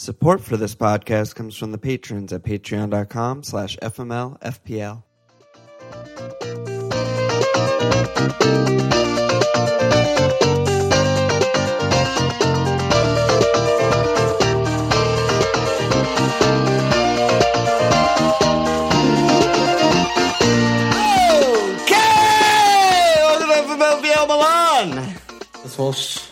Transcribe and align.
Support 0.00 0.40
for 0.40 0.56
this 0.56 0.74
podcast 0.74 1.34
comes 1.34 1.54
from 1.54 1.72
the 1.72 1.76
patrons 1.76 2.32
at 2.32 2.42
patreon.com 2.42 3.42
slash 3.42 3.76
fmlfpl. 3.82 5.02
Okay! 21.82 21.96
Welcome 23.18 23.48
to 23.48 23.54
FMLFPL 23.54 24.28
Milan! 24.28 25.14
This 25.62 25.76
sh- 25.92 26.29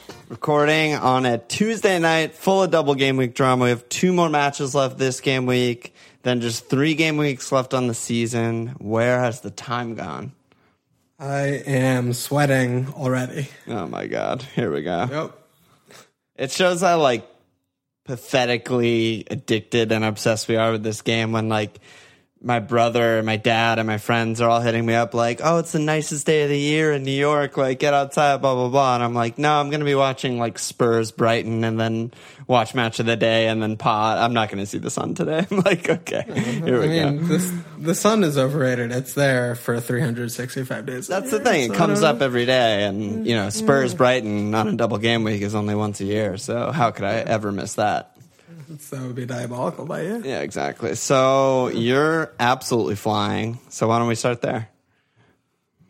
recording 0.48 0.94
on 0.94 1.26
a 1.26 1.36
Tuesday 1.36 1.98
night 1.98 2.34
full 2.34 2.62
of 2.62 2.70
double 2.70 2.94
game 2.94 3.18
week 3.18 3.34
drama. 3.34 3.64
We 3.64 3.68
have 3.68 3.86
two 3.90 4.14
more 4.14 4.30
matches 4.30 4.74
left 4.74 4.96
this 4.96 5.20
game 5.20 5.44
week, 5.44 5.94
then 6.22 6.40
just 6.40 6.70
three 6.70 6.94
game 6.94 7.18
weeks 7.18 7.52
left 7.52 7.75
on 7.75 7.86
the 7.86 7.93
season. 7.93 8.68
Where 8.79 9.20
has 9.20 9.42
the 9.42 9.50
time 9.50 9.94
gone? 9.94 10.32
I 11.18 11.40
am 11.66 12.14
sweating 12.14 12.89
already. 12.94 13.48
Oh 13.66 13.89
my 13.89 14.06
god, 14.06 14.40
here 14.40 14.72
we 14.72 14.80
go. 14.80 15.06
Yep. 15.11 15.39
It 16.36 16.50
shows 16.50 16.80
how 16.80 16.98
like 16.98 17.28
pathetically 18.06 19.26
addicted 19.30 19.92
and 19.92 20.03
obsessed 20.03 20.48
we 20.48 20.56
are 20.56 20.72
with 20.72 20.82
this 20.82 21.03
game 21.03 21.32
when 21.32 21.50
like 21.50 21.78
my 22.40 22.60
brother, 22.60 23.18
and 23.18 23.26
my 23.26 23.36
dad, 23.36 23.78
and 23.78 23.86
my 23.86 23.98
friends 23.98 24.40
are 24.40 24.48
all 24.48 24.60
hitting 24.60 24.86
me 24.86 24.94
up 24.94 25.12
like, 25.12 25.40
"Oh, 25.42 25.58
it's 25.58 25.72
the 25.72 25.80
nicest 25.80 26.24
day 26.26 26.44
of 26.44 26.48
the 26.48 26.58
year 26.58 26.92
in 26.92 27.02
New 27.02 27.11
York. 27.11 27.56
Like, 27.56 27.78
get 27.80 27.94
outside, 27.94 28.40
blah 28.40 28.54
blah 28.54 28.68
blah." 28.68 28.94
And 28.94 29.02
I'm 29.02 29.14
like, 29.14 29.38
"No, 29.38 29.58
I'm 29.58 29.70
gonna 29.70 29.84
be 29.84 29.94
watching 29.94 30.38
like 30.38 30.58
Spurs, 30.58 31.11
Brighton, 31.11 31.64
and 31.64 31.80
then 31.80 32.12
watch 32.47 32.74
match 32.74 33.00
of 33.00 33.06
the 33.06 33.16
day, 33.16 33.48
and 33.48 33.61
then 33.62 33.77
pot. 33.77 34.19
I'm 34.19 34.33
not 34.34 34.50
gonna 34.50 34.66
see 34.66 34.78
the 34.78 34.91
sun 34.91 35.14
today." 35.14 35.47
I'm 35.50 35.61
like, 35.61 35.88
"Okay, 35.88 36.24
here 36.64 36.77
I 36.77 36.86
we 36.86 36.86
go." 37.00 37.19
this, 37.27 37.52
the 37.78 37.95
sun 37.95 38.22
is 38.22 38.39
overrated. 38.39 38.92
It's 38.92 39.14
there 39.14 39.56
for 39.56 39.80
365 39.80 40.86
days. 40.86 41.08
That's 41.08 41.30
the 41.30 41.41
thing. 41.41 41.73
It 41.73 41.75
comes 41.77 42.02
up 42.02 42.23
every 42.23 42.47
day, 42.47 42.84
and 42.84 43.27
you 43.27 43.34
know, 43.34 43.50
Spurs, 43.50 43.95
Brighton 43.95 44.55
on 44.55 44.69
a 44.69 44.77
double 44.77 44.98
game 44.98 45.25
week 45.25 45.42
is 45.42 45.55
only 45.55 45.75
once 45.75 46.00
a 46.00 46.05
year. 46.05 46.36
So 46.36 46.70
how 46.70 46.92
could 46.92 47.05
I 47.05 47.14
ever 47.14 47.50
miss 47.50 47.75
that? 47.75 48.12
That 48.91 49.02
would 49.02 49.14
be 49.14 49.27
diabolical 49.27 49.86
by 49.86 50.02
you. 50.02 50.22
Yeah, 50.24 50.41
exactly. 50.41 50.94
So 50.94 51.69
you're 51.69 52.33
absolutely 52.38 52.97
flying. 52.97 53.58
So 53.69 53.88
why 53.88 53.98
don't 53.98 54.08
we 54.08 54.14
start 54.14 54.41
there? 54.42 54.69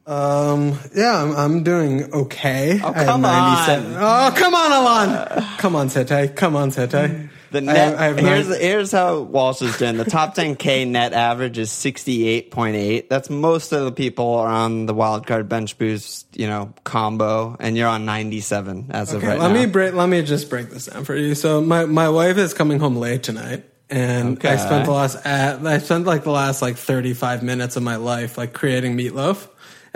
Um, 0.07 0.79
yeah, 0.95 1.23
I'm, 1.23 1.37
I'm 1.37 1.63
doing 1.65 2.13
okay. 2.15 2.81
Oh, 2.83 2.93
come 2.93 3.27
on! 3.27 3.97
Oh, 3.97 4.33
come 4.35 4.55
on, 4.55 4.73
Alon. 4.73 5.45
Come 5.59 5.77
on, 5.77 5.91
Sete. 5.91 6.35
Come 6.35 6.57
on, 6.57 6.71
Sete. 6.71 7.29
The 7.51 7.59
I 7.59 7.61
net. 7.63 7.77
have- 7.77 7.99
I 7.99 8.05
have 8.05 8.19
here's 8.19 8.49
nine- 8.49 8.61
here's 8.61 8.93
how 8.93 9.21
Walsh 9.21 9.63
is 9.63 9.77
doing. 9.79 9.97
The 9.97 10.05
top 10.05 10.35
10k 10.35 10.85
net 10.87 11.13
average 11.15 11.59
is 11.59 11.71
68.8. 11.71 13.09
That's 13.09 13.31
most 13.31 13.73
of 13.73 13.85
the 13.85 13.93
people 13.93 14.35
are 14.35 14.49
on 14.49 14.87
the 14.87 14.95
wildcard 14.95 15.49
bench 15.49 15.79
boost, 15.79 16.27
you 16.35 16.47
know, 16.47 16.73
combo, 16.85 17.57
and 17.61 17.77
you're 17.77 17.89
on 17.89 18.05
97 18.05 18.87
as 18.91 19.13
of 19.13 19.19
Okay, 19.23 19.29
right 19.29 19.39
let 19.39 19.49
now. 19.53 19.55
me 19.61 19.67
break. 19.67 19.95
Let 19.95 20.09
me 20.09 20.23
just 20.23 20.51
break 20.51 20.71
this 20.71 20.87
down 20.87 21.05
for 21.05 21.17
you. 21.17 21.35
So 21.35 21.61
my 21.61 21.85
my 21.87 22.09
wife 22.09 22.37
is 22.39 22.53
coming 22.55 22.79
home 22.81 22.97
late 22.97 23.23
tonight, 23.23 23.65
and 23.89 24.37
Okay. 24.37 24.51
I 24.51 24.57
spent 24.57 24.85
the 24.85 24.93
last 24.93 25.17
I 25.27 25.79
spent 25.79 26.07
like 26.07 26.25
the 26.25 26.31
last 26.31 26.61
like 26.63 26.77
thirty 26.77 27.15
five 27.15 27.43
minutes 27.43 27.77
of 27.77 27.83
my 27.83 27.97
life 27.97 28.37
like 28.37 28.53
creating 28.53 28.97
meatloaf 28.97 29.49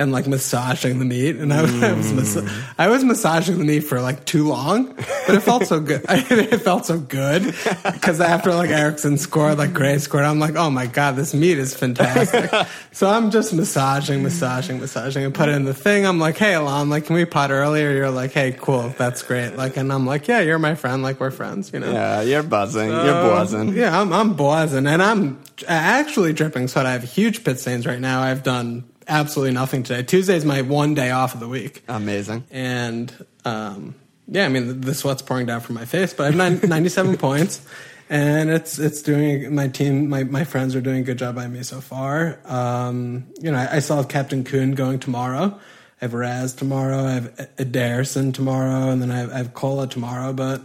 and 0.03 0.13
like 0.13 0.27
massaging 0.27 0.99
the 0.99 1.05
meat, 1.05 1.37
and 1.37 1.53
I, 1.53 1.63
was 1.63 1.83
I 1.83 1.93
was 1.93 2.13
mas- 2.13 2.53
I 2.79 2.89
was 2.89 3.05
massaging 3.05 3.59
the 3.59 3.65
meat 3.65 3.81
for 3.81 4.01
like 4.01 4.25
too 4.25 4.47
long, 4.47 4.95
but 4.95 5.35
it 5.37 5.41
felt 5.41 5.65
so 5.67 5.81
good. 5.81 6.03
it 6.09 6.59
felt 6.61 6.85
so 6.87 6.99
good 6.99 7.45
because 7.85 8.21
after 8.21 8.53
like 8.55 8.71
Eriksen 8.71 9.17
scored, 9.19 9.59
like 9.59 9.73
Gray 9.73 9.99
scored, 9.99 10.25
I'm 10.25 10.39
like, 10.39 10.57
oh 10.57 10.69
my 10.71 10.87
god, 10.87 11.17
this 11.17 11.33
meat 11.35 11.59
is 11.59 11.75
fantastic. 11.75 12.51
so 12.93 13.09
I'm 13.09 13.31
just 13.31 13.55
massaging, 13.55 14.23
massaging, 14.23 14.81
massaging, 14.81 15.25
and 15.25 15.35
put 15.35 15.49
it 15.49 15.55
in 15.55 15.65
the 15.65 15.75
thing. 15.75 16.05
I'm 16.07 16.19
like, 16.19 16.37
hey, 16.37 16.55
Alon, 16.55 16.91
like, 16.91 17.07
can 17.07 17.15
we 17.17 17.25
pot 17.25 17.51
earlier? 17.51 17.91
You're 17.93 18.11
like, 18.11 18.33
hey, 18.33 18.55
cool, 18.59 18.91
that's 18.99 19.23
great. 19.23 19.57
Like, 19.57 19.77
and 19.77 19.93
I'm 19.93 20.07
like, 20.07 20.29
yeah, 20.29 20.41
you're 20.41 20.59
my 20.59 20.75
friend, 20.75 21.03
like 21.03 21.21
we're 21.21 21.31
friends, 21.31 21.71
you 21.73 21.81
know. 21.81 21.93
yeah, 21.93 22.21
you're 22.23 22.43
buzzing. 22.43 22.91
you're 22.91 22.99
Uh, 22.99 23.29
buzzing. 23.29 23.75
Yeah, 23.75 24.01
I'm, 24.01 24.13
I'm 24.13 24.35
buzzing, 24.35 24.87
and 24.87 25.03
I'm 25.03 25.39
actually 25.69 26.33
dripping 26.33 26.69
sweat. 26.69 26.87
I 26.87 26.93
have 26.93 27.05
huge 27.05 27.45
pit 27.45 27.61
stains 27.61 27.87
right 27.87 28.01
now. 28.01 28.21
I've 28.23 28.43
done 28.43 28.85
absolutely 29.09 29.55
nothing 29.55 29.83
today. 29.83 30.03
Tuesday's 30.03 30.45
my 30.45 30.63
one 30.63 30.95
day 30.95 31.11
off 31.11 31.35
of 31.35 31.41
the 31.41 31.49
week, 31.49 31.83
Amazing. 31.89 32.45
and 32.51 33.13
um, 33.45 33.95
yeah, 34.29 34.45
I 34.47 34.49
mean 34.49 34.69
the, 34.69 34.75
the 34.75 34.95
sweat's 34.95 35.23
pouring 35.23 35.47
down 35.47 35.61
from 35.61 35.75
my 35.75 35.85
face, 35.85 36.13
but 36.15 36.25
I 36.25 36.27
have 36.27 36.37
nine, 36.37 36.61
97 36.69 37.17
points, 37.17 37.65
and 38.09 38.51
it's 38.51 38.79
it's 38.79 39.03
doing 39.03 39.55
my 39.55 39.69
team, 39.69 40.09
my 40.09 40.25
my 40.25 40.45
friends 40.45 40.75
are 40.75 40.81
doing 40.81 41.01
a 41.01 41.03
good 41.03 41.19
job 41.19 41.35
by 41.35 41.47
me 41.49 41.63
so 41.63 41.81
far. 41.81 42.39
Um, 42.45 43.27
you 43.41 43.51
know, 43.51 43.59
I, 43.59 43.77
I 43.77 43.79
saw 43.81 44.03
Captain 44.05 44.45
Kun 44.45 44.73
going 44.73 44.99
tomorrow. 44.99 45.59
I 46.01 46.05
have 46.05 46.15
Raz 46.15 46.53
tomorrow. 46.53 47.05
I 47.05 47.11
have 47.13 47.37
Ederson 47.59 48.35
tomorrow, 48.35 48.91
and 48.91 49.01
then 49.01 49.11
I 49.11 49.19
have, 49.19 49.33
I 49.33 49.37
have 49.39 49.55
Cola 49.55 49.87
tomorrow. 49.87 50.33
But 50.33 50.63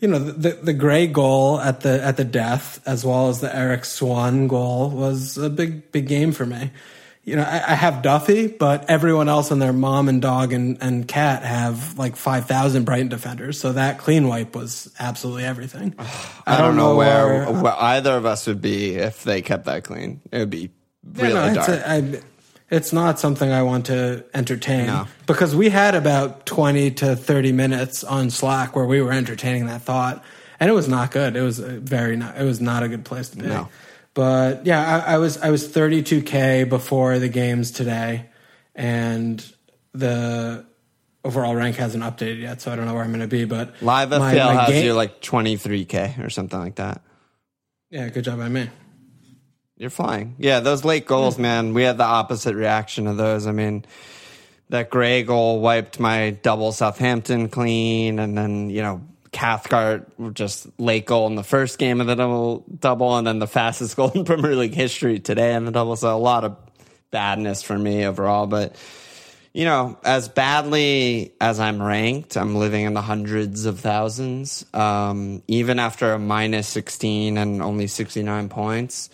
you 0.00 0.08
know, 0.08 0.18
the 0.18 0.50
the 0.50 0.72
gray 0.72 1.06
goal 1.06 1.60
at 1.60 1.82
the 1.82 2.02
at 2.02 2.16
the 2.16 2.24
death, 2.24 2.80
as 2.84 3.04
well 3.04 3.28
as 3.28 3.40
the 3.40 3.54
Eriksen 3.54 4.48
goal, 4.48 4.90
was 4.90 5.38
a 5.38 5.48
big 5.48 5.92
big 5.92 6.08
game 6.08 6.32
for 6.32 6.44
me. 6.44 6.72
You 7.24 7.36
know, 7.36 7.42
I, 7.42 7.72
I 7.72 7.74
have 7.74 8.02
Duffy, 8.02 8.48
but 8.48 8.90
everyone 8.90 9.28
else 9.28 9.52
and 9.52 9.62
their 9.62 9.72
mom 9.72 10.08
and 10.08 10.20
dog 10.20 10.52
and, 10.52 10.78
and 10.80 11.06
cat 11.06 11.44
have 11.44 11.96
like 11.96 12.16
five 12.16 12.46
thousand 12.46 12.84
Brighton 12.84 13.08
defenders. 13.08 13.60
So 13.60 13.72
that 13.74 13.98
clean 13.98 14.26
wipe 14.26 14.56
was 14.56 14.92
absolutely 14.98 15.44
everything. 15.44 15.94
I 16.46 16.58
don't 16.58 16.76
know 16.76 16.96
where, 16.96 17.46
where 17.46 17.74
either 17.74 18.16
of 18.16 18.26
us 18.26 18.48
would 18.48 18.60
be 18.60 18.96
if 18.96 19.22
they 19.22 19.40
kept 19.40 19.66
that 19.66 19.84
clean. 19.84 20.20
It 20.32 20.38
would 20.38 20.50
be 20.50 20.70
really 21.14 21.34
no, 21.34 21.46
it's, 21.46 21.66
dark. 21.66 21.68
a, 21.68 21.90
I, 21.90 22.20
it's 22.70 22.92
not 22.92 23.20
something 23.20 23.52
I 23.52 23.62
want 23.62 23.86
to 23.86 24.24
entertain 24.34 24.86
No. 24.86 25.06
because 25.26 25.54
we 25.54 25.68
had 25.68 25.94
about 25.94 26.46
20 26.46 26.90
to 26.92 27.14
30 27.14 27.52
minutes 27.52 28.02
on 28.02 28.30
Slack 28.30 28.74
where 28.74 28.86
we 28.86 29.00
were 29.02 29.12
entertaining 29.12 29.66
that 29.66 29.82
thought 29.82 30.24
and 30.58 30.70
it 30.70 30.74
was 30.74 30.88
not 30.88 31.10
good. 31.10 31.36
It 31.36 31.42
was 31.42 31.58
a 31.58 31.80
very 31.80 32.16
not, 32.16 32.36
it 32.38 32.44
was 32.44 32.60
not 32.60 32.82
a 32.84 32.88
good 32.88 33.04
place 33.04 33.28
to 33.30 33.36
be. 33.36 33.46
No. 33.46 33.68
But 34.14 34.66
yeah, 34.66 35.04
I, 35.06 35.14
I 35.14 35.18
was 35.18 35.38
I 35.38 35.50
was 35.50 35.66
32k 35.68 36.68
before 36.68 37.18
the 37.18 37.28
games 37.28 37.70
today 37.70 38.26
and 38.74 39.44
the 39.94 40.66
overall 41.24 41.54
rank 41.54 41.76
hasn't 41.76 42.02
updated 42.02 42.40
yet, 42.40 42.60
so 42.60 42.72
I 42.72 42.76
don't 42.76 42.86
know 42.86 42.94
where 42.94 43.04
I'm 43.04 43.10
going 43.10 43.20
to 43.20 43.26
be, 43.26 43.44
but 43.44 43.74
Live 43.82 44.10
my- 44.10 44.34
FPL 44.34 44.54
my 44.54 44.62
has 44.62 44.68
game- 44.70 44.84
you 44.86 44.94
like 44.94 45.20
23k 45.22 46.24
or 46.24 46.30
something 46.30 46.58
like 46.58 46.74
that. 46.76 47.02
Yeah, 47.90 48.08
good 48.08 48.24
job 48.24 48.38
by 48.38 48.48
me. 48.48 48.68
You're 49.76 49.90
flying. 49.90 50.36
Yeah, 50.38 50.60
those 50.60 50.84
late 50.84 51.06
goals, 51.06 51.38
man. 51.38 51.74
We 51.74 51.82
had 51.82 51.98
the 51.98 52.04
opposite 52.04 52.54
reaction 52.54 53.06
of 53.06 53.16
those. 53.16 53.46
I 53.46 53.52
mean, 53.52 53.84
that 54.68 54.90
Gray 54.90 55.22
goal 55.24 55.60
wiped 55.60 55.98
my 55.98 56.30
double 56.30 56.72
Southampton 56.72 57.48
clean, 57.48 58.18
and 58.18 58.36
then 58.38 58.70
you 58.70 58.80
know 58.82 59.02
Cathcart 59.32 60.34
just 60.34 60.68
late 60.78 61.06
goal 61.06 61.26
in 61.26 61.34
the 61.34 61.42
first 61.42 61.78
game 61.78 62.00
of 62.00 62.06
the 62.06 62.14
double 62.14 62.64
double, 62.78 63.16
and 63.16 63.26
then 63.26 63.38
the 63.38 63.46
fastest 63.46 63.96
goal 63.96 64.10
in 64.10 64.24
Premier 64.24 64.54
League 64.54 64.74
history 64.74 65.18
today 65.18 65.54
in 65.54 65.64
the 65.64 65.72
double. 65.72 65.96
So 65.96 66.14
a 66.14 66.18
lot 66.18 66.44
of 66.44 66.56
badness 67.10 67.62
for 67.62 67.76
me 67.76 68.06
overall, 68.06 68.46
but. 68.46 68.76
You 69.54 69.66
know, 69.66 69.98
as 70.02 70.30
badly 70.30 71.34
as 71.38 71.60
I'm 71.60 71.82
ranked, 71.82 72.38
I'm 72.38 72.56
living 72.56 72.86
in 72.86 72.94
the 72.94 73.02
hundreds 73.02 73.66
of 73.66 73.80
thousands. 73.80 74.64
Um, 74.72 75.42
even 75.46 75.78
after 75.78 76.14
a 76.14 76.18
minus 76.18 76.68
16 76.68 77.36
and 77.36 77.60
only 77.60 77.86
69 77.86 78.48
points, 78.48 79.10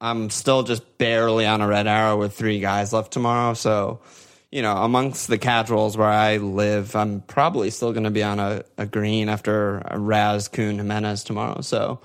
I'm 0.00 0.30
still 0.30 0.62
just 0.62 0.96
barely 0.96 1.44
on 1.44 1.60
a 1.60 1.66
red 1.66 1.86
arrow 1.86 2.16
with 2.16 2.34
three 2.34 2.58
guys 2.58 2.94
left 2.94 3.12
tomorrow. 3.12 3.52
So, 3.52 4.00
you 4.50 4.62
know, 4.62 4.76
amongst 4.76 5.28
the 5.28 5.38
casuals 5.38 5.96
where 5.96 6.08
I 6.08 6.36
live, 6.36 6.94
I'm 6.96 7.20
probably 7.20 7.70
still 7.70 7.92
going 7.92 8.04
to 8.04 8.10
be 8.10 8.22
on 8.22 8.38
a, 8.38 8.64
a 8.78 8.86
green 8.86 9.28
after 9.28 9.78
a 9.84 9.98
Raz 9.98 10.48
Kun 10.48 10.76
Jimenez 10.76 11.24
tomorrow. 11.24 11.60
So, 11.60 12.00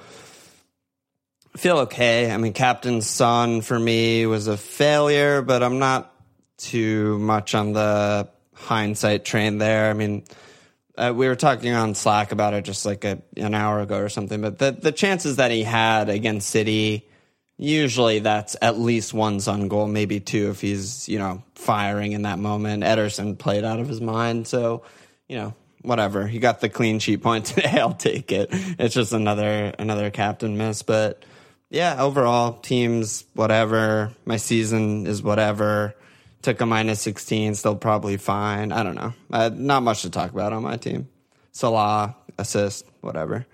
I 1.53 1.57
feel 1.57 1.79
okay. 1.79 2.31
I 2.31 2.37
mean, 2.37 2.53
Captain's 2.53 3.07
Son 3.07 3.61
for 3.61 3.77
me 3.77 4.25
was 4.25 4.47
a 4.47 4.55
failure, 4.55 5.41
but 5.41 5.61
I'm 5.61 5.79
not 5.79 6.13
too 6.57 7.19
much 7.19 7.55
on 7.55 7.73
the 7.73 8.29
hindsight 8.53 9.25
train 9.25 9.57
there. 9.57 9.89
I 9.89 9.93
mean, 9.93 10.23
uh, 10.97 11.11
we 11.15 11.27
were 11.27 11.35
talking 11.35 11.73
on 11.73 11.95
Slack 11.95 12.31
about 12.31 12.53
it 12.53 12.63
just 12.63 12.85
like 12.85 13.03
a, 13.03 13.21
an 13.35 13.53
hour 13.53 13.81
ago 13.81 13.97
or 13.97 14.09
something, 14.09 14.39
but 14.39 14.59
the, 14.59 14.71
the 14.71 14.91
chances 14.91 15.37
that 15.37 15.51
he 15.51 15.63
had 15.63 16.09
against 16.09 16.49
City, 16.49 17.09
usually 17.61 18.19
that's 18.19 18.57
at 18.61 18.79
least 18.79 19.13
one 19.13 19.39
Sun 19.39 19.67
goal, 19.67 19.87
maybe 19.87 20.19
two 20.19 20.49
if 20.49 20.59
he's, 20.59 21.07
you 21.07 21.19
know, 21.19 21.43
firing 21.53 22.11
in 22.13 22.23
that 22.23 22.39
moment. 22.39 22.83
Ederson 22.83 23.37
played 23.37 23.63
out 23.63 23.79
of 23.79 23.87
his 23.87 24.01
mind. 24.01 24.47
So, 24.47 24.81
you 25.29 25.37
know, 25.37 25.53
whatever. 25.83 26.25
He 26.25 26.39
got 26.39 26.59
the 26.59 26.69
clean 26.69 26.97
sheet 26.99 27.21
point 27.21 27.45
today. 27.47 27.79
I'll 27.79 27.93
take 27.93 28.31
it. 28.31 28.49
It's 28.51 28.95
just 28.95 29.13
another, 29.13 29.73
another 29.77 30.09
captain 30.09 30.57
miss, 30.57 30.81
but 30.81 31.23
yeah, 31.69 32.01
overall 32.01 32.53
teams, 32.53 33.25
whatever. 33.33 34.11
My 34.25 34.37
season 34.37 35.05
is 35.05 35.21
whatever. 35.21 35.95
Took 36.41 36.59
a 36.59 36.65
minus 36.65 36.99
16, 37.01 37.53
still 37.53 37.75
probably 37.75 38.17
fine. 38.17 38.71
I 38.71 38.81
don't 38.81 38.95
know. 38.95 39.13
Uh, 39.31 39.51
not 39.53 39.83
much 39.83 40.01
to 40.01 40.09
talk 40.09 40.31
about 40.31 40.51
on 40.51 40.63
my 40.63 40.77
team. 40.77 41.07
Salah, 41.51 42.15
assist, 42.39 42.85
whatever. 43.01 43.45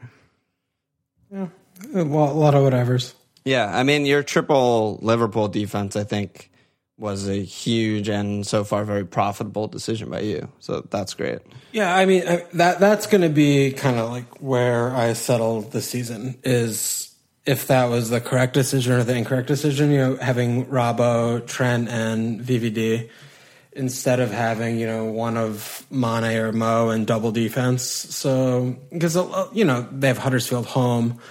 Yeah, 1.29 1.47
well, 1.93 2.31
a 2.31 2.33
lot 2.33 2.55
of 2.55 2.63
whatevers. 2.63 3.13
Yeah, 3.47 3.71
I 3.73 3.83
mean 3.83 4.05
your 4.05 4.23
triple 4.23 4.99
Liverpool 5.01 5.47
defense, 5.47 5.95
I 5.95 6.03
think, 6.03 6.51
was 6.97 7.29
a 7.29 7.41
huge 7.41 8.09
and 8.09 8.45
so 8.45 8.65
far 8.65 8.83
very 8.83 9.05
profitable 9.05 9.67
decision 9.69 10.09
by 10.09 10.19
you. 10.19 10.49
So 10.59 10.85
that's 10.89 11.13
great. 11.13 11.39
Yeah, 11.71 11.95
I 11.95 12.05
mean 12.05 12.25
that 12.53 12.81
that's 12.81 13.07
going 13.07 13.21
to 13.21 13.29
be 13.29 13.71
kind 13.71 13.99
of 13.99 14.09
like 14.09 14.41
where 14.41 14.93
I 14.93 15.13
settle 15.13 15.61
the 15.61 15.81
season 15.81 16.37
is 16.43 17.15
if 17.45 17.67
that 17.67 17.85
was 17.85 18.09
the 18.09 18.19
correct 18.19 18.53
decision 18.53 18.91
or 18.91 19.03
the 19.05 19.15
incorrect 19.15 19.47
decision. 19.47 19.91
You 19.91 19.97
know, 19.99 20.15
having 20.17 20.65
Robbo, 20.65 21.47
Trent, 21.47 21.87
and 21.87 22.41
VVD 22.41 23.09
instead 23.71 24.19
of 24.19 24.31
having 24.31 24.77
you 24.77 24.87
know 24.87 25.05
one 25.05 25.37
of 25.37 25.87
Mane 25.89 26.35
or 26.35 26.51
Mo 26.51 26.89
and 26.89 27.07
double 27.07 27.31
defense. 27.31 27.83
So 27.85 28.75
because 28.91 29.15
uh, 29.15 29.47
you 29.53 29.63
know 29.63 29.87
they 29.89 30.09
have 30.09 30.17
Huddersfield 30.17 30.65
home. 30.65 31.21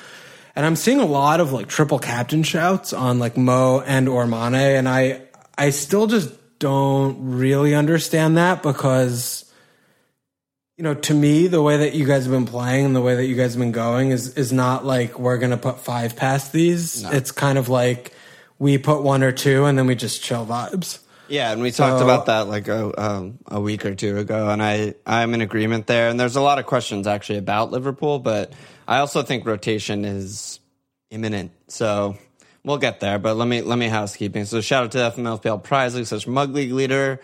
And 0.57 0.65
I'm 0.65 0.75
seeing 0.75 1.01
a 1.01 1.07
lot 1.07 1.41
of 1.41 1.53
like 1.53 1.69
triple 1.69 1.99
captain 1.99 2.43
shouts 2.43 2.95
on 2.95 3.19
like 3.19 3.37
Mo 3.37 3.83
and 3.87 4.09
Ormane, 4.09 4.79
and 4.79 4.89
I 4.89 5.23
I 5.57 5.71
still 5.71 6.07
just 6.07 6.33
don't 6.59 7.37
really 7.37 7.75
understand 7.75 8.39
that 8.39 8.63
because 8.63 9.45
you 10.79 10.83
know, 10.83 10.95
to 10.95 11.15
me, 11.15 11.47
the 11.47 11.63
way 11.63 11.79
that 11.79 11.95
you 11.95 12.05
guys 12.05 12.25
have 12.25 12.33
been 12.33 12.47
playing 12.47 12.85
and 12.85 12.97
the 12.97 13.01
way 13.01 13.17
that 13.17 13.27
you 13.27 13.35
guys 13.35 13.55
have 13.55 13.61
been 13.61 13.73
going 13.73 14.11
is 14.11 14.37
is 14.37 14.53
not 14.53 14.85
like 14.85 15.19
we're 15.19 15.39
gonna 15.39 15.57
put 15.57 15.81
five 15.81 16.17
past 16.17 16.53
these. 16.53 17.03
No. 17.03 17.11
It's 17.11 17.31
kind 17.31 17.59
of 17.59 17.69
like 17.69 18.13
we 18.59 18.79
put 18.79 19.03
one 19.03 19.23
or 19.23 19.33
two 19.33 19.67
and 19.67 19.79
then 19.79 19.87
we 19.87 19.95
just 19.95 20.23
chill 20.23 20.47
vibes. 20.47 21.01
Yeah, 21.29 21.51
and 21.51 21.61
we 21.61 21.71
so, 21.71 21.87
talked 21.87 22.03
about 22.03 22.27
that 22.27 22.47
like 22.47 22.69
a 22.69 22.99
um, 23.03 23.39
a 23.47 23.61
week 23.61 23.85
or 23.85 23.95
two 23.95 24.19
ago, 24.19 24.49
and 24.49 24.63
I 24.63 24.95
I'm 25.07 25.35
in 25.35 25.41
agreement 25.41 25.87
there. 25.87 26.09
And 26.09 26.21
there's 26.21 26.37
a 26.37 26.41
lot 26.41 26.59
of 26.59 26.67
questions 26.67 27.07
actually 27.07 27.39
about 27.39 27.71
Liverpool, 27.71 28.19
but 28.19 28.53
I 28.87 28.99
also 28.99 29.23
think 29.23 29.47
rotation 29.47 30.05
is 30.05 30.61
imminent. 31.11 31.53
So 31.69 32.17
we'll 32.65 32.79
get 32.79 33.01
there. 33.01 33.19
But 33.19 33.37
let 33.37 33.49
me 33.49 33.63
let 33.63 33.79
me 33.79 33.89
housekeeping. 33.89 34.45
So 34.45 34.61
shout 34.61 34.85
out 34.85 34.93
to 34.93 34.99
the 34.99 35.11
FMLFPL 35.11 35.63
Prize 35.63 35.95
League 35.95 36.07
such 36.07 36.27
Mug 36.27 36.55
League 36.55 36.73
leader. 36.73 37.21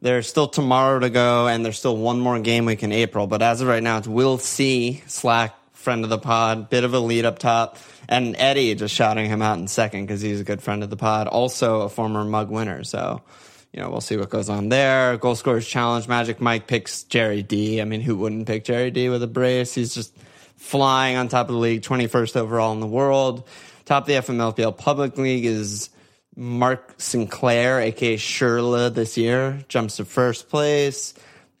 There's 0.00 0.28
still 0.28 0.48
tomorrow 0.48 0.98
to 0.98 1.10
go, 1.10 1.46
and 1.46 1.64
there's 1.64 1.78
still 1.78 1.96
one 1.96 2.18
more 2.18 2.38
game 2.40 2.64
week 2.64 2.82
in 2.82 2.90
April. 2.90 3.28
But 3.28 3.40
as 3.40 3.60
of 3.60 3.68
right 3.68 3.82
now, 3.82 3.98
it's 3.98 4.08
Will 4.08 4.36
C 4.38 5.02
Slack 5.06 5.54
friend 5.72 6.04
of 6.04 6.10
the 6.10 6.18
pod, 6.18 6.70
bit 6.70 6.84
of 6.84 6.94
a 6.94 6.98
lead 6.98 7.24
up 7.24 7.38
top, 7.38 7.76
and 8.08 8.36
Eddie 8.38 8.74
just 8.74 8.94
shouting 8.94 9.28
him 9.28 9.42
out 9.42 9.58
in 9.58 9.66
second 9.66 10.06
because 10.06 10.20
he's 10.20 10.40
a 10.40 10.44
good 10.44 10.62
friend 10.62 10.82
of 10.82 10.90
the 10.90 10.96
pod, 10.96 11.26
also 11.26 11.82
a 11.82 11.88
former 11.88 12.24
mug 12.24 12.50
winner. 12.50 12.84
So, 12.84 13.20
you 13.72 13.80
know, 13.80 13.90
we'll 13.90 14.00
see 14.00 14.16
what 14.16 14.30
goes 14.30 14.48
on 14.48 14.68
there. 14.68 15.16
Goal 15.16 15.34
scorers 15.34 15.66
challenge. 15.66 16.06
Magic 16.06 16.40
Mike 16.40 16.66
picks 16.68 17.02
Jerry 17.04 17.42
D. 17.42 17.80
I 17.80 17.84
mean, 17.84 18.00
who 18.00 18.16
wouldn't 18.16 18.46
pick 18.46 18.64
Jerry 18.64 18.90
D 18.90 19.08
with 19.08 19.22
a 19.22 19.26
brace? 19.28 19.74
He's 19.74 19.94
just 19.94 20.16
flying 20.62 21.16
on 21.16 21.28
top 21.28 21.48
of 21.48 21.54
the 21.54 21.60
league, 21.60 21.82
21st 21.82 22.36
overall 22.36 22.72
in 22.72 22.80
the 22.80 22.86
world. 22.86 23.46
Top 23.84 24.04
of 24.04 24.06
the 24.06 24.14
FMLFPL 24.14 24.78
Public 24.78 25.18
League 25.18 25.44
is 25.44 25.90
Mark 26.36 26.94
Sinclair, 26.98 27.80
aka 27.80 28.16
Sherla, 28.16 28.94
this 28.94 29.18
year 29.18 29.64
jumps 29.68 29.96
to 29.96 30.04
first 30.04 30.48
place. 30.48 31.14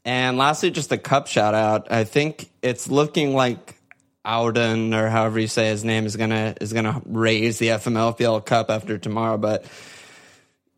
And 0.04 0.38
lastly, 0.38 0.70
just 0.70 0.92
a 0.92 0.98
cup 0.98 1.26
shout 1.26 1.54
out. 1.54 1.90
I 1.90 2.04
think 2.04 2.48
it's 2.62 2.88
looking 2.88 3.34
like 3.34 3.76
Auden 4.24 4.94
or 4.94 5.08
however 5.08 5.40
you 5.40 5.48
say 5.48 5.68
his 5.68 5.84
name 5.84 6.06
is 6.06 6.16
gonna 6.16 6.54
is 6.60 6.72
gonna 6.72 7.02
raise 7.04 7.58
the 7.58 7.68
FMLFPL 7.68 8.44
Cup 8.44 8.70
after 8.70 8.98
tomorrow. 8.98 9.36
But 9.36 9.64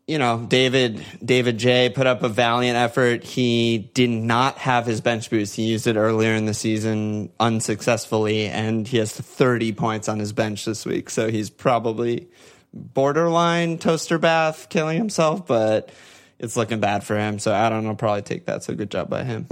you 0.07 0.19
know, 0.19 0.45
David 0.47 1.03
David 1.23 1.57
J 1.57 1.89
put 1.89 2.05
up 2.05 2.21
a 2.21 2.29
valiant 2.29 2.77
effort. 2.77 3.23
He 3.23 3.89
did 3.93 4.09
not 4.09 4.59
have 4.59 4.85
his 4.85 5.01
bench 5.01 5.29
boost. 5.29 5.55
He 5.55 5.63
used 5.63 5.87
it 5.87 5.95
earlier 5.95 6.33
in 6.33 6.45
the 6.45 6.53
season 6.53 7.31
unsuccessfully, 7.39 8.45
and 8.47 8.87
he 8.87 8.97
has 8.97 9.11
30 9.11 9.71
points 9.73 10.07
on 10.07 10.19
his 10.19 10.31
bench 10.31 10.65
this 10.65 10.85
week. 10.85 11.09
So 11.09 11.29
he's 11.31 11.49
probably 11.49 12.27
borderline 12.71 13.79
toaster 13.79 14.19
bath 14.19 14.67
killing 14.69 14.97
himself, 14.97 15.47
but 15.47 15.91
it's 16.37 16.55
looking 16.55 16.79
bad 16.79 17.03
for 17.03 17.17
him. 17.17 17.39
So 17.39 17.51
don't 17.69 17.83
know, 17.83 17.95
probably 17.95 18.21
take 18.21 18.45
that. 18.45 18.63
So 18.63 18.75
good 18.75 18.91
job 18.91 19.09
by 19.09 19.23
him. 19.23 19.47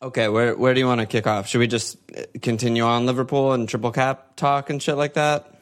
Okay, 0.00 0.28
where 0.28 0.56
where 0.56 0.74
do 0.74 0.80
you 0.80 0.86
want 0.86 1.00
to 1.00 1.06
kick 1.06 1.26
off? 1.26 1.48
Should 1.48 1.58
we 1.58 1.66
just 1.66 1.96
uh, 2.16 2.22
continue 2.40 2.82
on 2.82 3.06
Liverpool 3.06 3.52
and 3.52 3.68
triple 3.68 3.90
cap 3.90 4.36
talk 4.36 4.70
and 4.70 4.82
shit 4.82 4.96
like 4.96 5.14
that? 5.14 5.54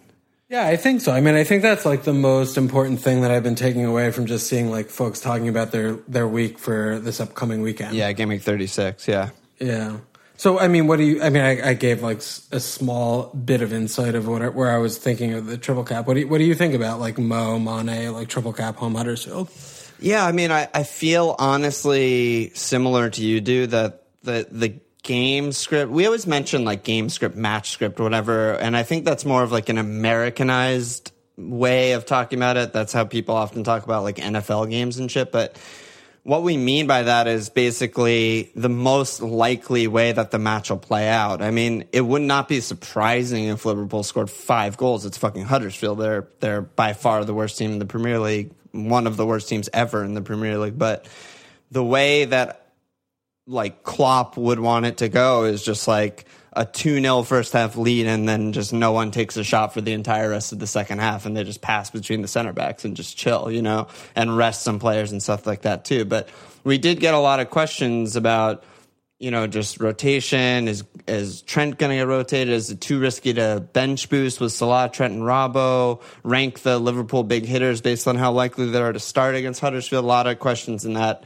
Yeah, 0.49 0.67
I 0.67 0.77
think 0.77 1.01
so. 1.01 1.13
I 1.13 1.21
mean, 1.21 1.35
I 1.35 1.43
think 1.43 1.63
that's 1.63 1.85
like 1.85 2.05
the 2.05 2.13
most 2.13 2.57
important 2.57 3.01
thing 3.01 3.23
that 3.23 3.33
I've 3.33 3.43
been 3.43 3.57
taking 3.57 3.85
away 3.85 4.13
from 4.13 4.27
just 4.27 4.47
seeing 4.47 4.71
like 4.71 4.91
folks 4.91 5.21
talking 5.21 5.49
about 5.49 5.73
their 5.73 5.95
their 6.07 6.29
week 6.29 6.59
for 6.59 7.01
this 7.01 7.21
upcoming 7.21 7.63
weekend. 7.63 7.97
Yeah, 7.97 8.13
game 8.13 8.29
week 8.29 8.43
36, 8.43 9.09
yeah. 9.09 9.31
Yeah. 9.59 9.99
So, 10.37 10.59
I 10.61 10.69
mean, 10.69 10.87
what 10.87 10.99
do 10.99 11.03
you? 11.03 11.23
I 11.23 11.31
mean, 11.31 11.43
I, 11.43 11.71
I 11.71 11.75
gave 11.75 12.03
like 12.03 12.19
a 12.19 12.61
small 12.61 13.29
bit 13.31 13.63
of 13.63 13.73
insight 13.73 14.15
of 14.15 14.29
what 14.29 14.55
where 14.55 14.71
I 14.71 14.77
was 14.77 14.99
thinking 14.99 15.33
of 15.33 15.47
the 15.47 15.57
triple 15.57 15.83
cap. 15.83 16.07
What 16.07 16.15
do 16.15 16.21
you, 16.21 16.29
what 16.29 16.39
do 16.39 16.45
you 16.45 16.55
think 16.55 16.75
about 16.75 17.01
like 17.01 17.19
Mo 17.19 17.59
Mane, 17.59 18.13
like 18.13 18.29
triple 18.29 18.53
cap 18.53 18.77
home 18.77 18.95
Huddersfield? 18.95 19.51
Yeah, 19.99 20.27
I 20.27 20.33
mean, 20.33 20.53
I, 20.53 20.69
I 20.75 20.83
feel 20.83 21.35
honestly 21.39 22.53
similar 22.55 23.09
to 23.09 23.23
you 23.23 23.41
do 23.41 23.67
that 23.69 24.06
the 24.27 24.47
the 24.51 24.81
game 25.03 25.53
script. 25.53 25.91
We 25.91 26.05
always 26.05 26.27
mention 26.27 26.65
like 26.65 26.85
game 26.85 27.09
script, 27.09 27.37
match 27.37 27.71
script, 27.71 27.99
whatever, 27.99 28.53
and 28.55 28.77
I 28.77 28.83
think 28.83 29.05
that's 29.05 29.25
more 29.25 29.43
of 29.43 29.53
like 29.53 29.69
an 29.71 29.79
Americanized 29.79 31.13
way 31.37 31.93
of 31.93 32.05
talking 32.05 32.39
about 32.39 32.57
it. 32.57 32.73
That's 32.73 32.93
how 32.93 33.05
people 33.05 33.35
often 33.35 33.65
talk 33.65 33.85
about 33.85 34.03
like 34.03 34.17
NFL 34.17 34.69
games 34.69 34.99
and 34.99 35.11
shit, 35.11 35.33
but 35.33 35.57
what 36.27 36.43
we 36.43 36.57
mean 36.57 36.89
by 36.89 37.05
that 37.05 37.29
is 37.29 37.51
basically 37.51 38.51
the 38.57 38.69
most 38.69 39.23
likely 39.23 39.87
way 39.87 40.11
that 40.11 40.33
the 40.33 40.41
match 40.41 40.71
will 40.71 40.77
play 40.77 41.09
out. 41.09 41.41
I 41.41 41.53
mean, 41.53 41.85
it 41.93 42.01
would 42.01 42.23
not 42.23 42.49
be 42.49 42.61
surprising 42.61 43.45
if 43.45 43.65
Liverpool 43.65 44.03
scored 44.03 44.29
five 44.29 44.77
goals. 44.77 45.07
It's 45.07 45.17
fucking 45.19 45.45
Huddersfield. 45.45 46.01
They're 46.01 46.27
they're 46.41 46.63
by 46.63 46.95
far 46.95 47.25
the 47.25 47.33
worst 47.33 47.59
team 47.59 47.71
in 47.71 47.79
the 47.79 47.87
Premier 47.87 48.19
League, 48.19 48.51
one 48.73 49.07
of 49.07 49.17
the 49.17 49.25
worst 49.25 49.49
teams 49.49 49.69
ever 49.73 50.03
in 50.03 50.15
the 50.15 50.21
Premier 50.21 50.59
League. 50.59 50.77
But 50.77 51.07
the 51.71 51.85
way 51.85 52.25
that 52.25 52.66
like 53.47 53.83
Klopp 53.85 54.37
would 54.37 54.59
want 54.59 54.87
it 54.87 54.99
to 54.99 55.09
go 55.09 55.45
is 55.45 55.63
just 55.63 55.87
like 55.87 56.27
a 56.53 56.65
2 56.65 57.01
0 57.01 57.23
first 57.23 57.53
half 57.53 57.77
lead, 57.77 58.07
and 58.07 58.29
then 58.29 58.53
just 58.53 58.73
no 58.73 58.93
one 58.93 59.11
takes 59.11 59.37
a 59.37 59.45
shot 59.45 59.75
for 59.75 59.83
the 59.83 59.93
entire 59.93 60.31
rest 60.31 60.53
of 60.53 60.59
the 60.59 60.67
second 60.67 61.01
half, 61.01 61.27
and 61.27 61.37
they 61.37 61.45
just 61.45 61.61
pass 61.61 61.91
between 61.91 62.23
the 62.23 62.29
center 62.29 62.53
backs 62.53 62.85
and 62.85 62.97
just 62.97 63.17
chill, 63.17 63.51
you 63.51 63.63
know, 63.63 63.89
and 64.15 64.37
rest 64.37 64.63
some 64.63 64.79
players 64.79 65.13
and 65.13 65.23
stuff 65.23 65.47
like 65.47 65.63
that 65.63 65.85
too. 65.85 66.05
But 66.05 66.29
we 66.65 66.79
did 66.79 66.99
get 66.99 67.15
a 67.15 67.19
lot 67.19 67.41
of 67.41 67.51
questions 67.51 68.17
about, 68.17 68.65
you 69.19 69.31
know, 69.31 69.47
just 69.47 69.81
rotation. 69.81 70.67
Is 70.67 70.83
is 71.07 71.43
Trent 71.43 71.79
going 71.79 71.91
to 71.91 71.97
get 71.97 72.09
rotated? 72.09 72.55
Is 72.55 72.71
it 72.71 72.81
too 72.81 72.99
risky 72.99 73.35
to 73.35 73.63
bench 73.73 74.09
boost 74.09 74.41
with 74.41 74.51
Salah, 74.51 74.91
Trent, 74.91 75.13
and 75.13 75.23
Robbo? 75.23 76.01
Rank 76.25 76.61
the 76.61 76.79
Liverpool 76.79 77.23
big 77.23 77.45
hitters 77.45 77.83
based 77.83 78.09
on 78.09 78.17
how 78.17 78.33
likely 78.33 78.71
they 78.71 78.81
are 78.81 78.95
to 78.95 78.99
start 78.99 79.35
against 79.35 79.61
Huddersfield. 79.61 80.05
A 80.05 80.09
lot 80.09 80.27
of 80.27 80.39
questions 80.39 80.87
in 80.87 80.95
that 80.95 81.25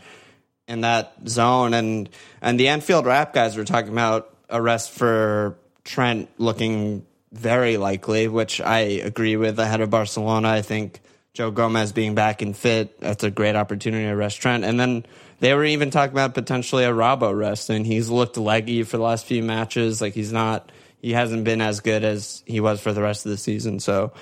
in 0.70 0.82
that 0.82 1.12
zone, 1.26 1.74
and 1.74 2.08
and 2.40 2.58
the 2.58 2.68
Anfield 2.68 3.04
Wrap 3.04 3.34
guys 3.34 3.56
were 3.56 3.64
talking 3.64 3.92
about 3.92 4.34
arrest 4.48 4.92
for 4.92 5.58
Trent 5.84 6.30
looking 6.38 7.04
very 7.32 7.76
likely, 7.76 8.28
which 8.28 8.60
I 8.60 8.78
agree 8.78 9.36
with 9.36 9.58
ahead 9.58 9.80
of 9.80 9.90
Barcelona. 9.90 10.48
I 10.48 10.62
think 10.62 11.00
Joe 11.32 11.50
Gomez 11.50 11.92
being 11.92 12.14
back 12.14 12.42
and 12.42 12.56
fit, 12.56 13.00
that's 13.00 13.24
a 13.24 13.30
great 13.30 13.56
opportunity 13.56 14.04
to 14.04 14.10
arrest 14.10 14.40
Trent. 14.40 14.64
And 14.64 14.78
then 14.78 15.06
they 15.40 15.54
were 15.54 15.64
even 15.64 15.90
talking 15.90 16.12
about 16.12 16.34
potentially 16.34 16.84
a 16.84 16.92
Robbo 16.92 17.36
rest, 17.36 17.70
and 17.70 17.86
he's 17.86 18.08
looked 18.08 18.36
leggy 18.36 18.82
for 18.82 18.96
the 18.96 19.02
last 19.02 19.26
few 19.26 19.42
matches. 19.42 20.00
Like 20.00 20.14
he's 20.14 20.32
not, 20.32 20.70
he 21.00 21.12
hasn't 21.12 21.44
been 21.44 21.60
as 21.60 21.80
good 21.80 22.04
as 22.04 22.42
he 22.46 22.60
was 22.60 22.80
for 22.80 22.92
the 22.92 23.02
rest 23.02 23.26
of 23.26 23.30
the 23.30 23.38
season. 23.38 23.80
So, 23.80 24.12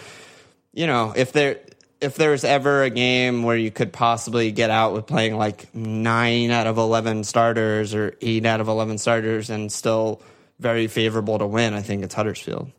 you 0.72 0.86
know, 0.86 1.12
if 1.16 1.32
there, 1.32 1.60
if 2.00 2.16
there's 2.16 2.44
ever 2.44 2.82
a 2.82 2.90
game 2.90 3.42
where 3.42 3.56
you 3.56 3.70
could 3.70 3.92
possibly 3.92 4.52
get 4.52 4.70
out 4.70 4.92
with 4.92 5.06
playing 5.06 5.36
like 5.36 5.74
nine 5.74 6.50
out 6.50 6.66
of 6.66 6.78
11 6.78 7.24
starters 7.24 7.94
or 7.94 8.16
eight 8.20 8.46
out 8.46 8.60
of 8.60 8.68
11 8.68 8.98
starters 8.98 9.50
and 9.50 9.70
still 9.72 10.22
very 10.60 10.86
favorable 10.86 11.38
to 11.38 11.46
win, 11.46 11.74
I 11.74 11.82
think 11.82 12.04
it's 12.04 12.14
Huddersfield. 12.14 12.70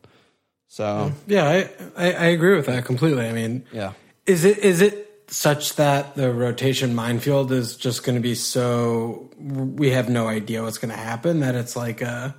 So, 0.67 1.11
yeah, 1.27 1.47
I, 1.47 1.69
I, 1.97 2.11
I 2.13 2.25
agree 2.25 2.55
with 2.55 2.67
that 2.67 2.85
completely. 2.85 3.27
I 3.27 3.33
mean, 3.33 3.65
yeah. 3.71 3.93
Is 4.25 4.45
it, 4.45 4.59
is 4.59 4.81
it, 4.81 5.07
such 5.31 5.75
that 5.75 6.15
the 6.15 6.33
rotation 6.33 6.95
minefield 6.95 7.51
is 7.51 7.75
just 7.75 8.03
going 8.03 8.15
to 8.15 8.21
be 8.21 8.33
so 8.33 9.29
we 9.37 9.91
have 9.91 10.09
no 10.09 10.27
idea 10.27 10.63
what's 10.63 10.79
going 10.79 10.89
to 10.89 10.97
happen 10.97 11.41
that 11.41 11.53
it's 11.53 11.75
like 11.75 12.01
a 12.01 12.35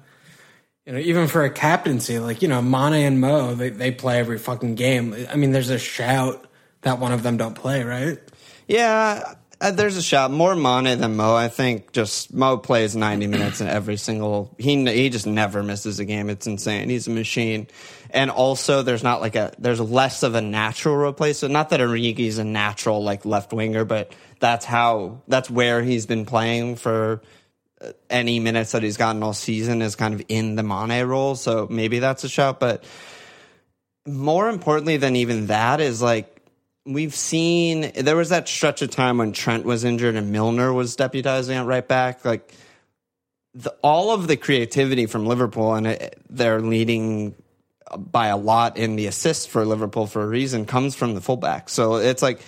you 0.87 0.93
know 0.93 0.99
even 0.99 1.29
for 1.29 1.45
a 1.45 1.51
captaincy 1.51 2.19
like 2.19 2.43
you 2.43 2.49
know 2.49 2.61
Mane 2.61 3.07
and 3.07 3.21
Mo 3.21 3.55
they 3.55 3.69
they 3.69 3.93
play 3.93 4.19
every 4.19 4.39
fucking 4.39 4.75
game 4.75 5.15
I 5.31 5.37
mean 5.37 5.53
there's 5.53 5.71
a 5.71 5.79
shout 5.79 6.50
that 6.83 6.99
one 6.99 7.13
of 7.13 7.23
them 7.23 7.37
don't 7.37 7.55
play, 7.55 7.83
right? 7.85 8.19
Yeah, 8.67 9.35
uh, 9.61 9.71
there's 9.71 9.99
a 9.99 10.03
shot 10.03 10.31
more 10.31 10.57
Mane 10.57 10.99
than 10.99 11.17
Mo. 11.17 11.35
I 11.35 11.49
think 11.49 11.93
just 11.93 12.33
Mo 12.33 12.57
plays 12.57 12.97
90 12.97 13.27
minutes 13.27 13.61
in 13.61 13.69
every 13.69 13.99
single. 13.99 14.55
He 14.59 14.87
he 14.87 15.11
just 15.11 15.27
never 15.27 15.63
misses 15.63 15.99
a 15.99 16.07
game. 16.07 16.31
It's 16.31 16.47
insane. 16.47 16.89
He's 16.89 17.07
a 17.07 17.11
machine. 17.11 17.67
And 18.09 18.31
also, 18.31 18.83
there's 18.83 19.03
not 19.03 19.21
like 19.21 19.37
a 19.37 19.53
there's 19.59 19.81
less 19.81 20.23
of 20.23 20.35
a 20.35 20.41
natural 20.41 20.97
replacement. 20.97 21.53
Not 21.53 21.69
that 21.71 21.81
Origi's 21.81 22.39
a 22.39 22.45
natural 22.45 23.03
like 23.05 23.27
left 23.27 23.53
winger, 23.53 23.85
but 23.85 24.15
that's 24.39 24.65
how 24.65 25.21
that's 25.29 25.51
where 25.51 25.83
he's 25.83 26.07
been 26.07 26.25
playing 26.25 26.77
for 26.77 27.21
uh, 27.83 27.93
any 28.09 28.41
minutes 28.41 28.73
that 28.73 28.83
he's 28.83 28.97
gotten 28.97 29.23
all 29.23 29.35
season 29.35 29.83
is 29.83 29.95
kind 29.95 30.15
of 30.15 30.23
in 30.29 30.55
the 30.55 30.63
Mane 30.63 31.05
role. 31.07 31.35
So 31.35 31.67
maybe 31.69 31.99
that's 31.99 32.25
a 32.25 32.31
shot, 32.31 32.61
But 32.61 32.85
more 34.07 34.49
importantly 34.49 34.97
than 34.97 35.17
even 35.17 35.49
that 35.49 35.81
is 35.81 36.01
like 36.01 36.40
we've 36.87 37.15
seen 37.15 37.93
there 37.95 38.17
was 38.17 38.31
that 38.31 38.49
stretch 38.49 38.83
of 38.83 38.91
time 38.91 39.19
when 39.19 39.33
Trent 39.33 39.65
was 39.65 39.85
injured 39.85 40.15
and 40.17 40.33
Milner 40.33 40.73
was 40.73 40.97
deputizing 40.97 41.55
at 41.57 41.67
right 41.67 41.87
back. 41.87 42.25
Like 42.25 42.55
the, 43.55 43.71
all 43.83 44.13
of 44.13 44.29
the 44.29 44.37
creativity 44.37 45.07
from 45.07 45.27
Liverpool 45.27 45.75
and 45.75 45.87
it, 45.87 46.21
they're 46.29 46.61
leading 46.61 47.35
by 47.97 48.29
a 48.29 48.37
lot 48.37 48.77
in 48.77 48.97
the 48.97 49.07
assists 49.07 49.47
for 49.47 49.65
Liverpool 49.65 50.07
for 50.07 50.23
a 50.23 50.27
reason 50.27 50.65
comes 50.65 50.95
from 50.95 51.15
the 51.15 51.21
fullback. 51.21 51.69
So 51.69 51.97
it's 51.97 52.23
like 52.23 52.41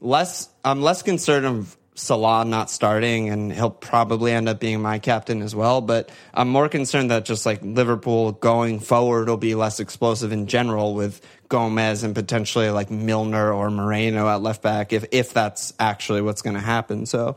less. 0.00 0.48
I'm 0.64 0.82
less 0.82 1.02
concerned 1.02 1.46
of 1.46 1.76
Salah 2.02 2.44
not 2.44 2.70
starting, 2.70 3.30
and 3.30 3.52
he'll 3.52 3.70
probably 3.70 4.32
end 4.32 4.48
up 4.48 4.60
being 4.60 4.82
my 4.82 4.98
captain 4.98 5.40
as 5.40 5.54
well. 5.54 5.80
But 5.80 6.10
I'm 6.34 6.48
more 6.48 6.68
concerned 6.68 7.10
that 7.10 7.24
just 7.24 7.46
like 7.46 7.60
Liverpool 7.62 8.32
going 8.32 8.80
forward 8.80 9.28
will 9.28 9.36
be 9.36 9.54
less 9.54 9.80
explosive 9.80 10.32
in 10.32 10.46
general 10.46 10.94
with 10.94 11.20
Gomez 11.48 12.02
and 12.02 12.14
potentially 12.14 12.70
like 12.70 12.90
Milner 12.90 13.52
or 13.52 13.70
Moreno 13.70 14.28
at 14.28 14.42
left 14.42 14.62
back 14.62 14.92
if 14.92 15.04
if 15.12 15.32
that's 15.32 15.72
actually 15.78 16.22
what's 16.22 16.42
going 16.42 16.54
to 16.54 16.60
happen. 16.60 17.06
So, 17.06 17.36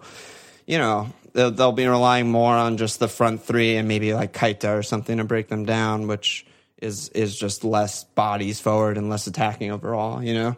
you 0.65 0.77
know, 0.77 1.10
they'll, 1.34 1.51
they'll 1.51 1.72
be 1.72 1.86
relying 1.86 2.31
more 2.31 2.53
on 2.53 2.77
just 2.77 3.00
the 3.00 3.07
front 3.07 3.43
three 3.43 3.75
and 3.77 3.88
maybe 3.88 4.13
like 4.13 4.34
Keita 4.34 4.77
or 4.77 4.84
something 4.84 5.17
to 5.17 5.24
break 5.24 5.48
them 5.48 5.65
down, 5.65 6.07
which 6.07 6.45
is 6.81 7.10
is 7.10 7.38
just 7.38 7.63
less 7.63 8.03
bodies 8.03 8.60
forward 8.60 8.98
and 8.98 9.10
less 9.10 9.27
attacking 9.27 9.72
overall. 9.72 10.24
You 10.24 10.34
know. 10.34 10.57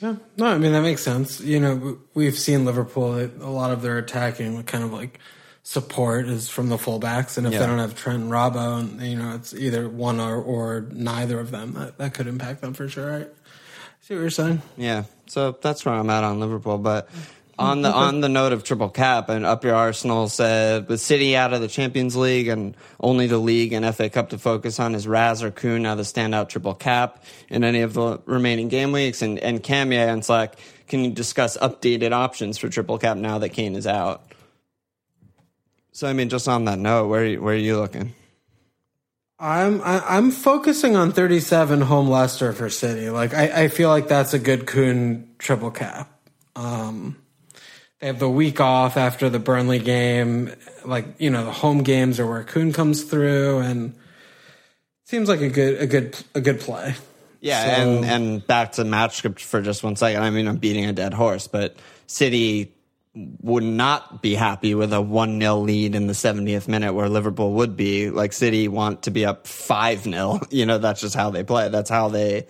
Yeah, 0.00 0.16
no, 0.36 0.46
I 0.46 0.58
mean 0.58 0.72
that 0.72 0.82
makes 0.82 1.02
sense. 1.02 1.40
You 1.40 1.60
know, 1.60 1.98
we've 2.14 2.38
seen 2.38 2.64
Liverpool 2.64 3.16
a 3.20 3.50
lot 3.50 3.70
of 3.70 3.82
their 3.82 3.98
attacking 3.98 4.62
kind 4.64 4.82
of 4.84 4.92
like 4.92 5.18
support 5.62 6.26
is 6.26 6.48
from 6.48 6.68
the 6.70 6.76
fullbacks, 6.76 7.36
and 7.36 7.46
if 7.46 7.52
Yeah. 7.52 7.60
they 7.60 7.66
don't 7.66 7.78
have 7.78 7.94
Trent 7.94 8.22
and 8.22 8.32
Robbo, 8.32 8.80
and 8.80 9.00
you 9.02 9.16
know 9.16 9.34
it's 9.34 9.52
either 9.54 9.88
one 9.88 10.18
or, 10.18 10.36
or 10.40 10.86
neither 10.90 11.38
of 11.38 11.50
them, 11.50 11.74
that, 11.74 11.98
that 11.98 12.14
could 12.14 12.26
impact 12.26 12.62
them 12.62 12.72
for 12.72 12.88
sure. 12.88 13.10
Right? 13.18 13.28
See 14.00 14.14
what 14.14 14.20
you're 14.20 14.30
saying? 14.30 14.62
Yeah, 14.76 15.04
so 15.26 15.52
that's 15.60 15.84
where 15.84 15.94
I'm 15.94 16.08
at 16.10 16.24
on 16.24 16.40
Liverpool. 16.40 16.78
But 16.78 17.08
on 17.60 17.82
the 17.82 17.92
on 17.92 18.20
the 18.20 18.28
note 18.28 18.52
of 18.52 18.64
triple 18.64 18.88
cap, 18.88 19.28
and 19.28 19.44
up 19.44 19.62
your 19.64 19.74
Arsenal 19.74 20.28
said 20.28 20.88
with 20.88 21.00
City 21.00 21.36
out 21.36 21.52
of 21.52 21.60
the 21.60 21.68
Champions 21.68 22.16
League 22.16 22.48
and 22.48 22.76
only 22.98 23.26
the 23.26 23.38
league 23.38 23.72
and 23.72 23.94
FA 23.94 24.08
Cup 24.10 24.30
to 24.30 24.38
focus 24.38 24.80
on 24.80 24.94
is 24.94 25.06
Raz 25.06 25.42
or 25.42 25.50
Kun 25.50 25.82
now 25.82 25.94
the 25.94 26.02
standout 26.02 26.48
triple 26.48 26.74
cap 26.74 27.22
in 27.48 27.62
any 27.62 27.82
of 27.82 27.94
the 27.94 28.20
remaining 28.24 28.68
game 28.68 28.92
weeks. 28.92 29.22
And 29.22 29.38
and 29.38 29.62
Camia 29.62 30.08
and 30.12 30.24
Slack, 30.24 30.56
can 30.88 31.04
you 31.04 31.10
discuss 31.10 31.56
updated 31.58 32.12
options 32.12 32.58
for 32.58 32.68
triple 32.68 32.98
cap 32.98 33.16
now 33.16 33.38
that 33.38 33.50
Kane 33.50 33.76
is 33.76 33.86
out? 33.86 34.22
So 35.92 36.08
I 36.08 36.12
mean, 36.14 36.28
just 36.28 36.48
on 36.48 36.64
that 36.64 36.78
note, 36.78 37.08
where 37.08 37.22
are 37.22 37.26
you- 37.26 37.42
where 37.42 37.54
are 37.54 37.58
you 37.58 37.76
looking? 37.78 38.14
I'm 39.38 39.80
I, 39.82 40.02
I'm 40.16 40.30
focusing 40.30 40.96
on 40.96 41.12
37 41.12 41.80
home 41.82 42.08
Leicester 42.08 42.52
for 42.52 42.68
City. 42.68 43.08
Like 43.10 43.32
I, 43.34 43.64
I 43.64 43.68
feel 43.68 43.88
like 43.88 44.06
that's 44.08 44.34
a 44.34 44.38
good 44.38 44.66
Kun 44.66 45.30
triple 45.38 45.70
cap. 45.70 46.10
Um, 46.56 47.16
they 48.00 48.06
have 48.08 48.18
the 48.18 48.30
week 48.30 48.60
off 48.60 48.96
after 48.96 49.28
the 49.28 49.38
Burnley 49.38 49.78
game. 49.78 50.52
Like 50.84 51.06
you 51.18 51.30
know, 51.30 51.44
the 51.44 51.52
home 51.52 51.82
games 51.82 52.18
are 52.18 52.26
where 52.26 52.42
Kun 52.44 52.72
comes 52.72 53.04
through, 53.04 53.58
and 53.60 53.94
seems 55.04 55.28
like 55.28 55.40
a 55.40 55.48
good 55.50 55.80
a 55.80 55.86
good 55.86 56.16
a 56.34 56.40
good 56.40 56.60
play. 56.60 56.94
Yeah, 57.40 57.64
So- 57.76 57.82
and 57.82 58.04
and 58.04 58.46
back 58.46 58.72
to 58.72 58.84
match 58.84 59.16
script 59.16 59.40
for 59.42 59.62
just 59.62 59.82
one 59.82 59.96
second. 59.96 60.22
I 60.22 60.30
mean, 60.30 60.46
I'm 60.48 60.56
beating 60.58 60.86
a 60.86 60.92
dead 60.92 61.14
horse, 61.14 61.46
but 61.46 61.76
City 62.06 62.74
would 63.42 63.64
not 63.64 64.22
be 64.22 64.34
happy 64.36 64.72
with 64.74 64.92
a 64.92 65.00
1 65.00 65.40
0 65.40 65.56
lead 65.56 65.96
in 65.96 66.06
the 66.06 66.12
70th 66.12 66.68
minute 66.68 66.92
where 66.94 67.08
Liverpool 67.08 67.54
would 67.54 67.76
be. 67.76 68.08
Like, 68.08 68.32
City 68.32 68.68
want 68.68 69.02
to 69.02 69.10
be 69.10 69.24
up 69.26 69.48
5 69.48 70.04
0. 70.04 70.40
You 70.50 70.64
know, 70.64 70.78
that's 70.78 71.00
just 71.00 71.16
how 71.16 71.30
they 71.30 71.42
play. 71.42 71.68
That's 71.70 71.90
how 71.90 72.08
they. 72.08 72.46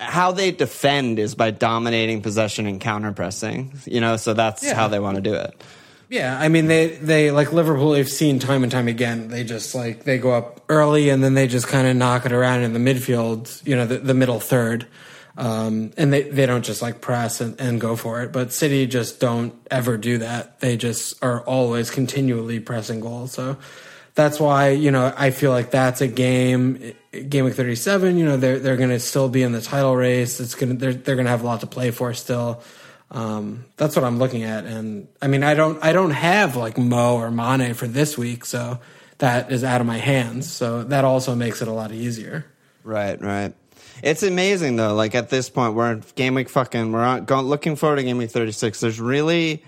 How 0.00 0.32
they 0.32 0.50
defend 0.50 1.18
is 1.18 1.34
by 1.34 1.50
dominating 1.50 2.22
possession 2.22 2.66
and 2.66 2.80
counter 2.80 3.12
pressing, 3.12 3.72
you 3.84 4.00
know, 4.00 4.16
so 4.16 4.32
that's 4.34 4.64
Yeah. 4.64 4.74
how 4.74 4.88
they 4.88 4.98
want 4.98 5.16
to 5.16 5.20
do 5.20 5.34
it. 5.34 5.62
Yeah, 6.08 6.36
I 6.40 6.48
mean 6.48 6.66
they 6.66 6.88
they 6.96 7.30
like 7.30 7.52
Liverpool. 7.52 7.90
We've 7.90 8.08
seen 8.08 8.40
time 8.40 8.64
and 8.64 8.72
time 8.72 8.88
again. 8.88 9.28
They 9.28 9.44
just 9.44 9.74
like 9.76 10.02
they 10.02 10.18
go 10.18 10.32
up 10.32 10.60
early 10.68 11.08
and 11.10 11.22
then 11.22 11.34
they 11.34 11.46
just 11.46 11.68
kind 11.68 11.86
of 11.86 11.94
knock 11.96 12.26
it 12.26 12.32
around 12.32 12.62
in 12.62 12.72
the 12.72 12.80
midfield. 12.80 13.64
You 13.64 13.76
know, 13.76 13.86
the, 13.86 13.98
the 13.98 14.14
middle 14.14 14.40
third, 14.40 14.88
um, 15.36 15.92
and 15.96 16.12
they 16.12 16.22
they 16.22 16.46
don't 16.46 16.64
just 16.64 16.82
like 16.82 17.00
press 17.00 17.40
and, 17.40 17.60
and 17.60 17.80
go 17.80 17.94
for 17.94 18.22
it. 18.22 18.32
But 18.32 18.52
City 18.52 18.86
just 18.88 19.20
don't 19.20 19.54
ever 19.70 19.96
do 19.96 20.18
that. 20.18 20.58
They 20.58 20.76
just 20.76 21.22
are 21.22 21.42
always 21.42 21.90
continually 21.90 22.58
pressing 22.58 22.98
goals. 22.98 23.30
So 23.30 23.56
that's 24.16 24.40
why 24.40 24.70
you 24.70 24.90
know 24.90 25.14
I 25.16 25.30
feel 25.30 25.52
like 25.52 25.70
that's 25.70 26.00
a 26.00 26.08
game. 26.08 26.92
Game 27.12 27.44
week 27.44 27.54
thirty 27.54 27.74
seven. 27.74 28.16
You 28.16 28.24
know 28.24 28.36
they're 28.36 28.58
they're 28.58 28.76
going 28.76 28.90
to 28.90 29.00
still 29.00 29.28
be 29.28 29.42
in 29.42 29.52
the 29.52 29.60
title 29.60 29.96
race. 29.96 30.38
It's 30.40 30.54
gonna 30.54 30.74
they're 30.74 30.94
they're 30.94 31.16
going 31.16 31.26
to 31.26 31.30
have 31.30 31.42
a 31.42 31.46
lot 31.46 31.60
to 31.60 31.66
play 31.66 31.90
for 31.90 32.14
still. 32.14 32.62
Um, 33.12 33.64
that's 33.76 33.96
what 33.96 34.04
I'm 34.04 34.20
looking 34.20 34.44
at, 34.44 34.66
and 34.66 35.08
I 35.20 35.26
mean, 35.26 35.42
I 35.42 35.54
don't, 35.54 35.84
I 35.84 35.92
don't 35.92 36.12
have 36.12 36.54
like 36.54 36.78
Mo 36.78 37.16
or 37.16 37.28
Mane 37.32 37.74
for 37.74 37.88
this 37.88 38.16
week, 38.16 38.44
so 38.44 38.78
that 39.18 39.50
is 39.50 39.64
out 39.64 39.80
of 39.80 39.86
my 39.88 39.96
hands. 39.96 40.48
So 40.48 40.84
that 40.84 41.04
also 41.04 41.34
makes 41.34 41.60
it 41.60 41.66
a 41.66 41.72
lot 41.72 41.90
easier. 41.90 42.46
Right, 42.84 43.20
right. 43.20 43.52
It's 44.02 44.22
amazing 44.22 44.76
though. 44.76 44.94
Like 44.94 45.16
at 45.16 45.28
this 45.28 45.50
point, 45.50 45.74
we're 45.74 45.90
in 45.90 46.04
game 46.14 46.34
week 46.34 46.48
fucking. 46.48 46.92
We're 46.92 47.02
on, 47.02 47.24
going, 47.24 47.46
looking 47.46 47.74
forward 47.74 47.96
to 47.96 48.04
game 48.04 48.18
week 48.18 48.30
thirty 48.30 48.52
six. 48.52 48.78
There's 48.78 49.00
really, 49.00 49.64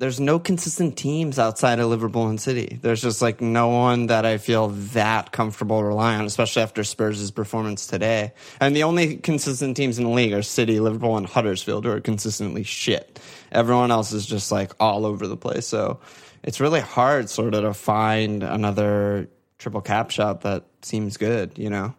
there's 0.00 0.18
no 0.18 0.38
consistent 0.38 0.96
teams 0.96 1.38
outside 1.38 1.78
of 1.78 1.86
Liverpool 1.90 2.26
and 2.26 2.40
City. 2.40 2.78
There's 2.80 3.02
just 3.02 3.20
like 3.20 3.42
no 3.42 3.68
one 3.68 4.06
that 4.06 4.24
I 4.24 4.38
feel 4.38 4.68
that 4.68 5.30
comfortable 5.30 5.84
relying 5.84 6.20
on, 6.20 6.24
especially 6.24 6.62
after 6.62 6.84
Spurs' 6.84 7.30
performance 7.30 7.86
today. 7.86 8.32
And 8.62 8.74
the 8.74 8.84
only 8.84 9.18
consistent 9.18 9.76
teams 9.76 9.98
in 9.98 10.04
the 10.04 10.10
league 10.10 10.32
are 10.32 10.40
City, 10.40 10.80
Liverpool, 10.80 11.18
and 11.18 11.26
Huddersfield, 11.26 11.84
who 11.84 11.90
are 11.90 12.00
consistently 12.00 12.62
shit. 12.62 13.20
Everyone 13.52 13.90
else 13.90 14.12
is 14.12 14.24
just 14.24 14.50
like 14.50 14.72
all 14.80 15.04
over 15.04 15.26
the 15.26 15.36
place. 15.36 15.66
So 15.66 16.00
it's 16.42 16.60
really 16.60 16.80
hard, 16.80 17.28
sort 17.28 17.52
of, 17.52 17.62
to 17.64 17.74
find 17.74 18.42
another 18.42 19.28
triple 19.58 19.82
cap 19.82 20.10
shot 20.10 20.40
that 20.40 20.64
seems 20.80 21.18
good. 21.18 21.58
You 21.58 21.68
know. 21.68 21.94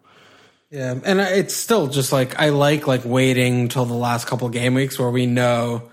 Yeah, 0.72 0.96
and 1.05 1.20
it's 1.20 1.55
still 1.55 1.86
just 1.86 2.12
like 2.12 2.39
I 2.39 2.50
like 2.50 2.88
like 2.88 3.05
waiting 3.05 3.67
till 3.67 3.86
the 3.86 3.93
last 3.93 4.25
couple 4.25 4.50
game 4.50 4.74
weeks 4.74 4.98
where 4.98 5.12
we 5.12 5.27
know 5.27 5.91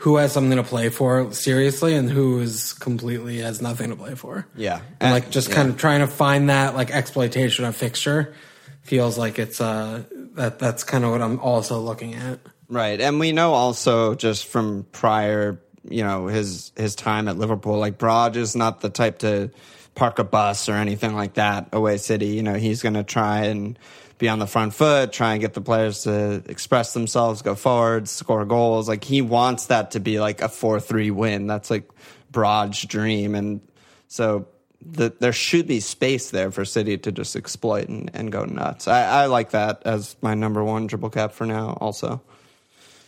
who 0.00 0.16
has 0.16 0.32
something 0.32 0.56
to 0.56 0.62
play 0.62 0.88
for 0.88 1.30
seriously 1.32 1.94
and 1.94 2.10
who 2.10 2.40
is 2.40 2.72
completely 2.72 3.38
has 3.40 3.60
nothing 3.60 3.90
to 3.90 3.96
play 3.96 4.14
for. 4.14 4.46
Yeah. 4.56 4.80
and 4.98 5.12
like 5.12 5.30
just 5.30 5.50
kind 5.50 5.68
of 5.68 5.76
trying 5.76 6.00
to 6.00 6.06
find 6.06 6.48
that 6.48 6.74
like 6.74 6.90
exploitation 6.90 7.66
of 7.66 7.76
fixture 7.76 8.34
feels 8.80 9.18
like 9.18 9.38
it's 9.38 9.60
uh 9.60 10.04
that 10.34 10.58
that's 10.58 10.84
kind 10.84 11.04
of 11.04 11.10
what 11.10 11.20
I'm 11.20 11.38
also 11.40 11.80
looking 11.80 12.14
at. 12.14 12.40
Right. 12.68 12.98
And 12.98 13.20
we 13.20 13.32
know 13.32 13.52
also 13.52 14.14
just 14.14 14.46
from 14.46 14.86
prior, 14.90 15.60
you 15.84 16.02
know, 16.02 16.28
his 16.28 16.72
his 16.76 16.94
time 16.94 17.28
at 17.28 17.36
Liverpool, 17.36 17.78
like 17.78 17.98
Broad 17.98 18.36
is 18.36 18.56
not 18.56 18.80
the 18.80 18.88
type 18.88 19.18
to 19.18 19.50
park 19.94 20.18
a 20.18 20.24
bus 20.24 20.70
or 20.70 20.76
anything 20.76 21.14
like 21.14 21.34
that 21.34 21.68
away 21.74 21.98
city. 21.98 22.28
You 22.28 22.42
know, 22.42 22.54
he's 22.54 22.82
gonna 22.82 23.04
try 23.04 23.46
and 23.46 23.78
be 24.20 24.28
on 24.28 24.38
the 24.38 24.46
front 24.46 24.74
foot, 24.74 25.12
try 25.12 25.32
and 25.32 25.40
get 25.40 25.54
the 25.54 25.60
players 25.60 26.04
to 26.04 26.42
express 26.46 26.92
themselves, 26.92 27.42
go 27.42 27.56
forward, 27.56 28.08
score 28.08 28.44
goals. 28.44 28.88
Like 28.88 29.02
he 29.02 29.22
wants 29.22 29.66
that 29.66 29.92
to 29.92 30.00
be 30.00 30.20
like 30.20 30.40
a 30.42 30.48
four 30.48 30.78
three 30.78 31.10
win. 31.10 31.48
That's 31.48 31.70
like 31.70 31.90
Broad's 32.30 32.84
dream. 32.84 33.34
And 33.34 33.60
so 34.06 34.46
the, 34.80 35.12
there 35.18 35.32
should 35.32 35.66
be 35.66 35.80
space 35.80 36.30
there 36.30 36.50
for 36.52 36.64
City 36.64 36.96
to 36.98 37.10
just 37.10 37.34
exploit 37.34 37.88
and, 37.88 38.10
and 38.14 38.30
go 38.30 38.44
nuts. 38.44 38.86
I, 38.86 39.22
I 39.22 39.26
like 39.26 39.50
that 39.50 39.82
as 39.84 40.14
my 40.22 40.34
number 40.34 40.62
one 40.62 40.86
triple 40.86 41.10
cap 41.10 41.32
for 41.32 41.46
now. 41.46 41.76
Also, 41.80 42.20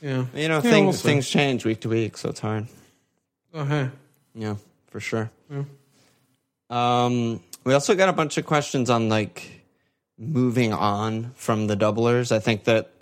Yeah, 0.01 0.27
you 0.35 0.49
know, 0.49 0.57
Yeah, 0.57 0.61
things 0.61 1.05
we'll 1.05 1.13
things 1.13 1.29
change 1.29 1.65
week 1.65 1.81
to 1.83 1.89
week, 1.89 2.17
so 2.17 2.31
it's 2.31 2.41
hard. 2.41 2.67
Oh, 3.55 3.65
hey. 3.65 3.91
Yeah, 4.35 4.57
for 4.89 4.99
sure. 4.99 5.31
Um, 6.71 7.41
we 7.65 7.75
also 7.75 7.95
got 7.95 8.09
a 8.09 8.15
bunch 8.15 8.39
of 8.39 8.47
questions 8.47 8.89
on 8.89 9.09
like 9.11 9.62
moving 10.23 10.73
on 10.73 11.33
from 11.35 11.67
the 11.67 11.77
doublers. 11.77 12.33
I 12.33 12.39
think 12.39 12.65
that 12.65 12.93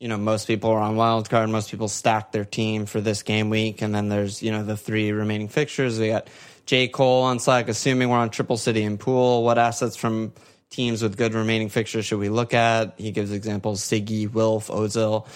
you 0.00 0.08
know 0.08 0.16
most 0.16 0.46
people 0.46 0.70
are 0.70 0.80
on 0.80 0.96
wild 0.96 1.30
card. 1.30 1.48
Most 1.48 1.70
people 1.70 1.88
stack 1.88 2.32
their 2.32 2.44
team 2.44 2.86
for 2.86 3.00
this 3.00 3.22
game 3.22 3.50
week, 3.50 3.80
and 3.82 3.94
then 3.94 4.08
there's 4.08 4.42
you 4.42 4.50
know 4.50 4.64
the 4.64 4.76
three 4.76 5.12
remaining 5.12 5.48
fixtures. 5.48 5.98
We 5.98 6.08
got 6.08 6.28
J 6.66 6.88
Cole 6.88 7.22
on 7.22 7.38
Slack. 7.38 7.68
Assuming 7.68 8.08
we're 8.08 8.18
on 8.18 8.30
Triple 8.30 8.56
City 8.56 8.82
and 8.82 8.98
Pool, 8.98 9.44
what 9.44 9.58
assets 9.58 9.96
from 9.96 10.32
teams 10.70 11.02
with 11.02 11.16
good 11.16 11.34
remaining 11.34 11.68
fixtures 11.68 12.04
should 12.06 12.18
we 12.18 12.28
look 12.28 12.52
at? 12.52 12.94
He 12.98 13.12
gives 13.12 13.32
examples: 13.32 13.82
Siggy, 13.82 14.30
Wilf, 14.30 14.68
Ozil. 14.68 15.26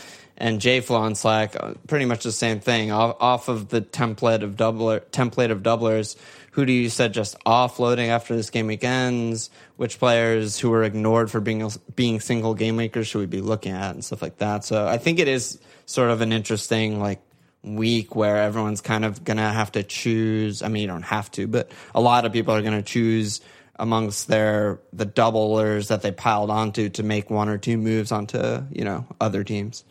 And 0.41 0.61
JFlow 0.61 1.01
on 1.01 1.17
Slack, 1.17 1.57
uh, 1.59 1.75
pretty 1.89 2.05
much 2.05 2.23
the 2.23 2.31
same 2.31 2.61
thing. 2.61 2.93
Off, 2.93 3.17
off 3.19 3.49
of 3.49 3.71
the 3.71 3.81
template 3.81 4.43
of 4.43 4.55
doubler, 4.55 5.01
template 5.11 5.51
of 5.51 5.65
doublers, 5.65 6.15
who 6.59 6.67
do 6.67 6.73
you 6.73 6.91
suggest 6.91 7.37
offloading 7.47 8.09
after 8.09 8.35
this 8.35 8.51
game 8.51 8.67
week 8.67 8.83
ends? 8.83 9.49
Which 9.77 10.01
players 10.01 10.59
who 10.59 10.71
were 10.71 10.83
ignored 10.83 11.31
for 11.31 11.39
being 11.39 11.71
being 11.95 12.19
single 12.19 12.55
game 12.55 12.75
makers 12.75 13.07
should 13.07 13.21
we 13.21 13.27
be 13.27 13.41
looking 13.41 13.71
at 13.71 13.95
and 13.95 14.05
stuff 14.05 14.23
like 14.23 14.39
that? 14.39 14.65
So 14.65 14.85
I 14.85 14.99
think 14.99 15.21
it 15.21 15.29
is 15.29 15.61
sort 15.87 16.11
of 16.11 16.21
an 16.21 16.33
interesting 16.33 16.99
like 16.99 17.21
week 17.63 18.17
where 18.17 18.39
everyone's 18.39 18.81
kind 18.81 19.05
of 19.05 19.23
gonna 19.23 19.53
have 19.53 19.71
to 19.73 19.85
choose. 19.85 20.61
I 20.61 20.67
mean, 20.67 20.83
you 20.83 20.89
don't 20.89 21.03
have 21.03 21.31
to, 21.33 21.47
but 21.47 21.71
a 21.95 22.01
lot 22.01 22.25
of 22.25 22.33
people 22.33 22.53
are 22.53 22.63
gonna 22.63 22.83
choose 22.83 23.41
amongst 23.77 24.27
their 24.27 24.81
the 24.93 25.07
doublers 25.07 25.87
that 25.91 26.03
they 26.03 26.11
piled 26.11 26.51
onto 26.51 26.89
to 26.89 27.05
make 27.05 27.31
one 27.31 27.49
or 27.49 27.59
two 27.59 27.77
moves 27.77 28.11
onto 28.11 28.65
you 28.73 28.83
know 28.83 29.07
other 29.21 29.45
teams. 29.45 29.85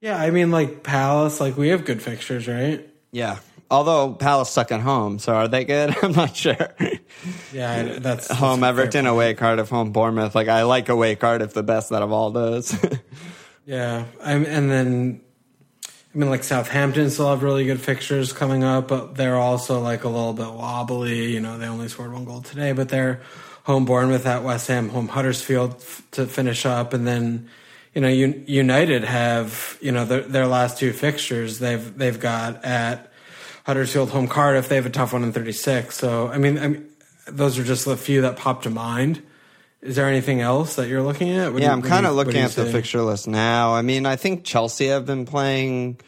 Yeah, 0.00 0.18
I 0.18 0.30
mean, 0.30 0.50
like 0.50 0.82
Palace, 0.82 1.42
like 1.42 1.58
we 1.58 1.68
have 1.68 1.84
good 1.84 2.00
fixtures, 2.00 2.48
right? 2.48 2.88
Yeah. 3.10 3.36
Although 3.72 4.12
Palace 4.12 4.50
suck 4.50 4.70
at 4.70 4.80
home, 4.80 5.18
so 5.18 5.34
are 5.34 5.48
they 5.48 5.64
good? 5.64 5.96
I'm 6.02 6.12
not 6.12 6.36
sure. 6.36 6.68
Yeah, 7.52 7.82
that's, 7.84 8.00
that's 8.00 8.30
home 8.30 8.60
fair 8.60 8.68
Everton, 8.68 9.06
away 9.06 9.32
Cardiff, 9.32 9.70
home 9.70 9.92
Bournemouth. 9.92 10.34
Like 10.34 10.48
I 10.48 10.64
like 10.64 10.90
away 10.90 11.16
Cardiff 11.16 11.54
the 11.54 11.62
best 11.62 11.90
out 11.90 12.02
of 12.02 12.12
all 12.12 12.30
those. 12.30 12.76
Yeah, 13.64 14.06
I'm, 14.20 14.44
and 14.44 14.68
then 14.68 15.20
I 15.86 16.18
mean, 16.18 16.28
like 16.28 16.42
Southampton 16.42 17.10
still 17.10 17.30
have 17.30 17.44
really 17.44 17.64
good 17.64 17.80
fixtures 17.80 18.32
coming 18.32 18.64
up, 18.64 18.88
but 18.88 19.14
they're 19.14 19.36
also 19.38 19.80
like 19.80 20.02
a 20.02 20.08
little 20.08 20.32
bit 20.32 20.52
wobbly. 20.52 21.32
You 21.32 21.38
know, 21.38 21.58
they 21.58 21.66
only 21.66 21.86
scored 21.86 22.12
one 22.12 22.24
goal 22.24 22.42
today, 22.42 22.72
but 22.72 22.88
they're 22.88 23.22
home 23.62 23.84
Bournemouth 23.84 24.26
at 24.26 24.42
West 24.42 24.66
Ham, 24.66 24.88
home 24.88 25.06
Huddersfield 25.06 25.76
f- 25.76 26.02
to 26.10 26.26
finish 26.26 26.66
up, 26.66 26.92
and 26.92 27.06
then 27.06 27.48
you 27.94 28.00
know, 28.00 28.08
Un- 28.08 28.44
United 28.48 29.04
have 29.04 29.78
you 29.80 29.92
know 29.92 30.04
their, 30.04 30.22
their 30.22 30.46
last 30.48 30.78
two 30.78 30.92
fixtures. 30.92 31.60
They've 31.60 31.96
they've 31.96 32.18
got 32.18 32.64
at 32.64 33.11
Huddersfield, 33.64 34.10
home 34.10 34.28
Cardiff. 34.28 34.68
They 34.68 34.76
have 34.76 34.86
a 34.86 34.90
tough 34.90 35.12
one 35.12 35.22
in 35.22 35.32
36. 35.32 35.96
So 35.96 36.28
I 36.28 36.38
mean, 36.38 36.58
I 36.58 36.68
mean, 36.68 36.88
those 37.26 37.58
are 37.58 37.64
just 37.64 37.86
a 37.86 37.96
few 37.96 38.22
that 38.22 38.36
pop 38.36 38.62
to 38.62 38.70
mind. 38.70 39.22
Is 39.80 39.96
there 39.96 40.06
anything 40.08 40.40
else 40.40 40.76
that 40.76 40.88
you're 40.88 41.02
looking 41.02 41.30
at? 41.30 41.52
What 41.52 41.60
yeah, 41.62 41.68
you- 41.68 41.72
I'm 41.72 41.82
kind 41.82 42.06
of 42.06 42.12
you- 42.12 42.16
what 42.16 42.24
do 42.24 42.28
looking 42.30 42.42
at 42.42 42.52
the 42.52 42.66
fixture 42.66 43.02
list 43.02 43.26
now. 43.26 43.74
I 43.74 43.82
mean, 43.82 44.06
I 44.06 44.16
think 44.16 44.44
Chelsea 44.44 44.86
have 44.88 45.06
been 45.06 45.26
playing 45.26 45.98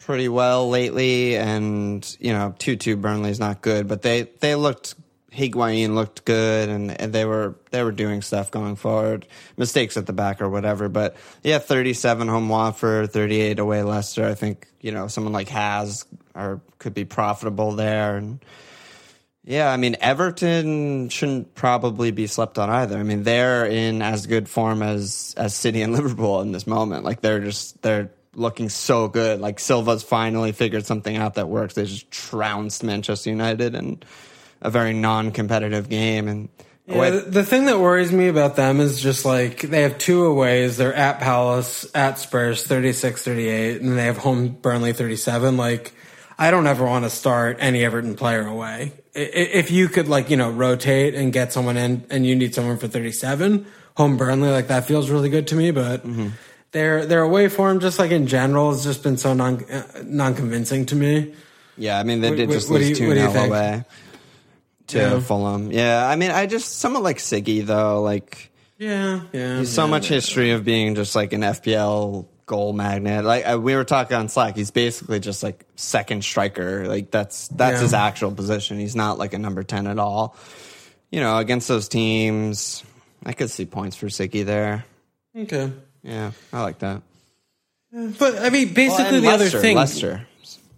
pretty 0.00 0.28
well 0.28 0.68
lately, 0.70 1.36
and 1.36 2.16
you 2.20 2.32
know, 2.32 2.54
two 2.58 2.76
two 2.76 2.96
Burnley's 2.96 3.40
not 3.40 3.60
good, 3.62 3.88
but 3.88 4.02
they 4.02 4.22
they 4.40 4.54
looked. 4.54 4.94
Higuain 5.32 5.96
looked 5.96 6.24
good, 6.24 6.68
and, 6.68 7.00
and 7.00 7.12
they 7.12 7.24
were 7.24 7.56
they 7.72 7.82
were 7.82 7.90
doing 7.90 8.22
stuff 8.22 8.52
going 8.52 8.76
forward. 8.76 9.26
Mistakes 9.56 9.96
at 9.96 10.06
the 10.06 10.12
back 10.12 10.40
or 10.40 10.48
whatever, 10.48 10.88
but 10.88 11.16
yeah, 11.42 11.58
37 11.58 12.28
home 12.28 12.48
Watford, 12.48 13.12
38 13.12 13.58
away 13.58 13.82
Leicester. 13.82 14.24
I 14.24 14.34
think 14.34 14.68
you 14.80 14.92
know 14.92 15.08
someone 15.08 15.32
like 15.32 15.48
Has 15.48 16.04
or 16.34 16.60
could 16.78 16.94
be 16.94 17.04
profitable 17.04 17.72
there, 17.72 18.16
and 18.16 18.44
yeah, 19.44 19.70
I 19.70 19.76
mean 19.76 19.96
Everton 20.00 21.10
shouldn't 21.10 21.54
probably 21.54 22.10
be 22.10 22.26
slept 22.26 22.58
on 22.58 22.70
either. 22.70 22.98
I 22.98 23.02
mean 23.02 23.24
they're 23.24 23.66
in 23.66 24.00
as 24.02 24.26
good 24.26 24.48
form 24.48 24.82
as 24.82 25.34
as 25.36 25.54
City 25.54 25.82
and 25.82 25.92
Liverpool 25.94 26.40
in 26.40 26.52
this 26.52 26.66
moment. 26.66 27.04
Like 27.04 27.20
they're 27.20 27.40
just 27.40 27.80
they're 27.82 28.10
looking 28.34 28.68
so 28.68 29.08
good. 29.08 29.40
Like 29.40 29.60
Silva's 29.60 30.02
finally 30.02 30.52
figured 30.52 30.86
something 30.86 31.16
out 31.16 31.34
that 31.34 31.48
works. 31.48 31.74
They 31.74 31.84
just 31.84 32.10
trounced 32.10 32.82
Manchester 32.82 33.30
United 33.30 33.74
in 33.74 34.02
a 34.60 34.70
very 34.70 34.94
non-competitive 34.94 35.88
game 35.88 36.26
and 36.26 36.48
Yeah, 36.86 37.10
the, 37.10 37.20
the 37.20 37.44
thing 37.44 37.66
that 37.66 37.78
worries 37.78 38.12
me 38.12 38.28
about 38.28 38.56
them 38.56 38.80
is 38.80 39.00
just 39.00 39.24
like 39.24 39.60
they 39.60 39.82
have 39.82 39.98
two 39.98 40.24
aways. 40.24 40.76
They're 40.76 40.94
at 40.94 41.20
Palace, 41.20 41.86
at 41.94 42.18
Spurs, 42.18 42.66
36 42.66 43.22
38, 43.22 43.80
and 43.80 43.96
they 43.96 44.04
have 44.04 44.18
home 44.18 44.48
Burnley 44.48 44.92
37. 44.92 45.56
Like, 45.56 45.94
I 46.38 46.50
don't 46.50 46.66
ever 46.66 46.84
want 46.84 47.04
to 47.04 47.10
start 47.10 47.58
any 47.60 47.84
Everton 47.84 48.14
player 48.16 48.46
away. 48.46 48.92
If 49.14 49.70
you 49.70 49.88
could, 49.88 50.08
like, 50.08 50.30
you 50.30 50.36
know, 50.36 50.50
rotate 50.50 51.14
and 51.14 51.32
get 51.32 51.52
someone 51.52 51.76
in 51.76 52.04
and 52.10 52.26
you 52.26 52.34
need 52.34 52.54
someone 52.54 52.78
for 52.78 52.88
37, 52.88 53.64
home 53.96 54.16
Burnley, 54.16 54.50
like, 54.50 54.66
that 54.68 54.86
feels 54.86 55.10
really 55.10 55.28
good 55.28 55.46
to 55.48 55.54
me, 55.54 55.70
but. 55.70 56.04
Their 56.72 57.06
their 57.06 57.22
away 57.22 57.46
form, 57.48 57.78
just 57.78 58.00
like 58.00 58.10
in 58.10 58.26
general, 58.26 58.72
has 58.72 58.82
just 58.82 59.04
been 59.04 59.16
so 59.16 59.32
non 59.32 59.62
uh, 59.70 59.84
non 60.02 60.34
convincing 60.34 60.86
to 60.86 60.96
me. 60.96 61.32
Yeah, 61.78 62.00
I 62.00 62.02
mean 62.02 62.20
they 62.20 62.34
did 62.34 62.48
what- 62.48 62.54
just 62.54 62.68
what 62.68 62.80
lose 62.80 62.88
you- 62.90 62.96
two 62.96 63.06
what 63.10 63.16
0 63.16 63.44
away 63.46 63.84
to 64.88 64.98
Yeah. 64.98 65.20
Fulham. 65.20 65.70
Yeah, 65.70 66.04
I 66.04 66.16
mean 66.16 66.32
I 66.32 66.46
just 66.46 66.80
someone 66.80 67.04
like 67.04 67.18
Siggy 67.18 67.64
though, 67.64 68.02
like 68.02 68.50
Yeah, 68.76 69.20
yeah. 69.32 69.58
He's 69.60 69.70
so 69.72 69.84
yeah, 69.84 69.90
much 69.90 70.08
history 70.08 70.50
of 70.50 70.64
being 70.64 70.96
just 70.96 71.14
like 71.14 71.32
an 71.32 71.42
FPL 71.42 72.26
goal 72.46 72.72
magnet. 72.72 73.24
Like 73.24 73.44
uh, 73.46 73.58
we 73.60 73.74
were 73.74 73.84
talking 73.84 74.16
on 74.16 74.28
Slack, 74.28 74.56
he's 74.56 74.70
basically 74.70 75.20
just 75.20 75.42
like 75.42 75.64
second 75.76 76.24
striker. 76.24 76.86
Like 76.86 77.10
that's 77.10 77.48
that's 77.48 77.76
Yeah. 77.76 77.82
his 77.82 77.94
actual 77.94 78.32
position. 78.32 78.78
He's 78.78 78.96
not 78.96 79.18
like 79.18 79.32
a 79.34 79.38
number 79.38 79.62
ten 79.62 79.86
at 79.86 79.98
all. 79.98 80.36
You 81.10 81.20
know, 81.20 81.38
against 81.38 81.68
those 81.68 81.88
teams, 81.88 82.82
I 83.24 83.32
could 83.32 83.50
see 83.50 83.66
points 83.66 83.96
for 83.96 84.06
Siggy 84.06 84.44
there. 84.44 84.84
Okay. 85.36 85.72
Yeah, 86.02 86.32
I 86.52 86.62
like 86.62 86.80
that. 86.80 87.02
But 87.92 88.38
I 88.40 88.50
mean, 88.50 88.74
basically, 88.74 89.20
Well, 89.20 89.38
the 89.38 89.44
other 89.44 89.48
thing. 89.48 89.76
Leicester. 89.76 90.26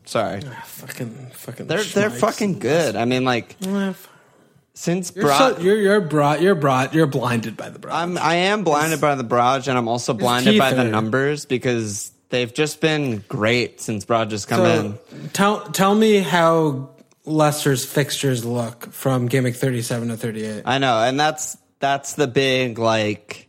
Sorry, 0.04 0.40
Fucking, 0.40 1.30
fucking. 1.32 1.66
they're 1.66 1.82
they're 1.82 2.10
fucking 2.10 2.60
good. 2.60 2.94
I 2.94 3.06
mean, 3.06 3.24
like 3.24 3.56
f- 3.66 4.08
since 4.76 5.10
You're, 5.16 5.24
Broad, 5.24 5.56
so, 5.56 5.62
you're 5.62 5.76
you're 5.76 6.00
brought 6.02 6.42
you're 6.42 6.54
brought 6.54 6.92
you're 6.92 7.06
blinded 7.06 7.56
by 7.56 7.70
the 7.70 7.78
broad. 7.78 7.94
I'm 7.94 8.18
I 8.18 8.34
am 8.34 8.62
blinded 8.62 9.00
by 9.00 9.14
the 9.14 9.24
Brodge, 9.24 9.68
and 9.68 9.76
I'm 9.76 9.88
also 9.88 10.12
blinded 10.12 10.58
by 10.58 10.74
the 10.74 10.84
numbers 10.84 11.46
because 11.46 12.12
they've 12.28 12.52
just 12.52 12.80
been 12.80 13.24
great 13.26 13.80
since 13.80 14.04
Brodge 14.04 14.28
just 14.28 14.48
come 14.48 14.66
in. 14.66 14.98
tell 15.32 15.62
tell 15.70 15.94
me 15.94 16.18
how 16.18 16.90
Leicester's 17.24 17.86
fixtures 17.86 18.44
look 18.44 18.92
from 18.92 19.26
game 19.28 19.44
week 19.44 19.56
37 19.56 20.08
to 20.08 20.16
38. 20.16 20.62
I 20.66 20.76
know, 20.76 21.02
and 21.02 21.18
that's 21.18 21.56
that's 21.80 22.12
the 22.12 22.26
big 22.26 22.78
like 22.78 23.45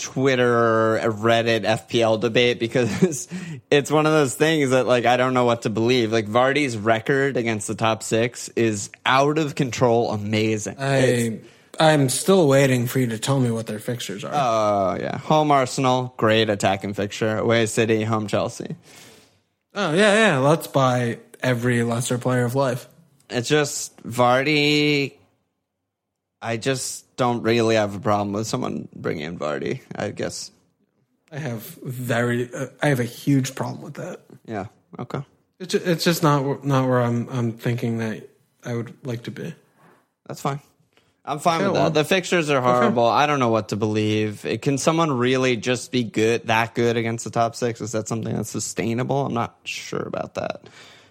Twitter, 0.00 0.98
Reddit, 1.04 1.62
FPL 1.62 2.20
debate 2.20 2.58
because 2.58 3.28
it's 3.70 3.90
one 3.90 4.06
of 4.06 4.12
those 4.12 4.34
things 4.34 4.70
that 4.70 4.86
like 4.86 5.04
I 5.04 5.16
don't 5.16 5.34
know 5.34 5.44
what 5.44 5.62
to 5.62 5.70
believe. 5.70 6.10
Like 6.10 6.26
Vardy's 6.26 6.76
record 6.76 7.36
against 7.36 7.68
the 7.68 7.74
top 7.74 8.02
six 8.02 8.48
is 8.50 8.90
out 9.04 9.38
of 9.38 9.54
control, 9.54 10.10
amazing. 10.10 10.72
It's- 10.80 11.32
I 11.32 11.40
I'm 11.78 12.10
still 12.10 12.46
waiting 12.46 12.86
for 12.86 12.98
you 12.98 13.06
to 13.06 13.18
tell 13.18 13.40
me 13.40 13.50
what 13.50 13.66
their 13.66 13.78
fixtures 13.78 14.22
are. 14.24 14.32
Oh 14.34 14.98
yeah, 15.00 15.16
home 15.16 15.50
Arsenal, 15.50 16.12
great 16.18 16.50
attacking 16.50 16.92
fixture. 16.94 17.38
Away 17.38 17.64
City, 17.66 18.02
home 18.04 18.26
Chelsea. 18.26 18.76
oh 19.74 19.92
yeah, 19.94 20.14
yeah. 20.14 20.38
Let's 20.38 20.66
buy 20.66 21.18
every 21.42 21.82
Leicester 21.82 22.18
player 22.18 22.44
of 22.44 22.54
life. 22.54 22.86
It's 23.30 23.48
just 23.48 23.96
Vardy. 24.02 25.14
I 26.42 26.56
just 26.56 27.16
don't 27.16 27.42
really 27.42 27.74
have 27.74 27.94
a 27.94 28.00
problem 28.00 28.32
with 28.32 28.46
someone 28.46 28.88
bringing 28.94 29.24
in 29.24 29.38
Vardy. 29.38 29.80
I 29.94 30.10
guess. 30.10 30.50
I 31.32 31.38
have 31.38 31.62
very 31.82 32.52
uh, 32.52 32.66
I 32.82 32.88
have 32.88 33.00
a 33.00 33.04
huge 33.04 33.54
problem 33.54 33.82
with 33.82 33.94
that. 33.94 34.22
Yeah. 34.46 34.66
Okay. 34.98 35.22
It's 35.58 35.72
just, 35.72 35.86
it's 35.86 36.04
just 36.04 36.22
not 36.22 36.64
not 36.64 36.88
where 36.88 37.00
I'm 37.02 37.28
I'm 37.28 37.52
thinking 37.52 37.98
that 37.98 38.28
I 38.64 38.74
would 38.74 38.94
like 39.04 39.24
to 39.24 39.30
be. 39.30 39.54
That's 40.26 40.40
fine. 40.40 40.60
I'm 41.24 41.38
fine 41.38 41.60
Okay, 41.60 41.66
with 41.66 41.74
well. 41.74 41.84
that. 41.90 41.94
The 41.94 42.04
fixtures 42.04 42.48
are 42.50 42.60
horrible. 42.62 43.04
I 43.04 43.26
don't 43.26 43.38
know 43.38 43.50
what 43.50 43.68
to 43.68 43.76
believe. 43.76 44.44
It, 44.46 44.62
can 44.62 44.78
someone 44.78 45.12
really 45.12 45.56
just 45.56 45.92
be 45.92 46.02
good, 46.02 46.46
that 46.46 46.74
good 46.74 46.96
against 46.96 47.24
the 47.24 47.30
top 47.30 47.54
six? 47.54 47.80
Is 47.82 47.92
that 47.92 48.08
something 48.08 48.34
that's 48.34 48.50
sustainable? 48.50 49.26
I'm 49.26 49.34
not 49.34 49.58
sure 49.64 50.02
about 50.02 50.34
that. 50.34 50.62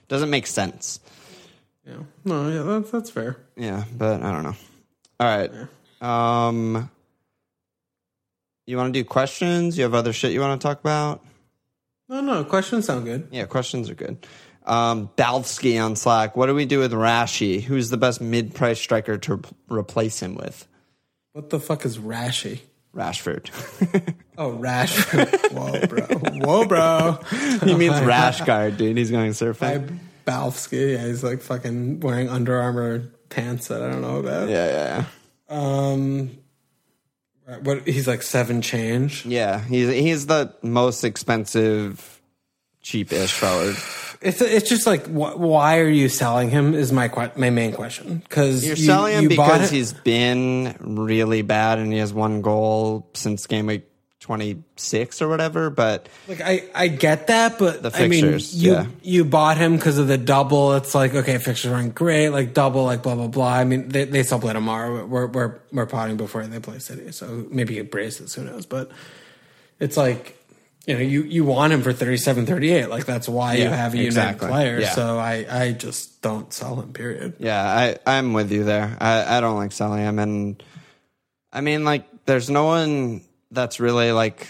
Doesn't 0.08 0.32
make 0.32 0.48
sense. 0.48 1.00
Yeah. 1.86 1.98
No, 2.26 2.50
yeah, 2.50 2.63
that's 2.63 2.92
that's 2.92 3.10
fair. 3.12 3.38
Yeah, 3.56 3.84
but 3.96 4.24
I 4.24 4.32
don't 4.32 4.44
know. 4.44 4.56
All 5.19 5.27
right. 5.27 5.51
Um, 6.01 6.89
you 8.65 8.77
want 8.77 8.93
to 8.93 8.99
do 8.99 9.03
questions? 9.03 9.77
You 9.77 9.84
have 9.84 9.93
other 9.93 10.13
shit 10.13 10.32
you 10.32 10.39
want 10.39 10.60
to 10.62 10.65
talk 10.67 10.79
about? 10.79 11.25
No, 12.08 12.21
no, 12.21 12.43
questions 12.43 12.86
sound 12.86 13.05
good. 13.05 13.27
Yeah, 13.32 13.45
questions 13.45 13.89
are 13.89 13.95
good. 13.95 14.25
Um, 14.65 15.10
Balfsky 15.17 15.84
on 15.84 15.95
Slack. 15.95 16.36
What 16.36 16.45
do 16.47 16.55
we 16.55 16.65
do 16.65 16.79
with 16.79 16.91
Rashi? 16.91 17.62
Who's 17.62 17.89
the 17.89 17.97
best 17.97 18.21
mid-price 18.21 18.79
striker 18.79 19.17
to 19.17 19.36
re- 19.36 19.43
replace 19.69 20.21
him 20.21 20.36
with? 20.36 20.67
What 21.34 21.49
the 21.49 21.60
fuck 21.60 21.86
is 21.86 21.97
Rashy? 21.97 22.62
Rashford. 22.95 23.49
Oh, 24.39 24.53
Rashford. 24.53 25.51
Whoa, 25.51 25.86
bro. 25.86 26.05
Whoa, 26.45 26.65
bro. 26.65 27.19
he 27.67 27.75
means 27.75 27.99
rash 27.99 28.39
guard, 28.39 28.77
dude. 28.77 28.95
He's 28.95 29.12
going 29.12 29.32
surfing. 29.32 29.89
Hi, 29.89 29.95
Balfsky. 30.25 30.93
Yeah, 30.93 31.08
he's 31.08 31.25
like 31.25 31.41
fucking 31.41 31.99
wearing 31.99 32.29
Under 32.29 32.58
Armour 32.58 33.12
pants 33.30 33.68
that 33.68 33.82
I 33.82 33.89
don't 33.92 34.02
know 34.02 34.18
about. 34.18 34.50
Yeah, 34.50 35.06
yeah, 35.50 35.56
Um, 35.56 36.38
what? 37.63 37.88
He's 37.88 38.08
like 38.08 38.22
seven 38.22 38.62
change. 38.62 39.26
yeah. 39.26 39.60
Yeah, 39.60 39.63
he's 39.65 39.89
he's 39.89 40.26
the 40.28 40.54
most 40.62 41.04
expensive, 41.04 42.22
cheap-ish 42.82 43.34
forward. 43.34 43.76
It's 44.22 44.42
it's 44.42 44.68
just 44.70 44.86
like 44.86 45.06
wh- 45.08 45.39
why 45.39 45.80
are 45.80 45.88
you 45.89 46.10
selling 46.10 46.50
him? 46.50 46.74
Is 46.74 46.92
my 46.92 47.08
que- 47.08 47.32
my 47.38 47.50
main 47.50 47.72
question 47.72 48.18
because 48.18 48.65
You're 48.65 48.76
you, 48.76 48.86
selling 48.86 49.13
him 49.15 49.24
you 49.24 49.30
because 49.30 49.70
he's 49.70 49.94
been 49.94 50.76
really 50.80 51.42
bad 51.42 51.80
and 51.80 51.92
he 51.94 52.00
has 52.00 52.13
one 52.13 52.42
goal 52.42 53.10
since 53.13 53.48
game 53.48 53.65
week 53.68 53.88
26 54.30 55.24
or 55.24 55.28
whatever. 55.28 55.72
But 55.72 56.08
Like 56.28 56.39
I, 56.42 56.63
I 56.76 56.88
get 56.88 57.28
that, 57.28 57.58
but 57.58 57.82
The 57.82 57.89
I 57.96 58.08
mean, 58.08 58.22
fixtures, 58.22 58.56
you 58.56 58.74
yeah. 58.74 58.86
you 59.02 59.26
bought 59.26 59.58
him 59.58 59.76
because 59.76 59.98
of 59.98 60.08
the 60.08 60.20
double. 60.20 60.74
It's 60.74 60.94
like 60.94 61.15
okay, 61.15 61.39
fixtures 61.39 61.72
aren't 61.72 61.96
great. 61.96 62.30
Like 62.30 62.54
double, 62.54 62.84
like 62.84 63.02
blah 63.02 63.15
blah 63.15 63.26
blah. 63.26 63.52
I 63.52 63.63
mean, 63.63 63.89
they, 63.89 64.04
they 64.04 64.22
still 64.22 64.39
play 64.39 64.54
tomorrow. 64.54 65.04
We're 65.04 65.26
we're 65.26 65.60
we're 65.72 65.88
potting 65.88 66.15
before 66.15 66.46
they 66.46 66.60
play 66.60 66.78
City, 66.78 67.12
so 67.12 67.48
maybe 67.50 67.74
get 67.74 67.89
braces. 67.89 68.36
Who 68.36 68.44
knows? 68.44 68.68
But 68.68 68.92
it's 69.80 69.98
like 69.98 70.38
you 70.86 70.94
know, 70.94 71.02
you, 71.02 71.24
you 71.24 71.44
want 71.44 71.74
him 71.74 71.82
for 71.82 71.92
37, 71.92 72.46
38. 72.46 72.88
Like 72.88 73.08
that's 73.08 73.28
why 73.28 73.56
you 73.56 73.65
have 73.65 73.96
a 73.96 73.98
United 73.98 74.08
exactly. 74.10 74.48
player. 74.48 74.80
Yeah. 74.80 74.92
So 74.92 75.18
I, 75.18 75.46
I 75.50 75.72
just 75.72 76.22
don't 76.22 76.54
sell 76.54 76.80
him, 76.80 76.94
period. 76.94 77.34
Yeah, 77.39 77.62
I, 77.62 77.98
I'm 78.06 78.34
with 78.34 78.52
you 78.52 78.63
there. 78.63 78.96
I, 79.00 79.38
I 79.38 79.42
don't 79.42 79.56
like 79.56 79.72
selling 79.72 80.02
him. 80.02 80.20
And 80.20 80.63
I 81.52 81.62
mean, 81.62 81.84
like, 81.84 82.06
there's 82.26 82.50
no 82.50 82.65
one 82.65 83.22
that's 83.51 83.79
really 83.79 84.12
like 84.12 84.47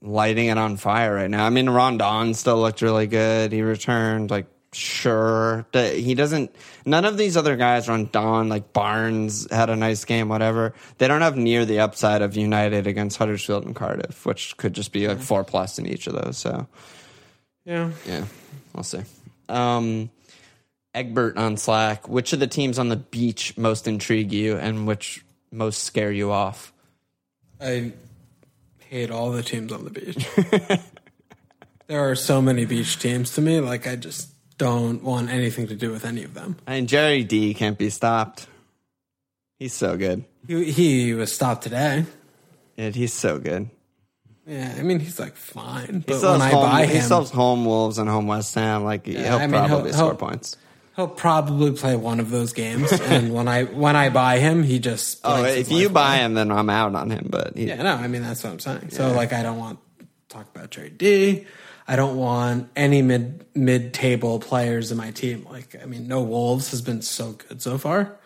lighting 0.00 0.46
it 0.46 0.58
on 0.58 0.76
fire 0.76 1.14
right 1.14 1.30
now. 1.30 1.46
I 1.46 1.50
mean, 1.50 1.68
Rondon 1.70 2.34
still 2.34 2.60
looked 2.60 2.82
really 2.82 3.06
good. 3.06 3.52
He 3.52 3.62
returned, 3.62 4.30
like, 4.30 4.46
sure. 4.72 5.64
He 5.72 6.14
doesn't, 6.14 6.54
none 6.84 7.04
of 7.04 7.16
these 7.16 7.36
other 7.36 7.56
guys, 7.56 7.88
Rondon, 7.88 8.48
like 8.48 8.72
Barnes 8.72 9.46
had 9.50 9.70
a 9.70 9.76
nice 9.76 10.04
game, 10.04 10.28
whatever. 10.28 10.74
They 10.98 11.06
don't 11.08 11.20
have 11.20 11.36
near 11.36 11.64
the 11.64 11.80
upside 11.80 12.22
of 12.22 12.36
United 12.36 12.86
against 12.86 13.16
Huddersfield 13.18 13.64
and 13.64 13.76
Cardiff, 13.76 14.26
which 14.26 14.56
could 14.56 14.72
just 14.72 14.92
be 14.92 15.06
like 15.06 15.20
four 15.20 15.44
plus 15.44 15.78
in 15.78 15.86
each 15.86 16.06
of 16.08 16.14
those. 16.14 16.36
So, 16.38 16.66
Yeah. 17.64 17.90
yeah, 18.06 18.24
we'll 18.74 18.82
see. 18.82 19.02
Um, 19.48 20.10
Egbert 20.94 21.36
on 21.36 21.56
Slack. 21.56 22.08
Which 22.08 22.32
of 22.32 22.40
the 22.40 22.46
teams 22.46 22.78
on 22.78 22.88
the 22.88 22.96
beach 22.96 23.56
most 23.56 23.86
intrigue 23.86 24.32
you, 24.32 24.56
and 24.56 24.86
which 24.86 25.24
most 25.50 25.84
scare 25.84 26.10
you 26.12 26.32
off? 26.32 26.72
I 27.60 27.92
hate 28.92 29.10
all 29.10 29.30
the 29.30 29.42
teams 29.42 29.72
on 29.72 29.84
the 29.84 29.90
beach. 29.90 30.28
there 31.86 32.10
are 32.10 32.14
so 32.14 32.42
many 32.42 32.66
beach 32.66 32.98
teams 32.98 33.34
to 33.34 33.40
me. 33.40 33.58
Like 33.58 33.86
I 33.86 33.96
just 33.96 34.28
don't 34.58 35.02
want 35.02 35.30
anything 35.30 35.66
to 35.68 35.74
do 35.74 35.90
with 35.90 36.04
any 36.04 36.24
of 36.24 36.34
them. 36.34 36.56
Mean, 36.68 36.86
Jerry 36.86 37.24
D 37.24 37.54
can't 37.54 37.78
be 37.78 37.88
stopped. 37.88 38.46
He's 39.58 39.72
so 39.72 39.96
good. 39.96 40.24
He, 40.46 40.70
he 40.72 41.14
was 41.14 41.32
stopped 41.32 41.62
today. 41.62 42.04
Dude, 42.76 42.94
he's 42.94 43.14
so 43.14 43.38
good. 43.38 43.70
Yeah, 44.46 44.74
I 44.76 44.82
mean 44.82 44.98
he's 44.98 45.18
like 45.20 45.36
fine, 45.36 45.86
He 45.86 45.98
but 46.00 46.16
still, 46.16 46.32
when 46.32 46.42
I 46.42 46.50
home, 46.50 46.68
buy 46.68 46.84
him, 46.84 47.02
still 47.02 47.20
has 47.20 47.30
home 47.30 47.64
Wolves 47.64 47.98
and 47.98 48.10
home 48.10 48.26
West 48.26 48.54
Ham. 48.56 48.84
Like 48.84 49.06
he'll 49.06 49.18
I 49.36 49.46
mean, 49.46 49.52
he'll- 49.60 49.68
probably 49.68 49.92
score 49.92 50.08
he'll- 50.08 50.16
points. 50.16 50.56
He'll 50.96 51.08
probably 51.08 51.72
play 51.72 51.96
one 51.96 52.20
of 52.20 52.30
those 52.30 52.52
games. 52.52 52.92
and 53.00 53.32
when 53.34 53.48
I 53.48 53.64
when 53.64 53.96
I 53.96 54.08
buy 54.10 54.38
him, 54.38 54.62
he 54.62 54.78
just 54.78 55.20
Oh, 55.24 55.44
if 55.44 55.70
you 55.70 55.88
buy 55.88 56.16
him, 56.18 56.34
then 56.34 56.50
I'm 56.50 56.70
out 56.70 56.94
on 56.94 57.10
him. 57.10 57.26
But 57.30 57.56
he, 57.56 57.66
yeah, 57.68 57.82
no, 57.82 57.94
I 57.94 58.08
mean 58.08 58.22
that's 58.22 58.42
what 58.44 58.52
I'm 58.52 58.58
saying. 58.60 58.90
So 58.90 59.12
like, 59.12 59.32
I 59.32 59.42
don't 59.42 59.58
want 59.58 59.78
to 59.98 60.06
talk 60.28 60.46
about 60.54 60.70
Trey 60.70 60.88
D. 60.90 61.46
I 61.88 61.96
don't 61.96 62.16
want 62.16 62.70
any 62.76 63.02
mid 63.02 63.44
mid 63.54 63.92
table 63.92 64.38
players 64.38 64.92
in 64.92 64.96
my 64.98 65.10
team. 65.10 65.46
Like, 65.50 65.74
I 65.82 65.86
mean, 65.86 66.06
no 66.08 66.22
Wolves 66.22 66.70
has 66.70 66.80
been 66.80 67.02
so 67.02 67.32
good 67.32 67.60
so 67.60 67.76
far. 67.76 68.16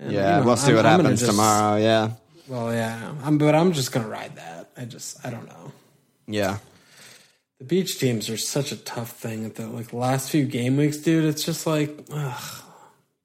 And, 0.00 0.12
yeah, 0.12 0.36
you 0.36 0.40
know, 0.40 0.46
we'll 0.46 0.56
see 0.56 0.68
I'm- 0.68 0.76
what 0.76 0.86
I'm 0.86 1.00
happens 1.00 1.20
just- 1.20 1.30
tomorrow. 1.30 1.76
Yeah, 1.76 2.12
Well, 2.46 2.72
yeah, 2.72 3.12
I'm, 3.24 3.36
but 3.36 3.54
I'm 3.54 3.72
just 3.72 3.92
gonna 3.92 4.08
ride 4.08 4.36
that. 4.36 4.70
I 4.76 4.84
just, 4.84 5.24
I 5.26 5.30
don't 5.30 5.46
know. 5.46 5.72
yeah. 6.26 6.58
The 7.58 7.64
beach 7.64 7.98
teams 7.98 8.30
are 8.30 8.36
such 8.36 8.72
a 8.72 8.76
tough 8.76 9.10
thing. 9.10 9.44
At 9.44 9.56
the 9.56 9.66
like 9.66 9.92
last 9.92 10.30
few 10.30 10.44
game 10.44 10.76
weeks, 10.76 10.98
dude, 10.98 11.24
it's 11.24 11.44
just 11.44 11.66
like, 11.66 11.90
ugh. 12.12 12.62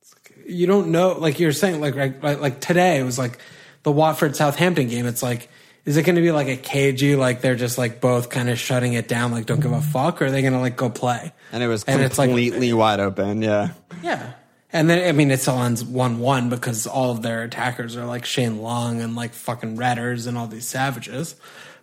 It's 0.01 0.15
like, 0.15 0.47
you 0.47 0.67
don't 0.67 0.89
know. 0.89 1.13
Like 1.13 1.39
you're 1.39 1.51
saying, 1.51 1.81
like 1.81 1.95
like 1.95 2.23
like 2.23 2.59
today 2.59 2.99
it 2.99 3.03
was 3.03 3.17
like 3.19 3.37
the 3.83 3.91
Watford 3.91 4.35
Southampton 4.35 4.87
game. 4.87 5.05
It's 5.05 5.21
like, 5.21 5.49
is 5.85 5.97
it 5.97 6.03
going 6.03 6.15
to 6.15 6.21
be 6.21 6.31
like 6.31 6.47
a 6.47 6.57
cagey? 6.57 7.15
Like 7.15 7.41
they're 7.41 7.55
just 7.55 7.77
like 7.77 8.01
both 8.01 8.29
kind 8.29 8.49
of 8.49 8.57
shutting 8.57 8.93
it 8.93 9.07
down. 9.07 9.31
Like 9.31 9.45
don't 9.45 9.59
give 9.59 9.71
a 9.71 9.75
mm-hmm. 9.75 9.91
fuck, 9.91 10.21
or 10.21 10.25
are 10.25 10.31
they 10.31 10.41
going 10.41 10.53
to 10.53 10.59
like 10.59 10.77
go 10.77 10.89
play? 10.89 11.33
And 11.51 11.61
it 11.61 11.67
was 11.67 11.83
And 11.83 12.01
it's 12.01 12.17
like- 12.17 12.29
completely 12.29 12.73
wide 12.73 12.99
open. 12.99 13.41
Yeah. 13.41 13.71
Yeah. 14.01 14.33
And 14.75 14.89
then 14.89 15.07
I 15.07 15.11
mean 15.11 15.29
it 15.29 15.39
still 15.39 15.61
ends 15.61 15.85
one 15.85 16.19
one 16.19 16.49
because 16.49 16.87
all 16.87 17.11
of 17.11 17.21
their 17.21 17.43
attackers 17.43 17.95
are 17.95 18.05
like 18.05 18.25
Shane 18.25 18.59
Long 18.59 19.01
and 19.01 19.15
like 19.15 19.33
fucking 19.33 19.77
Redders 19.77 20.25
and 20.25 20.35
all 20.35 20.47
these 20.47 20.67
savages. 20.67 21.35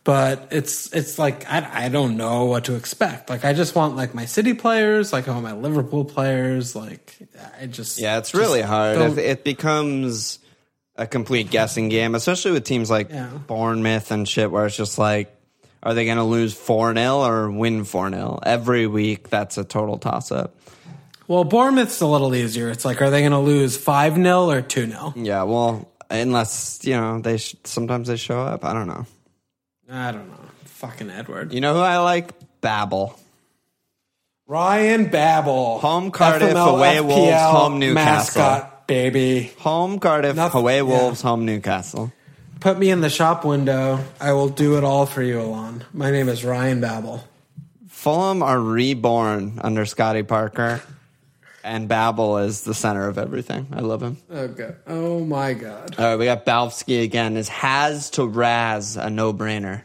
But 0.03 0.49
it's 0.51 0.93
it's 0.95 1.19
like 1.19 1.49
I, 1.51 1.85
I 1.85 1.89
don't 1.91 2.17
know 2.17 2.47
what 2.47 2.65
to 2.65 2.75
expect. 2.75 3.29
Like 3.29 3.45
I 3.45 3.53
just 3.53 3.75
want 3.75 3.97
like 3.97 4.15
my 4.15 4.25
City 4.25 4.55
players, 4.55 5.13
like 5.13 5.29
I 5.29 5.33
want 5.33 5.45
my 5.45 5.53
Liverpool 5.53 6.05
players. 6.07 6.75
Like 6.75 7.17
I 7.61 7.67
just 7.67 7.99
Yeah, 8.01 8.17
it's 8.19 8.31
just 8.31 8.41
really 8.41 8.63
hard. 8.63 8.99
don't- 8.99 9.19
It, 9.19 9.45
becomes 9.45 10.39
a 10.97 11.07
complete 11.07 11.51
guessing 11.51 11.91
game, 11.91 12.15
especially 12.15 12.53
with 12.53 12.65
teams 12.65 12.91
like 12.91 13.11
Yeah. 13.11 13.29
Bournemouth 13.47 14.11
and 14.11 14.27
shit, 14.29 14.51
where 14.51 14.65
it's 14.67 14.77
just 14.77 14.97
like, 14.99 15.35
are 15.83 15.93
they 15.95 16.05
going 16.07 16.17
to 16.19 16.25
lose 16.25 16.55
4 16.55 16.95
0 16.95 17.19
or 17.21 17.51
win 17.51 17.85
4 17.85 18.11
0? 18.11 18.39
Every 18.43 18.87
week, 18.87 19.29
that's 19.29 19.59
a 19.59 19.65
total 19.65 19.99
toss 19.99 20.33
up. 20.33 20.57
well, 21.29 21.45
Bournemouth's 21.45 22.01
a 22.01 22.07
little 22.07 22.35
easier. 22.35 22.69
It's 22.71 22.85
like, 22.87 23.01
are 23.03 23.11
they 23.11 23.21
going 23.21 23.33
to 23.33 23.39
lose 23.39 23.77
five 23.77 24.15
0 24.15 24.51
or 24.51 24.63
two 24.63 24.87
0 24.91 25.13
Yeah, 25.17 25.43
well, 25.45 25.91
unless, 26.11 26.81
you 26.85 26.97
know, 26.97 27.21
they 27.21 27.37
sh- 27.37 27.55
sometimes 27.65 28.09
they 28.09 28.17
show 28.17 28.41
up. 28.41 28.65
I 28.65 28.73
don't 28.73 28.89
know. 28.89 29.07
I 29.91 30.13
don't 30.13 30.29
know. 30.29 30.37
Fucking 30.65 31.11
Edward. 31.11 31.53
You 31.53 31.61
know 31.61 31.75
who 31.75 31.81
I 31.81 31.99
like? 31.99 32.31
Babel. 32.61 33.19
Ryan 34.47 35.07
Babel, 35.11 35.79
Home 35.79 36.11
Cardiff, 36.11 36.51
FML, 36.55 36.77
away 36.77 37.01
Wolves, 37.01 37.33
home 37.41 37.79
Newcastle. 37.79 38.43
mascot 38.43 38.87
baby. 38.89 39.53
Home 39.59 40.01
Cardiff, 40.01 40.35
Noth- 40.35 40.55
away 40.57 40.77
yeah. 40.79 40.83
Wolves, 40.83 41.23
home 41.23 41.45
Newcastle. 41.47 42.13
Put 42.59 42.77
me 42.77 42.91
in 42.91 43.01
the 43.01 43.11
shop 43.11 43.45
window. 43.45 44.01
I 44.21 44.33
will 44.33 44.49
do 44.49 44.77
it 44.77 44.83
all 44.83 45.07
for 45.07 45.23
you, 45.23 45.41
Alon. 45.41 45.85
My 45.95 46.11
name 46.11 46.29
is 46.29 46.45
Ryan 46.45 46.81
Babel. 46.81 47.23
Fulham 47.87 48.43
are 48.43 48.59
reborn 48.59 49.61
under 49.63 49.87
Scotty 49.87 50.25
Parker, 50.25 50.83
and 51.65 51.89
Babel 51.89 52.39
is 52.39 52.63
the 52.63 52.75
center 52.75 53.09
of 53.09 53.19
everything. 53.19 53.67
I 53.73 53.81
love 53.81 54.03
him. 54.03 54.17
Okay. 54.31 54.75
Oh 54.87 55.21
my 55.25 55.53
god. 55.55 55.95
All 55.99 56.05
right, 56.05 56.17
we 56.17 56.25
got 56.25 56.45
Balfsky 56.47 57.03
again. 57.03 57.37
Is 57.37 57.49
Haz 57.49 58.11
to 58.11 58.27
Raz 58.27 58.97
a 58.97 59.11
no 59.11 59.33
brainer? 59.33 59.83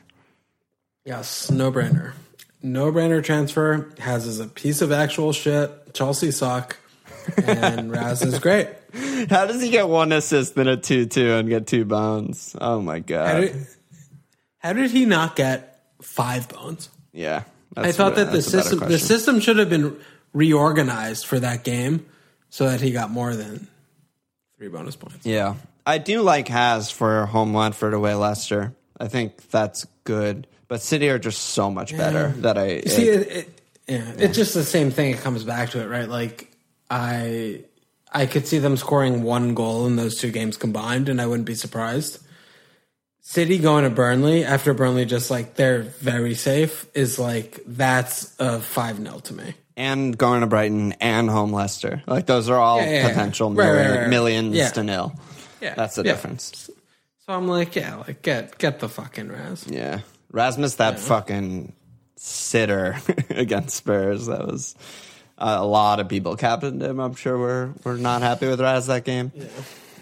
Yes, 1.06 1.52
no 1.52 1.72
brainer. 1.72 2.14
No 2.64 2.92
brainer 2.92 3.24
transfer. 3.24 3.92
Haz 4.00 4.26
is 4.26 4.40
a 4.40 4.48
piece 4.48 4.82
of 4.82 4.92
actual 4.92 5.34
shit. 5.34 5.94
Chelsea 5.94 6.32
suck. 6.32 6.78
And 7.44 7.92
Raz 7.94 8.22
is 8.24 8.40
great. 8.40 8.68
How 9.30 9.46
does 9.46 9.62
he 9.62 9.70
get 9.70 9.88
one 9.90 10.12
assist 10.12 10.56
and 10.58 10.70
a 10.70 10.78
2 10.78 11.06
2 11.08 11.32
and 11.34 11.50
get 11.50 11.68
two 11.68 11.86
bones? 11.86 12.56
Oh 12.60 12.82
my 12.82 12.96
How 12.98 13.00
God. 13.00 13.42
did, 13.42 13.68
how 14.60 14.74
did 14.74 14.92
he 14.92 15.06
not 15.06 15.36
get 15.36 15.82
five 16.02 16.48
bones? 16.50 16.90
yeah. 17.14 17.44
I 17.78 17.92
thought 17.92 18.14
a- 18.14 18.24
that 18.24 18.32
the 18.32 18.42
system 18.42 18.80
the 18.80 18.98
system 18.98 19.42
should 19.42 19.58
have 19.58 19.70
been 19.70 20.00
reorganized 20.36 21.26
for 21.26 21.40
that 21.40 21.64
game 21.64 22.06
so 22.50 22.70
that 22.70 22.82
he 22.82 22.92
got 22.92 23.10
more 23.10 23.36
than 23.36 23.68
three 24.58 24.68
bonus 24.68 24.96
points. 24.96 25.26
Yeah. 25.26 25.56
I 25.86 25.98
do 25.98 26.22
like 26.22 26.48
Haz 26.48 26.92
for 26.92 27.26
home 27.26 27.54
Watford 27.54 27.94
away 27.94 28.14
Leicester. 28.14 28.76
I 29.00 29.08
think 29.08 29.50
that's 29.50 29.88
good. 30.04 30.46
But 30.68 30.82
City 30.82 31.10
are 31.10 31.20
just 31.20 31.42
so 31.42 31.72
much 31.72 31.96
better 31.96 32.30
that 32.40 32.58
I. 32.58 32.82
You 32.84 32.90
see, 32.90 33.08
it, 33.08 33.32
it, 33.32 33.62
yeah, 33.88 34.14
it's 34.18 34.36
just 34.36 34.54
the 34.56 34.64
same 34.64 34.90
thing. 34.90 35.12
It 35.12 35.20
comes 35.20 35.44
back 35.44 35.70
to 35.72 35.82
it, 35.82 35.88
right? 35.88 36.10
Like 36.10 36.52
I, 36.90 37.62
I 38.12 38.26
could 38.26 38.48
see 38.48 38.58
them 38.58 38.76
scoring 38.76 39.22
one 39.22 39.54
goal 39.54 39.86
in 39.86 39.96
those 39.96 40.20
two 40.20 40.32
games 40.32 40.58
combined, 40.58 41.08
and 41.08 41.22
I 41.22 41.28
wouldn't 41.28 41.46
be 41.46 41.54
surprised. 41.54 42.20
City 43.22 43.60
going 43.60 43.84
to 43.84 43.92
Burnley 43.92 44.44
after 44.44 44.74
Burnley 44.74 45.06
just 45.06 45.30
like 45.30 45.56
they're 45.56 45.82
very 45.82 46.34
safe 46.34 46.88
is 46.96 47.20
like 47.20 47.60
that's 47.68 48.36
a 48.40 48.60
five 48.60 48.98
0 48.98 49.20
to 49.20 49.34
me. 49.34 49.54
And 49.78 50.18
going 50.18 50.42
to 50.42 50.48
Brighton 50.48 50.94
and 50.94 51.30
home 51.30 51.52
Leicester. 51.54 52.02
Like 52.08 52.26
those 52.26 52.50
are 52.50 52.58
all 52.58 52.78
Yeah, 52.80 52.86
yeah, 52.86 52.92
yeah. 53.02 53.08
potential 53.10 53.54
Right, 53.54 53.66
right, 53.68 53.74
million- 53.76 53.98
right. 54.02 54.10
millions 54.10 54.72
to 54.74 54.84
nil. 54.84 55.14
Yeah, 55.62 55.74
That's 55.76 55.96
the 55.96 56.04
difference. 56.04 56.70
So 57.26 57.34
I'm 57.34 57.48
like, 57.48 57.76
yeah, 57.76 57.96
like 57.96 58.22
get 58.22 58.58
get 58.58 58.80
the 58.80 58.88
fucking 58.90 59.30
Raz. 59.30 59.66
Yeah. 59.68 60.00
Rasmus, 60.32 60.76
that 60.76 61.00
fucking 61.00 61.74
sitter 62.18 62.98
against 63.30 63.76
Spurs. 63.78 64.28
That 64.28 64.46
was 64.46 64.76
uh, 65.38 65.58
a 65.60 65.66
lot 65.66 66.00
of 66.00 66.08
people 66.10 66.36
captained 66.36 66.82
him. 66.84 67.00
I'm 67.00 67.16
sure 67.16 67.38
we're 67.38 67.74
we're 67.84 67.98
not 67.98 68.22
happy 68.22 68.48
with 68.48 68.62
Raz 68.62 68.88
that 68.88 69.06
game. 69.06 69.32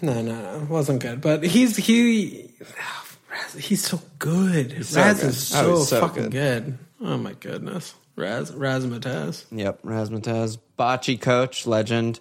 No, 0.02 0.20
no, 0.20 0.22
no, 0.22 0.56
it 0.62 0.68
wasn't 0.68 1.00
good. 1.00 1.20
But 1.22 1.44
he's 1.44 1.76
he, 1.76 2.50
Raz, 3.30 3.54
he's 3.54 3.86
so 3.86 4.00
good. 4.18 4.84
so 4.84 5.00
Raz 5.00 5.20
good. 5.20 5.28
is 5.30 5.54
Oh, 5.54 5.62
so, 5.62 5.76
he's 5.78 5.88
so 5.88 6.00
fucking 6.00 6.30
good. 6.30 6.64
good. 6.64 6.78
Oh 7.00 7.16
my 7.16 7.32
goodness, 7.34 7.94
Raz 8.16 8.50
Razmataz. 8.52 9.44
Yep, 9.50 9.82
Razmataz, 9.82 10.58
Bocce 10.78 11.20
coach, 11.20 11.66
legend. 11.66 12.20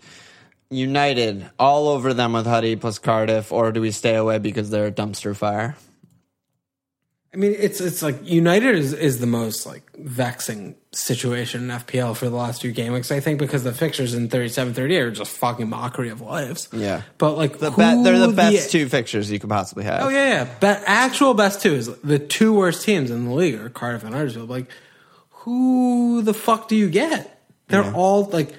United, 0.70 1.48
all 1.60 1.88
over 1.88 2.16
them 2.16 2.34
with 2.34 2.48
Huddy 2.48 2.76
plus 2.76 2.98
Cardiff, 2.98 3.52
or 3.52 3.72
do 3.72 3.80
we 3.80 3.92
stay 3.92 4.16
away 4.16 4.40
because 4.40 4.72
they're 4.72 4.88
a 4.88 4.92
dumpster 4.92 5.36
fire? 5.36 5.76
I 7.32 7.38
mean, 7.38 7.56
it's 7.58 7.80
it's 7.82 8.02
like 8.04 8.28
United 8.28 8.76
is, 8.76 8.94
is 8.94 9.20
the 9.20 9.26
most 9.28 9.66
like 9.66 9.84
vexing 9.98 10.76
situation 10.92 11.64
in 11.64 11.70
FPL 11.80 12.16
for 12.16 12.30
the 12.30 12.36
last 12.36 12.62
two 12.62 12.72
game 12.72 12.94
weeks. 12.94 13.12
I 13.12 13.20
think 13.20 13.40
because 13.40 13.64
the 13.64 13.72
fixtures 13.74 14.14
in 14.14 14.30
37, 14.30 14.74
38 14.76 15.00
are 15.02 15.12
just 15.12 15.32
fucking 15.32 15.68
mockery 15.68 16.10
of 16.10 16.22
lives. 16.22 16.70
Yeah. 16.72 17.02
but 17.18 17.36
like 17.38 17.58
The 17.58 17.72
who 17.72 17.78
be- 17.82 18.04
they're 18.04 18.20
the 18.20 18.34
best 18.34 18.72
two 18.72 18.88
fixtures 18.88 19.32
you 19.32 19.40
could 19.40 19.50
possibly 19.50 19.84
have. 19.84 20.02
Oh 20.04 20.10
yeah, 20.10 20.46
yeah. 20.46 20.60
Be- 20.60 20.84
actual 20.86 21.34
best 21.34 21.62
two 21.62 21.74
is 21.74 21.88
the 22.02 22.20
two 22.20 22.54
worst 22.54 22.84
teams 22.86 23.10
in 23.12 23.26
the 23.26 23.34
league 23.34 23.56
are 23.60 23.70
Cardiff 23.70 24.04
and 24.04 24.14
Huddersfield. 24.14 24.50
Like, 24.50 24.70
who 25.44 26.22
the 26.22 26.34
fuck 26.34 26.68
do 26.68 26.76
you 26.76 26.90
get? 26.90 27.30
They're 27.68 27.94
all 27.94 28.26
like 28.26 28.54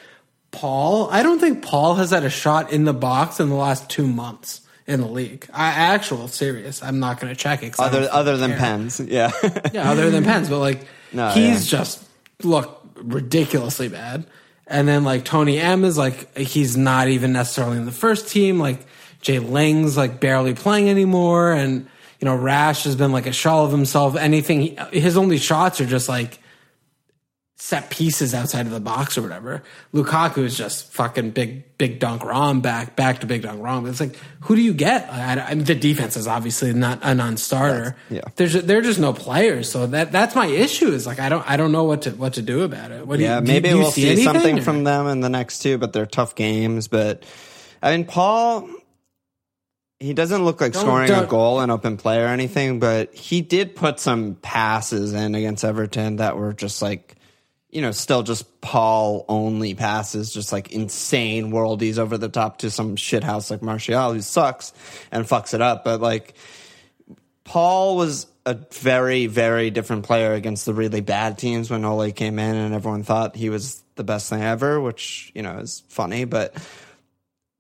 Paul. 0.51 1.09
I 1.11 1.23
don't 1.23 1.39
think 1.39 1.63
Paul 1.63 1.95
has 1.95 2.11
had 2.11 2.25
a 2.25 2.31
shot 2.31 2.73
in 2.73 2.85
the 2.85 2.93
box 2.93 3.41
in 3.41 3.49
the 3.49 3.55
last 3.55 3.89
two 3.89 4.07
months 4.07 4.61
in 4.87 5.01
the 5.01 5.07
league. 5.07 5.49
I 5.53 5.69
actual 5.69 6.29
serious. 6.29 6.83
I'm 6.83 7.01
not 7.01 7.21
going 7.21 7.33
to 7.33 7.39
check 7.39 7.63
it. 7.63 7.79
Other 7.79 8.09
other 8.11 8.37
than 8.37 8.51
care. 8.51 8.59
pens, 8.59 9.01
yeah. 9.01 9.31
Yeah, 9.73 9.91
other 9.91 10.11
than 10.11 10.25
Pens, 10.25 10.49
but 10.49 10.59
like 10.59 10.87
No, 11.13 11.31
he's 11.31 11.73
yeah. 11.73 11.79
just 11.79 12.05
look 12.43 12.87
ridiculously 12.97 13.89
bad. 13.89 14.27
And 14.67 14.89
then 14.89 15.05
like 15.05 15.25
Tony 15.25 15.59
M 15.59 15.85
is 15.85 15.97
like 15.97 16.37
he's 16.37 16.77
not 16.77 17.09
even 17.09 17.33
necessarily 17.33 17.77
in 17.77 17.87
the 17.87 17.93
first 17.93 18.29
team. 18.29 18.59
Like 18.59 18.85
Jay 19.21 19.39
Lang's 19.39 19.97
like 19.97 20.21
barely 20.21 20.55
playing 20.55 20.91
anymore, 20.91 21.53
and 21.53 21.89
you 22.21 22.25
know 22.27 22.35
Rash 22.37 22.85
has 22.85 22.97
been 22.97 23.13
like 23.13 23.27
a 23.27 23.33
shell 23.33 23.65
of 23.65 23.71
himself. 23.71 24.17
Anything 24.17 24.61
he, 24.61 25.01
his 25.01 25.17
only 25.17 25.39
shots 25.39 25.81
are 25.81 25.87
just 25.87 26.09
like 26.09 26.41
set 27.65 27.89
pieces 27.89 28.35
outside 28.35 28.67
of 28.67 28.73
the 28.73 28.79
box 28.81 29.17
or 29.17 29.23
whatever. 29.23 29.63
Lukaku 29.95 30.45
is 30.45 30.55
just 30.55 30.93
fucking 30.93 31.31
big, 31.31 31.65
big 31.79 31.99
dunk 31.99 32.23
Rom 32.23 32.61
back, 32.61 32.95
back 32.95 33.21
to 33.21 33.27
big 33.27 33.41
dunk 33.41 33.63
Rom. 33.63 33.87
It's 33.87 34.01
like, 34.01 34.17
who 34.41 34.55
do 34.55 34.61
you 34.61 34.75
get? 34.75 35.11
I, 35.11 35.47
I, 35.49 35.55
the 35.55 35.75
defense 35.75 36.15
is 36.19 36.27
obviously 36.27 36.75
not 36.75 36.99
a 37.01 37.15
non-starter. 37.15 37.97
yeah. 38.11 38.21
there's 38.37 38.53
there 38.53 38.77
are 38.81 38.83
just 38.83 39.01
no 39.01 39.15
players. 39.15 39.71
So 39.73 39.87
that 39.87 40.13
that's 40.13 40.35
my 40.35 40.45
issue. 40.47 40.89
Is 40.89 41.07
like 41.07 41.19
I 41.19 41.31
don't 41.31 41.49
I 41.51 41.57
don't 41.57 41.73
know 41.73 41.85
what 41.85 42.03
to 42.03 42.11
what 42.11 42.35
to 42.35 42.43
do 42.43 42.65
about 42.65 42.91
it. 42.91 43.07
What 43.07 43.17
do 43.17 43.23
Yeah, 43.25 43.37
you, 43.41 43.47
do- 43.47 43.53
maybe 43.53 43.69
do 43.71 43.77
you 43.77 43.81
we'll 43.81 43.93
see, 43.93 44.07
anything, 44.09 44.25
something 44.25 44.59
or- 44.59 44.63
from 44.63 44.85
them 44.85 45.07
in 45.07 45.21
the 45.21 45.31
next 45.31 45.61
two, 45.61 45.79
but 45.79 45.95
they're 45.95 46.05
tough 46.05 46.35
games. 46.35 46.87
But 46.89 47.23
I 47.83 47.97
mean, 47.97 48.05
Paul, 48.05 48.69
he 50.01 50.13
doesn't 50.13 50.45
look 50.45 50.61
like 50.61 50.73
Don't- 50.73 50.83
scoring 50.83 51.05
a 51.11 51.15
don't- 51.15 51.29
goal 51.31 51.63
in 51.63 51.71
open 51.71 51.97
play 51.97 52.23
or 52.23 52.27
anything, 52.27 52.79
but 52.79 53.15
he 53.15 53.41
did 53.41 53.75
put 53.75 54.01
some 54.01 54.35
passes 54.35 55.15
in 55.15 55.35
against 55.35 55.65
Everton 55.65 56.17
that 56.17 56.37
were 56.37 56.53
just 56.53 56.83
like, 56.83 57.15
you 57.75 57.83
know, 57.83 57.91
still 57.91 58.23
just 58.23 58.61
Paul 58.61 59.25
only 59.29 59.75
passes, 59.75 60.33
just 60.33 60.53
like 60.53 60.71
insane 60.71 61.51
worldies 61.51 61.99
over 61.99 62.17
the 62.17 62.29
top 62.29 62.59
to 62.59 62.71
some 62.71 62.95
shithouse 62.95 63.51
like 63.51 63.63
Martial 63.63 64.15
who 64.15 64.21
sucks 64.21 64.73
and 65.11 65.27
fucks 65.27 65.55
it 65.55 65.61
up. 65.61 65.85
But 65.85 66.01
like, 66.01 66.35
Paul 67.43 67.97
was 67.97 68.29
a 68.47 68.55
very, 68.55 69.27
very 69.27 69.71
different 69.71 70.05
player 70.05 70.35
against 70.35 70.67
the 70.67 70.73
really 70.73 71.01
bad 71.01 71.37
teams 71.37 71.69
when 71.69 71.85
Ole 71.85 72.13
came 72.13 72.39
in 72.39 72.55
and 72.55 72.75
everyone 72.75 73.03
thought 73.03 73.35
he 73.35 73.51
was 73.51 73.83
the 73.97 74.05
best 74.05 74.31
thing 74.31 74.41
ever, 74.41 74.81
which, 74.81 75.33
you 75.35 75.43
know, 75.43 75.59
is 75.59 75.83
funny. 75.89 76.25
But 76.25 76.55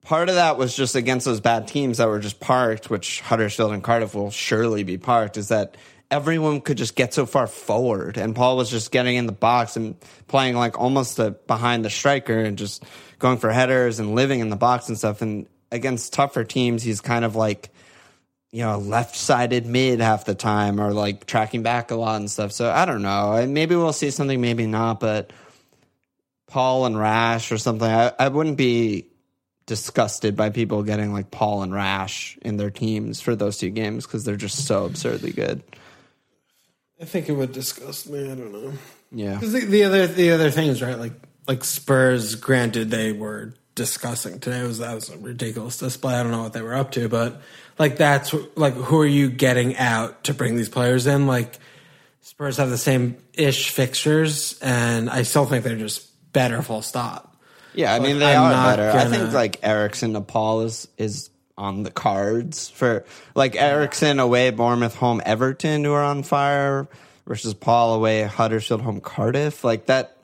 part 0.05 0.29
of 0.29 0.37
that 0.37 0.57
was 0.59 0.77
just 0.77 0.95
against 0.95 1.27
those 1.27 1.41
bad 1.41 1.67
teams 1.67 1.99
that 1.99 2.07
were 2.07 2.21
just 2.21 2.39
parked, 2.39 2.89
which 2.89 3.21
Huddersfield 3.21 3.73
and 3.73 3.83
Cardiff 3.83 4.15
will 4.15 4.31
surely 4.31 4.85
be 4.85 4.97
parked, 4.97 5.37
is 5.37 5.49
that 5.49 5.77
everyone 6.11 6.61
could 6.61 6.79
just 6.79 6.95
get 6.95 7.15
so 7.15 7.27
far 7.27 7.47
forward. 7.47 8.17
And 8.17 8.35
Paul 8.35 8.57
was 8.57 8.71
just 8.71 8.91
getting 8.91 9.17
in 9.17 9.27
the 9.27 9.33
box 9.33 9.77
and 9.77 9.97
playing 10.29 10.55
like 10.55 10.79
almost 10.79 11.19
a, 11.19 11.33
behind 11.33 11.85
the 11.85 11.91
striker 11.91 12.39
and 12.39 12.59
just 12.59 12.85
going 13.19 13.39
for 13.39 13.51
headers 13.51 13.99
and 13.99 14.15
living 14.15 14.41
in 14.41 14.51
the 14.51 14.57
box 14.57 14.89
and 14.89 14.99
stuff. 14.99 15.23
And 15.23 15.47
against 15.71 16.13
tougher 16.13 16.45
teams, 16.45 16.83
he's 16.83 17.01
kind 17.01 17.25
of 17.25 17.37
like, 17.37 17.71
you 18.53 18.63
know, 18.63 18.79
left 18.79 19.17
sided 19.17 19.67
mid 19.67 20.01
half 20.01 20.25
the 20.25 20.35
time 20.35 20.81
or 20.81 20.93
like 20.93 21.27
tracking 21.27 21.63
back 21.63 21.91
a 21.91 21.97
lot 21.97 22.17
and 22.17 22.31
stuff. 22.31 22.53
So 22.53 22.71
I 22.71 22.85
don't 22.85 23.03
know. 23.03 23.45
Maybe 23.47 23.75
we'll 23.75 23.93
see 23.93 24.11
something, 24.11 24.41
maybe 24.41 24.67
not. 24.67 25.01
But 25.01 25.33
Paul 26.47 26.87
and 26.87 26.97
Rash 26.97 27.51
or 27.51 27.59
something, 27.59 27.91
I, 27.91 28.13
I 28.19 28.29
wouldn't 28.29 28.57
be 28.57 29.09
disgusted 29.67 30.37
by 30.37 30.51
people 30.51 30.83
getting 30.83 31.13
like 31.13 31.31
Paul 31.31 31.63
and 31.63 31.73
Rash 31.73 32.39
in 32.43 32.57
their 32.57 32.71
teams 32.71 33.21
for 33.21 33.35
those 33.35 33.59
two 33.59 33.71
games 33.71 34.07
because 34.07 34.25
they're 34.25 34.37
just 34.37 34.67
so 34.67 34.85
absurdly 34.85 35.33
good. 35.33 35.63
I 37.01 37.05
think 37.05 37.29
it 37.29 37.33
would 37.33 37.53
disgust 37.53 38.09
me. 38.09 38.25
I 38.31 38.35
don't 38.35 38.53
know. 38.53 38.73
Yeah. 39.11 39.35
Because 39.35 39.53
the, 39.53 39.65
the 39.65 39.85
other 39.85 40.07
the 40.07 40.31
other 40.33 40.51
thing 40.51 40.69
is 40.69 40.81
right, 40.83 40.99
like 40.99 41.13
like 41.49 41.65
Spurs. 41.65 42.35
Granted, 42.37 42.91
they 42.91 43.13
were 43.13 43.55
discussing 43.75 44.39
today. 44.41 44.63
Was 44.63 44.79
that 44.79 44.95
was 44.95 45.11
a 45.11 45.19
ridiculous 45.19 45.79
display. 45.79 46.15
I 46.15 46.23
don't 46.23 46.33
know 46.33 46.43
what 46.43 46.53
they 46.53 46.63
were 46.63 46.75
up 46.75 46.93
to, 46.93 47.09
but 47.09 47.41
like 47.79 47.97
that's 47.97 48.35
like 48.57 48.75
who 48.75 49.01
are 49.01 49.07
you 49.07 49.29
getting 49.31 49.77
out 49.77 50.25
to 50.25 50.35
bring 50.35 50.57
these 50.57 50.69
players 50.69 51.07
in? 51.07 51.27
Like 51.27 51.59
Spurs 52.23 52.57
have 52.59 52.71
the 52.71 52.79
same 52.79 53.17
ish 53.35 53.71
fixtures, 53.71 54.59
and 54.63 55.11
I 55.11 55.23
still 55.25 55.45
think 55.47 55.65
they're 55.65 55.77
just 55.77 56.09
better. 56.33 56.63
Full 56.63 56.83
stop. 56.83 57.37
Yeah, 57.75 57.93
I 57.93 57.99
mean 57.99 58.21
Like, 58.21 58.29
they 58.31 58.37
I'm 58.37 58.53
are 58.53 58.77
better. 58.77 58.91
I 58.91 59.05
gonna- 59.05 59.11
think 59.19 59.33
like 59.33 59.59
Eriksen 59.65 60.13
to 60.15 60.21
Paul 60.21 60.61
is 60.63 60.87
is 60.97 61.31
on 61.57 61.83
the 61.85 61.91
cards 61.91 62.69
for 62.71 63.05
like 63.35 63.55
Eriksen 63.57 64.19
away 64.19 64.51
Bournemouth 64.51 64.95
home 64.95 65.23
Everton 65.25 65.85
who 65.85 65.93
are 65.93 66.03
on 66.03 66.23
fire 66.23 66.89
versus 67.27 67.55
Paul 67.55 67.95
away 67.95 68.23
Huddersfield 68.23 68.81
home 68.83 69.01
Cardiff 69.01 69.65
like 69.65 69.87
that. 69.87 70.17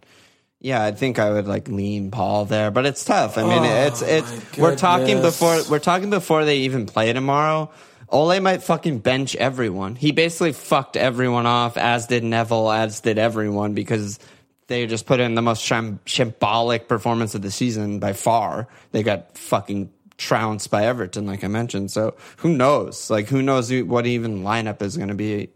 Yeah, 0.62 0.82
I 0.84 0.92
think 0.92 1.18
I 1.18 1.30
would 1.30 1.46
like 1.46 1.68
lean 1.68 2.10
Paul 2.10 2.44
there, 2.44 2.70
but 2.70 2.84
it's 2.84 3.04
tough. 3.04 3.38
I 3.38 3.42
mean, 3.44 3.62
Oh, 3.62 3.86
it's 3.86 4.02
it's 4.02 4.58
we're 4.58 4.76
talking 4.76 5.22
before 5.22 5.60
we're 5.70 5.78
talking 5.78 6.10
before 6.10 6.44
they 6.44 6.58
even 6.58 6.86
play 6.86 7.12
tomorrow. 7.12 7.70
Ole 8.10 8.40
might 8.40 8.62
fucking 8.62 8.98
bench 8.98 9.36
everyone. 9.36 9.94
He 9.94 10.10
basically 10.10 10.52
fucked 10.52 10.96
everyone 10.96 11.46
off, 11.46 11.76
as 11.76 12.08
did 12.08 12.24
Neville, 12.24 12.70
as 12.70 13.00
did 13.00 13.18
everyone, 13.18 13.72
because 13.72 14.18
they 14.66 14.86
just 14.86 15.06
put 15.06 15.20
in 15.20 15.34
the 15.34 15.42
most 15.42 15.62
sham- 15.62 16.00
shambolic 16.06 16.88
performance 16.88 17.34
of 17.34 17.42
the 17.42 17.50
season 17.52 18.00
by 18.00 18.12
far. 18.12 18.66
They 18.90 19.02
got 19.04 19.38
fucking 19.38 19.90
trounced 20.20 20.70
by 20.70 20.84
Everton, 20.84 21.26
like 21.26 21.42
I 21.42 21.48
mentioned. 21.48 21.90
So 21.90 22.14
who 22.36 22.50
knows? 22.50 23.10
Like 23.10 23.28
who 23.28 23.42
knows 23.42 23.72
what 23.72 24.06
even 24.06 24.42
lineup 24.42 24.82
is 24.82 24.96
going 24.96 25.08
to 25.08 25.14
be, 25.14 25.48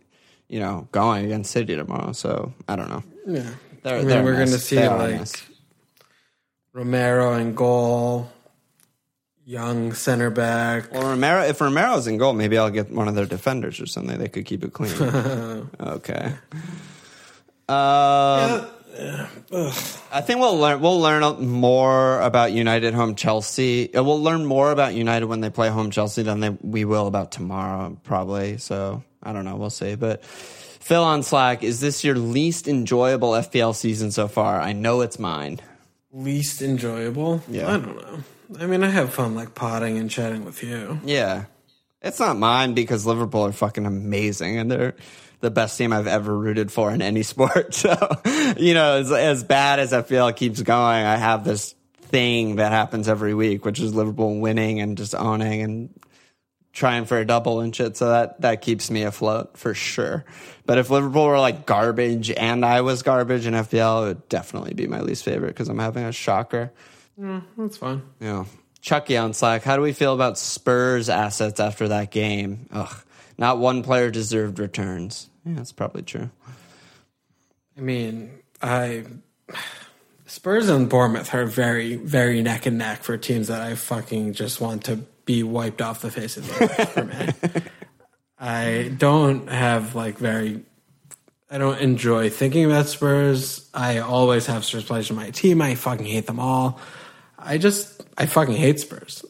you 0.48 0.58
know, 0.58 0.88
going 0.90 1.26
against 1.26 1.52
City 1.52 1.76
tomorrow? 1.76 2.12
So 2.12 2.52
I 2.66 2.74
don't 2.74 2.88
know. 2.88 3.04
Yeah, 3.26 3.50
They're, 3.82 3.94
I 3.94 3.98
mean, 3.98 4.08
they're 4.08 4.24
we're 4.24 4.34
going 4.34 4.48
to 4.48 4.58
see 4.58 4.76
They 4.76 4.88
like 4.88 5.14
nice. 5.16 5.46
Romero 6.72 7.34
and 7.34 7.56
goal, 7.56 8.32
young 9.44 9.92
center 9.92 10.30
back. 10.30 10.92
Well, 10.92 11.10
Romero. 11.10 11.42
If 11.44 11.60
Romero's 11.60 12.06
in 12.08 12.16
goal, 12.18 12.32
maybe 12.32 12.58
I'll 12.58 12.70
get 12.70 12.90
one 12.90 13.06
of 13.06 13.14
their 13.14 13.26
defenders 13.26 13.80
or 13.80 13.86
something. 13.86 14.18
They 14.18 14.28
could 14.28 14.44
keep 14.44 14.64
it 14.64 14.72
clean. 14.72 14.92
okay. 15.80 16.32
Um, 17.68 18.66
I 18.96 20.20
think 20.20 20.40
we'll 20.40 20.58
learn. 20.58 20.80
We'll 20.80 21.00
learn 21.00 21.46
more 21.48 22.20
about 22.20 22.52
United 22.52 22.94
home 22.94 23.14
Chelsea. 23.14 23.92
Uh, 23.94 24.02
We'll 24.04 24.22
learn 24.22 24.44
more 24.46 24.70
about 24.70 24.94
United 24.94 25.26
when 25.26 25.40
they 25.40 25.50
play 25.50 25.68
home 25.68 25.90
Chelsea 25.90 26.22
than 26.22 26.40
they, 26.40 26.50
we 26.50 26.84
will 26.84 27.06
about 27.06 27.32
tomorrow, 27.32 27.96
probably. 28.04 28.58
So 28.58 29.02
I 29.22 29.32
don't 29.32 29.44
know. 29.44 29.56
We'll 29.56 29.70
see. 29.70 29.94
But 29.96 30.24
Phil 30.24 31.02
on 31.02 31.22
Slack, 31.22 31.62
is 31.62 31.80
this 31.80 32.04
your 32.04 32.16
least 32.16 32.68
enjoyable 32.68 33.30
FPL 33.30 33.74
season 33.74 34.10
so 34.10 34.28
far? 34.28 34.60
I 34.60 34.72
know 34.72 35.00
it's 35.00 35.18
mine. 35.18 35.60
least 36.12 36.62
enjoyable. 36.62 37.42
Yeah. 37.48 37.68
I 37.68 37.72
don't 37.78 37.96
know. 37.96 38.18
I 38.60 38.66
mean, 38.66 38.84
I 38.84 38.90
have 38.90 39.12
fun 39.12 39.34
like 39.34 39.54
potting 39.54 39.98
and 39.98 40.10
chatting 40.10 40.44
with 40.44 40.62
you. 40.62 41.00
Yeah. 41.04 41.46
It's 42.02 42.20
not 42.20 42.36
mine 42.36 42.74
because 42.74 43.06
Liverpool 43.06 43.46
are 43.46 43.52
fucking 43.52 43.86
amazing 43.86 44.58
and 44.58 44.70
they're 44.70 44.94
the 45.44 45.50
best 45.50 45.76
team 45.76 45.92
I've 45.92 46.06
ever 46.06 46.36
rooted 46.36 46.72
for 46.72 46.90
in 46.90 47.02
any 47.02 47.22
sport. 47.34 47.74
So, 47.74 47.94
you 48.56 48.74
know, 48.74 48.96
as, 48.96 49.12
as 49.12 49.44
bad 49.44 49.78
as 49.78 49.92
FPL 49.92 50.34
keeps 50.34 50.60
going, 50.62 51.04
I 51.06 51.16
have 51.16 51.44
this 51.44 51.74
thing 52.00 52.56
that 52.56 52.72
happens 52.72 53.08
every 53.08 53.34
week, 53.34 53.64
which 53.64 53.78
is 53.78 53.94
Liverpool 53.94 54.40
winning 54.40 54.80
and 54.80 54.96
just 54.96 55.14
owning 55.14 55.62
and 55.62 56.00
trying 56.72 57.04
for 57.04 57.18
a 57.18 57.24
double 57.24 57.60
and 57.60 57.76
shit. 57.76 57.96
So 57.96 58.08
that, 58.08 58.40
that 58.40 58.62
keeps 58.62 58.90
me 58.90 59.02
afloat 59.02 59.56
for 59.56 59.74
sure. 59.74 60.24
But 60.66 60.78
if 60.78 60.90
Liverpool 60.90 61.26
were 61.26 61.38
like 61.38 61.66
garbage 61.66 62.30
and 62.30 62.64
I 62.64 62.80
was 62.80 63.02
garbage 63.02 63.46
in 63.46 63.54
FPL, 63.54 64.02
it 64.02 64.06
would 64.06 64.28
definitely 64.28 64.74
be 64.74 64.86
my 64.86 65.00
least 65.00 65.24
favorite 65.24 65.48
because 65.48 65.68
I'm 65.68 65.78
having 65.78 66.04
a 66.04 66.12
shocker. 66.12 66.72
That's 67.18 67.76
fine. 67.76 68.02
Yeah. 68.18 68.46
Chucky 68.80 69.16
on 69.16 69.34
Slack, 69.34 69.62
how 69.62 69.76
do 69.76 69.82
we 69.82 69.92
feel 69.92 70.14
about 70.14 70.36
Spurs 70.36 71.08
assets 71.08 71.60
after 71.60 71.88
that 71.88 72.10
game? 72.10 72.68
Ugh. 72.72 72.94
Not 73.36 73.58
one 73.58 73.82
player 73.82 74.10
deserved 74.10 74.58
returns. 74.58 75.28
Yeah, 75.44 75.54
that's 75.56 75.72
probably 75.72 76.02
true. 76.02 76.30
I 77.76 77.80
mean, 77.80 78.30
I 78.62 79.04
Spurs 80.26 80.68
and 80.68 80.88
Bournemouth 80.88 81.34
are 81.34 81.44
very, 81.44 81.96
very 81.96 82.42
neck 82.42 82.66
and 82.66 82.78
neck 82.78 83.02
for 83.02 83.16
teams 83.16 83.48
that 83.48 83.60
I 83.60 83.74
fucking 83.74 84.32
just 84.32 84.60
want 84.60 84.84
to 84.84 84.96
be 85.24 85.42
wiped 85.42 85.80
off 85.80 86.00
the 86.00 86.10
face 86.10 86.36
of 86.36 86.46
the 86.46 86.64
earth 86.64 86.92
for 86.92 87.04
me. 87.04 87.62
I 88.38 88.94
don't 88.96 89.48
have 89.48 89.94
like 89.94 90.18
very. 90.18 90.62
I 91.50 91.58
don't 91.58 91.78
enjoy 91.78 92.30
thinking 92.30 92.64
about 92.64 92.86
Spurs. 92.86 93.68
I 93.72 93.98
always 93.98 94.46
have 94.46 94.64
Spurs 94.64 94.84
players 94.84 95.10
in 95.10 95.16
my 95.16 95.30
team. 95.30 95.62
I 95.62 95.76
fucking 95.76 96.06
hate 96.06 96.26
them 96.26 96.40
all. 96.40 96.80
I 97.38 97.58
just, 97.58 98.02
I 98.18 98.26
fucking 98.26 98.56
hate 98.56 98.80
Spurs. 98.80 99.24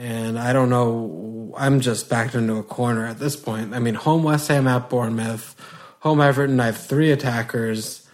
And 0.00 0.38
I 0.38 0.54
don't 0.54 0.70
know. 0.70 1.52
I'm 1.58 1.80
just 1.80 2.08
backed 2.08 2.34
into 2.34 2.56
a 2.56 2.62
corner 2.62 3.04
at 3.04 3.18
this 3.18 3.36
point. 3.36 3.74
I 3.74 3.80
mean, 3.80 3.92
home 3.92 4.22
West 4.22 4.48
Ham 4.48 4.66
at 4.66 4.88
Bournemouth, 4.88 5.54
home 5.98 6.22
Everton. 6.22 6.58
I 6.58 6.66
have 6.66 6.78
three 6.78 7.10
attackers. 7.10 8.08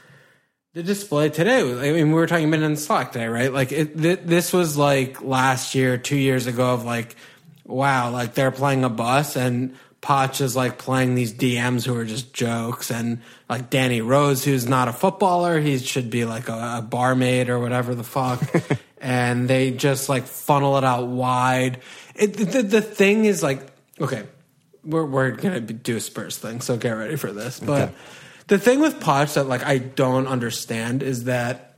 The 0.75 0.83
display 0.83 1.29
today. 1.29 1.61
I 1.61 1.93
mean, 1.93 2.09
we 2.09 2.15
were 2.15 2.27
talking 2.27 2.49
about 2.49 2.63
in 2.63 2.77
Slack 2.77 3.13
today, 3.13 3.29
right? 3.29 3.53
Like, 3.53 3.71
it, 3.71 3.97
th- 3.97 4.21
this 4.25 4.53
was 4.53 4.77
like 4.77 5.23
last 5.23 5.77
year, 5.77 5.97
two 5.97 6.17
years 6.17 6.49
ago, 6.49 6.75
of 6.75 6.85
like, 6.85 7.15
wow, 7.65 8.11
like 8.11 8.35
they're 8.35 8.51
playing 8.51 8.83
a 8.83 8.91
bus 8.91 9.37
and 9.37 9.77
Poch 10.03 10.41
is 10.41 10.57
like 10.57 10.79
playing 10.79 11.15
these 11.15 11.33
DMs 11.33 11.87
who 11.87 11.97
are 11.97 12.05
just 12.05 12.33
jokes, 12.33 12.91
and 12.91 13.23
like 13.49 13.71
Danny 13.71 14.01
Rose, 14.01 14.45
who's 14.45 14.69
not 14.69 14.89
a 14.89 14.93
footballer, 14.93 15.61
he 15.61 15.79
should 15.79 16.11
be 16.11 16.25
like 16.25 16.49
a, 16.49 16.79
a 16.79 16.83
barmaid 16.83 17.49
or 17.49 17.59
whatever 17.59 17.95
the 17.95 18.05
fuck. 18.05 18.41
and 19.07 19.47
they 19.49 19.71
just 19.71 20.09
like 20.09 20.25
funnel 20.25 20.77
it 20.79 20.85
out 20.85 21.07
wide. 21.07 21.81
It, 22.17 22.35
the, 22.35 22.63
the 22.63 22.83
thing 22.83 23.25
is 23.25 23.41
like, 23.41 23.61
okay, 24.01 24.25
we're 24.83 25.05
we're 25.07 25.31
gonna 25.31 25.61
be, 25.61 25.75
do 25.75 25.97
a 25.97 26.01
Spurs 26.01 26.37
thing, 26.39 26.61
so 26.61 26.77
get 26.77 26.91
ready 26.91 27.15
for 27.17 27.31
this. 27.33 27.61
But 27.61 27.83
Okay. 27.83 27.95
the 28.49 28.59
thing 28.59 28.81
with 28.81 28.99
Poch 28.99 29.35
that 29.35 29.45
like 29.45 29.63
I 29.65 29.79
don't 29.79 30.27
understand 30.27 31.03
is 31.05 31.25
that 31.25 31.77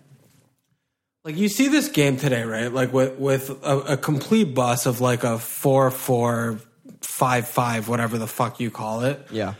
like 1.25 1.37
you 1.37 1.49
see 1.51 1.69
this 1.69 1.88
game 1.88 2.17
today, 2.17 2.45
right? 2.45 2.73
Like 2.73 2.93
with 2.95 3.19
with 3.19 3.51
a, 3.62 3.79
a 3.93 3.97
complete 3.99 4.55
bus 4.55 4.87
of 4.87 5.03
like 5.03 5.23
a 5.23 5.38
four 5.38 5.91
four 5.91 6.61
five 7.03 7.47
five, 7.47 7.88
whatever 7.88 8.17
the 8.17 8.27
fuck 8.27 8.59
you 8.59 8.71
call 8.71 9.03
it. 9.03 9.27
Yeah. 9.31 9.55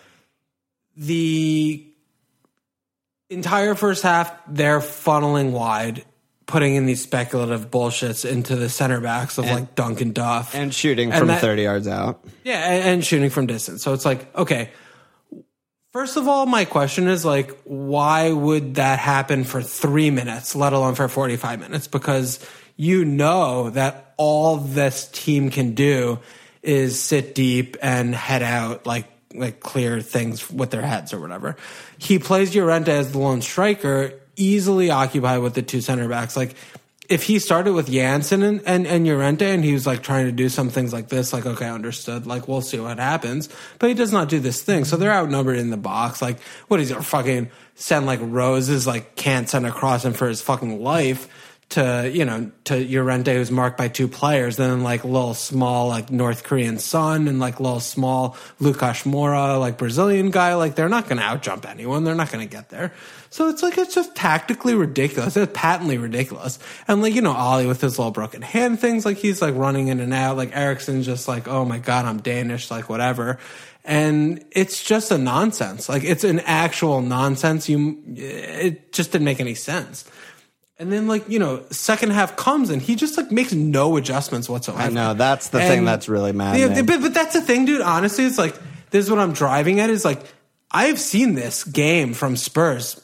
The 0.97 1.87
entire 3.29 3.75
first 3.75 4.03
half, 4.03 4.33
they're 4.49 4.81
funneling 4.81 5.53
wide, 5.53 6.05
putting 6.49 6.75
in 6.75 6.87
these 6.87 7.01
speculative 7.03 7.71
bullshits 7.71 8.29
into 8.29 8.57
the 8.57 8.69
center 8.69 9.01
backs 9.01 9.39
of 9.39 9.45
like 9.45 9.75
Duncan 9.77 10.13
Duff 10.13 10.55
And 10.57 10.75
shooting 10.75 11.11
And 11.13 11.19
from 11.21 11.29
that- 11.29 11.41
30 11.41 11.63
yards 11.63 11.87
out. 11.87 12.25
yeah, 12.43 12.73
and, 12.73 12.85
and 12.89 13.05
shooting 13.05 13.31
from 13.31 13.47
distance. 13.47 13.83
So 13.85 13.93
it's 13.93 14.05
like, 14.05 14.35
okay. 14.37 14.71
First 15.93 16.17
of 16.17 16.29
all, 16.29 16.47
my 16.47 16.65
question 16.65 17.09
is 17.09 17.25
like, 17.25 17.57
why 17.65 18.31
would 18.31 18.75
that 18.77 18.99
happen 18.99 19.45
for 19.45 19.63
three 19.63 20.11
minutes, 20.11 20.55
let 20.57 20.73
alone 20.73 20.95
for 20.95 21.09
45 21.09 21.61
minutes? 21.61 21.87
Because 21.87 22.45
you 22.77 23.05
know 23.05 23.71
that 23.71 24.15
all 24.17 24.57
this 24.57 25.09
team 25.09 25.51
can 25.51 25.75
do 25.75 26.19
is 26.63 27.01
sit 27.01 27.35
deep 27.35 27.77
and 27.83 28.15
head 28.15 28.43
out, 28.43 28.87
like, 28.87 29.07
like 29.35 29.61
clear 29.61 30.01
things 30.01 30.51
with 30.51 30.71
their 30.71 30.83
heads 30.83 31.13
or 31.15 31.21
whatever. 31.21 31.57
He 31.99 32.19
plays 32.19 32.55
Llorente 32.55 32.93
as 32.93 33.13
the 33.13 33.19
lone 33.19 33.41
striker, 33.43 34.13
easily 34.39 34.91
occupied 34.91 35.41
with 35.41 35.55
the 35.55 35.63
two 35.63 35.81
center 35.81 36.09
backs. 36.09 36.37
Like, 36.37 36.55
if 37.09 37.23
he 37.23 37.39
started 37.39 37.73
with 37.73 37.91
Janssen 37.91 38.43
and, 38.43 38.61
and, 38.67 38.87
and 38.87 39.07
Llorente 39.07 39.51
and 39.51 39.65
he 39.65 39.73
was 39.73 39.87
like 39.87 40.03
trying 40.03 40.27
to 40.27 40.33
do 40.33 40.51
some 40.51 40.69
things 40.69 40.93
like 40.93 41.09
this, 41.09 41.33
like, 41.33 41.47
okay, 41.47 41.69
understood. 41.69 42.27
Like, 42.27 42.49
we'll 42.49 42.61
see 42.61 42.79
what 42.79 42.99
happens. 42.99 43.49
But 43.79 43.89
he 43.89 43.95
does 43.95 44.13
not 44.13 44.29
do 44.29 44.41
this 44.41 44.63
thing. 44.63 44.85
So 44.85 44.97
they're 44.97 45.13
outnumbered 45.13 45.59
in 45.59 45.71
the 45.71 45.79
box. 45.79 46.21
Like, 46.21 46.39
what 46.69 46.81
is 46.81 46.91
it? 46.91 47.03
Fucking 47.03 47.51
send 47.77 48.05
like 48.05 48.21
roses, 48.23 48.87
like, 48.87 49.17
can't 49.17 49.49
send 49.49 49.67
across 49.67 50.05
him 50.05 50.13
for 50.13 50.29
his 50.29 50.43
fucking 50.43 50.83
life 50.83 51.29
to, 51.71 52.11
you 52.13 52.25
know, 52.25 52.51
to 52.65 52.77
Llorente 52.77 53.35
who's 53.35 53.51
marked 53.51 53.77
by 53.77 53.89
two 53.89 54.09
players. 54.09 54.57
Then 54.57 54.83
like 54.83 55.05
little 55.05 55.35
small, 55.35 55.89
like 55.89 56.11
North 56.11 56.45
Korean 56.45 56.79
son 56.79 57.29
and 57.29 57.39
like 57.39 57.61
little 57.61 57.81
small 57.81 58.37
Lucas 58.59 59.03
Moura 59.03 59.61
like 59.61 59.77
Brazilian 59.77 60.31
guy. 60.31 60.55
Like, 60.55 60.77
they're 60.77 60.89
not 60.89 61.09
going 61.09 61.19
to 61.19 61.23
outjump 61.23 61.67
anyone. 61.67 62.05
They're 62.05 62.15
not 62.15 62.33
going 62.33 62.47
to 62.47 62.51
get 62.51 62.71
there. 62.71 62.93
So 63.31 63.51
it's 63.51 63.63
like 63.63 63.77
it's 63.77 63.95
just 63.95 64.15
tactically 64.15 64.75
ridiculous. 64.75 65.37
It's 65.37 65.53
patently 65.55 65.99
ridiculous. 65.99 66.59
And 66.87 67.03
like, 67.03 67.15
you 67.15 67.21
know, 67.21 67.35
Alli 67.35 67.67
with 67.67 67.83
his 67.83 67.99
little 67.99 68.13
broken 68.13 68.41
hand 68.41 68.81
things, 68.81 69.05
like 69.05 69.19
he's 69.19 69.43
like 69.43 69.55
running 69.55 69.89
in 69.89 70.01
and 70.01 70.15
out. 70.15 70.39
Like 70.39 70.57
Eriksen's 70.57 71.05
just 71.05 71.29
like, 71.29 71.47
oh 71.47 71.65
my 71.67 71.79
God, 71.79 72.07
I'm 72.07 72.21
Danish, 72.21 72.71
like 72.71 72.89
whatever. 72.89 73.39
And 73.85 74.45
it's 74.51 74.83
just 74.83 75.11
a 75.11 75.19
nonsense. 75.19 75.89
Like 75.89 76.05
it's 76.05 76.25
an 76.25 76.41
actual 76.41 77.03
nonsense. 77.03 77.69
You 77.69 78.03
it 78.17 78.93
just 78.93 79.13
didn't 79.13 79.25
make 79.27 79.41
any 79.41 79.55
sense. 79.55 80.05
And 80.81 80.93
then 80.93 81.09
like, 81.09 81.29
you 81.29 81.39
know, 81.41 81.65
second 81.71 82.11
half 82.11 82.37
comes 82.37 82.71
and 82.71 82.81
he 82.81 82.95
just 82.95 83.17
like 83.17 83.33
makes 83.33 83.53
no 83.53 83.97
adjustments 83.97 84.49
whatsoever. 84.49 84.83
I 84.83 84.89
know. 84.91 85.13
That's 85.15 85.49
the 85.49 85.59
thing 85.61 85.85
that's 85.85 86.09
really. 86.09 86.31
Yeah, 86.33 86.83
but, 86.83 87.01
but 87.01 87.13
that's 87.15 87.33
the 87.33 87.41
thing, 87.41 87.65
dude. 87.65 87.81
Honestly, 87.81 88.25
it's 88.25 88.39
like 88.39 88.55
this 88.91 89.05
is 89.05 89.11
what 89.11 89.19
I'm 89.19 89.33
driving 89.33 89.81
at. 89.81 89.91
Is 89.91 90.05
like 90.05 90.23
I've 90.71 91.01
seen 91.01 91.35
this 91.35 91.65
game 91.65 92.15
from 92.15 92.37
Spurs 92.37 93.01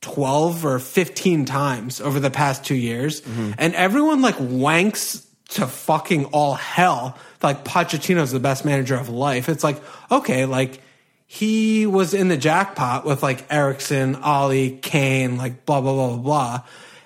12 0.00 0.64
or 0.64 0.78
15 0.78 1.44
times 1.44 2.00
over 2.00 2.18
the 2.18 2.30
past 2.30 2.64
two 2.64 2.74
years, 2.74 3.20
Mm-hmm. 3.20 3.52
and 3.58 3.74
everyone 3.74 4.22
like 4.22 4.36
wanks 4.36 5.26
to 5.50 5.66
fucking 5.66 6.26
all 6.26 6.54
hell. 6.54 7.18
Like 7.42 7.64
Pochettino's 7.64 8.32
the 8.32 8.40
best 8.40 8.64
manager 8.64 8.96
of 8.96 9.08
life. 9.10 9.48
It's 9.50 9.62
like 9.64 9.82
okay, 10.10 10.46
like 10.46 10.80
he 11.26 11.86
was 11.86 12.14
in 12.14 12.28
the 12.28 12.36
jackpot 12.36 13.04
with 13.04 13.22
like 13.22 13.44
Eriksen, 13.52 14.16
Alli, 14.22 14.78
Kane, 14.82 15.36
like 15.36 15.66
blah 15.66 15.80
blah 15.80 15.92
blah 15.92 16.08
blah 16.08 16.16
blah, 16.16 16.60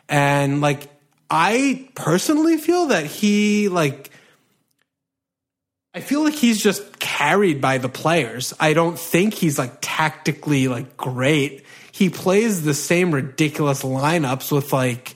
and 0.09 0.61
like 0.61 0.88
I 1.31 1.88
personally 1.95 2.57
feel 2.57 2.87
that 2.87 3.07
he 3.07 3.69
like 3.69 4.11
I 5.95 6.01
feel 6.01 6.23
like 6.23 6.35
he's 6.35 6.62
just 6.62 6.99
carried 6.99 7.61
by 7.61 7.79
the 7.79 7.88
players. 7.88 8.53
I 8.61 8.75
don't 8.75 8.99
think 8.99 9.35
he's 9.35 9.59
like 9.59 9.79
tactically 9.81 10.69
like 10.69 10.97
great. 10.97 11.64
He 11.90 12.11
plays 12.11 12.62
the 12.62 12.75
same 12.75 13.12
ridiculous 13.12 13.83
lineups 13.83 14.53
with 14.53 14.73
like 14.73 15.14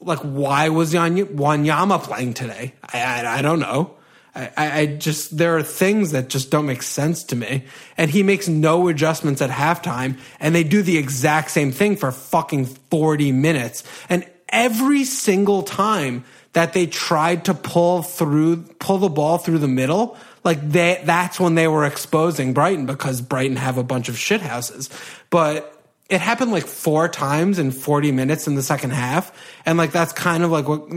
like 0.00 0.20
why 0.20 0.68
was 0.68 0.94
Wanyama 0.94 2.02
playing 2.02 2.34
today? 2.34 2.74
I, 2.82 3.00
I 3.00 3.38
I 3.38 3.42
don't 3.42 3.60
know. 3.60 3.96
I, 4.34 4.50
I 4.56 4.86
just 4.86 5.36
there 5.36 5.56
are 5.56 5.62
things 5.62 6.12
that 6.12 6.28
just 6.28 6.50
don't 6.50 6.66
make 6.66 6.82
sense 6.82 7.24
to 7.24 7.36
me. 7.36 7.64
And 7.96 8.10
he 8.10 8.22
makes 8.22 8.48
no 8.48 8.88
adjustments 8.88 9.42
at 9.42 9.50
halftime, 9.50 10.18
and 10.40 10.54
they 10.54 10.64
do 10.64 10.82
the 10.82 10.96
exact 10.96 11.50
same 11.50 11.70
thing 11.70 11.96
for 11.96 12.10
fucking 12.10 12.66
forty 12.66 13.30
minutes. 13.30 13.84
And 14.08 14.26
every 14.48 15.04
single 15.04 15.62
time 15.62 16.24
that 16.52 16.72
they 16.72 16.86
tried 16.86 17.46
to 17.46 17.54
pull 17.54 18.02
through, 18.02 18.56
pull 18.78 18.98
the 18.98 19.08
ball 19.08 19.38
through 19.38 19.58
the 19.58 19.68
middle, 19.68 20.16
like 20.44 20.60
they, 20.68 21.00
that's 21.04 21.40
when 21.40 21.54
they 21.54 21.68
were 21.68 21.84
exposing 21.84 22.52
Brighton 22.52 22.86
because 22.86 23.20
Brighton 23.20 23.56
have 23.56 23.78
a 23.78 23.82
bunch 23.82 24.08
of 24.08 24.18
shit 24.18 24.40
houses. 24.40 24.90
But 25.30 25.82
it 26.10 26.20
happened 26.20 26.52
like 26.52 26.66
four 26.66 27.08
times 27.08 27.58
in 27.58 27.70
40 27.70 28.12
minutes 28.12 28.46
in 28.46 28.54
the 28.54 28.62
second 28.62 28.90
half. 28.90 29.32
And 29.64 29.78
like, 29.78 29.92
that's 29.92 30.12
kind 30.12 30.42
of 30.42 30.50
like 30.50 30.68
what, 30.68 30.90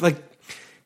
like, 0.00 0.16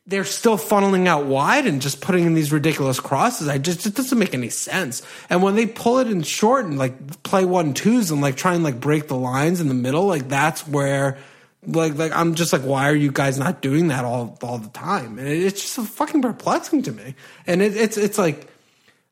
they're 0.07 0.23
still 0.23 0.57
funneling 0.57 1.05
out 1.05 1.25
wide 1.25 1.67
and 1.67 1.81
just 1.81 1.99
putting 1.99 2.23
in 2.25 2.33
these 2.33 2.53
ridiculous 2.53 2.97
crosses. 2.97 3.49
I 3.49 3.57
just, 3.57 3.85
it 3.85 3.93
doesn't 3.93 4.17
make 4.17 4.33
any 4.33 4.49
sense. 4.49 5.01
And 5.29 5.43
when 5.43 5.55
they 5.55 5.65
pull 5.65 5.99
it 5.99 6.07
in 6.07 6.23
short 6.23 6.65
and 6.65 6.77
like 6.77 7.23
play 7.23 7.43
one 7.43 7.73
twos 7.73 8.09
and 8.09 8.21
like 8.21 8.37
try 8.37 8.55
and 8.55 8.63
like 8.63 8.79
break 8.79 9.09
the 9.09 9.17
lines 9.17 9.59
in 9.59 9.67
the 9.67 9.73
middle, 9.73 10.05
like 10.05 10.29
that's 10.29 10.65
where, 10.65 11.17
like, 11.65 11.95
like 11.95 12.13
I'm 12.15 12.35
just 12.35 12.53
like, 12.53 12.61
why 12.61 12.89
are 12.89 12.95
you 12.95 13.11
guys 13.11 13.37
not 13.37 13.61
doing 13.61 13.89
that 13.89 14.05
all 14.05 14.37
all 14.41 14.57
the 14.57 14.69
time? 14.69 15.19
And 15.19 15.27
it, 15.27 15.43
it's 15.43 15.61
just 15.61 15.73
so 15.73 15.83
fucking 15.83 16.21
perplexing 16.21 16.83
to 16.83 16.93
me. 16.93 17.15
And 17.45 17.61
it, 17.61 17.75
it's 17.75 17.97
it's 17.97 18.17
like, 18.17 18.47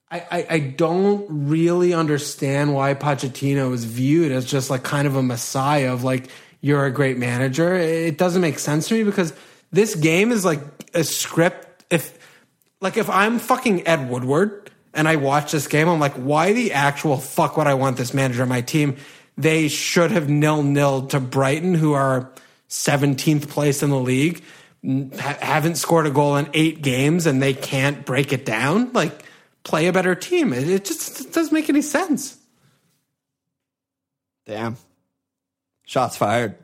I, 0.10 0.26
I 0.32 0.48
I 0.50 0.60
don't 0.60 1.26
really 1.30 1.94
understand 1.94 2.74
why 2.74 2.94
Pochettino 2.94 3.74
is 3.74 3.84
viewed 3.84 4.32
as 4.32 4.46
just 4.46 4.70
like 4.70 4.84
kind 4.84 5.08
of 5.08 5.18
a 5.18 5.24
messiah 5.24 5.92
of 5.92 6.06
like 6.06 6.30
you're 6.62 6.86
a 6.86 6.92
great 6.92 7.18
manager. 7.18 7.76
It 7.76 8.18
doesn't 8.18 8.42
make 8.42 8.60
sense 8.60 8.88
to 8.88 8.94
me 8.94 9.04
because 9.04 9.34
this 9.72 9.96
game 9.96 10.32
is 10.32 10.46
like 10.46 10.60
a 10.94 11.04
script. 11.04 11.86
If 11.90 12.18
like 12.82 12.98
if 12.98 13.10
I'm 13.10 13.40
fucking 13.40 13.88
Ed 13.88 14.10
Woodward 14.10 14.72
and 14.94 15.08
I 15.08 15.18
watch 15.18 15.52
this 15.52 15.68
game, 15.68 15.88
I'm 15.88 16.00
like, 16.00 16.14
why 16.14 16.54
the 16.54 16.74
actual 16.74 17.18
fuck 17.18 17.58
would 17.58 17.68
I 17.68 17.74
want 17.74 17.98
this 17.98 18.14
manager 18.14 18.44
on 18.44 18.50
my 18.50 18.62
team? 18.62 18.98
They 19.38 19.68
should 19.68 20.12
have 20.12 20.30
nil 20.30 20.64
nil 20.64 21.08
to 21.08 21.20
Brighton, 21.20 21.74
who 21.74 21.94
are 21.94 22.32
17th 22.70 23.50
place 23.50 23.84
in 23.84 23.90
the 23.90 24.00
league, 24.00 24.44
ha- 24.84 25.38
haven't 25.42 25.76
scored 25.76 26.08
a 26.08 26.12
goal 26.12 26.36
in 26.38 26.50
eight 26.54 26.82
games, 26.82 27.26
and 27.26 27.42
they 27.42 27.54
can't 27.54 28.06
break 28.06 28.34
it 28.34 28.46
down. 28.46 28.92
Like, 28.94 29.24
play 29.64 29.88
a 29.88 29.94
better 29.94 30.16
team. 30.16 30.54
It, 30.54 30.68
it 30.68 30.86
just 30.86 31.22
it 31.22 31.34
doesn't 31.34 31.54
make 31.54 31.70
any 31.70 31.82
sense. 31.82 32.38
Damn. 34.46 34.78
Shots 35.86 36.18
fired. 36.18 36.56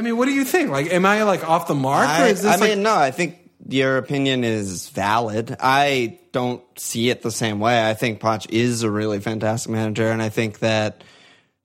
I 0.00 0.02
mean, 0.02 0.16
what 0.16 0.24
do 0.24 0.32
you 0.32 0.46
think? 0.46 0.70
Like, 0.70 0.90
am 0.90 1.04
I 1.04 1.24
like 1.24 1.46
off 1.46 1.66
the 1.68 1.74
mark, 1.74 2.08
or 2.08 2.10
I, 2.10 2.28
is 2.28 2.40
this 2.40 2.50
I 2.50 2.56
like 2.56 2.70
mean, 2.70 2.82
no, 2.82 2.96
I 2.96 3.10
think 3.10 3.36
your 3.68 3.98
opinion 3.98 4.44
is 4.44 4.88
valid. 4.88 5.54
I 5.60 6.18
don't 6.32 6.62
see 6.78 7.10
it 7.10 7.20
the 7.20 7.30
same 7.30 7.60
way. 7.60 7.86
I 7.86 7.92
think 7.92 8.18
Poch 8.18 8.46
is 8.48 8.82
a 8.82 8.90
really 8.90 9.20
fantastic 9.20 9.70
manager, 9.70 10.10
and 10.10 10.22
I 10.22 10.30
think 10.30 10.60
that 10.60 11.04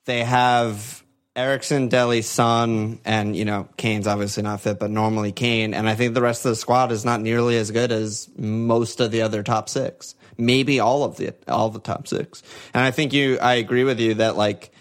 they 0.03 0.25
have 0.25 1.01
Eriksen, 1.33 1.87
Dele, 1.87 2.21
Son, 2.21 2.99
and 3.05 3.37
you 3.37 3.45
know 3.45 3.69
Kane's 3.77 4.05
obviously 4.05 4.43
not 4.43 4.59
fit, 4.59 4.79
but 4.79 4.91
normally 4.91 5.31
Kane, 5.31 5.73
and 5.73 5.87
I 5.87 5.95
think 5.95 6.13
the 6.13 6.21
rest 6.21 6.43
of 6.43 6.49
the 6.49 6.57
squad 6.57 6.91
is 6.91 7.05
not 7.05 7.21
nearly 7.21 7.55
as 7.55 7.71
good 7.71 7.93
as 7.93 8.27
most 8.37 8.99
of 8.99 9.11
the 9.11 9.21
other 9.21 9.43
top 9.43 9.69
six, 9.69 10.13
maybe 10.37 10.81
all 10.81 11.05
of 11.05 11.15
the 11.15 11.33
all 11.47 11.69
the 11.69 11.79
top 11.79 12.05
six. 12.05 12.43
And 12.73 12.83
I 12.83 12.91
think 12.91 13.13
you, 13.13 13.39
I 13.39 13.53
agree 13.53 13.85
with 13.85 14.01
you 14.01 14.15
that 14.15 14.35
like. 14.35 14.73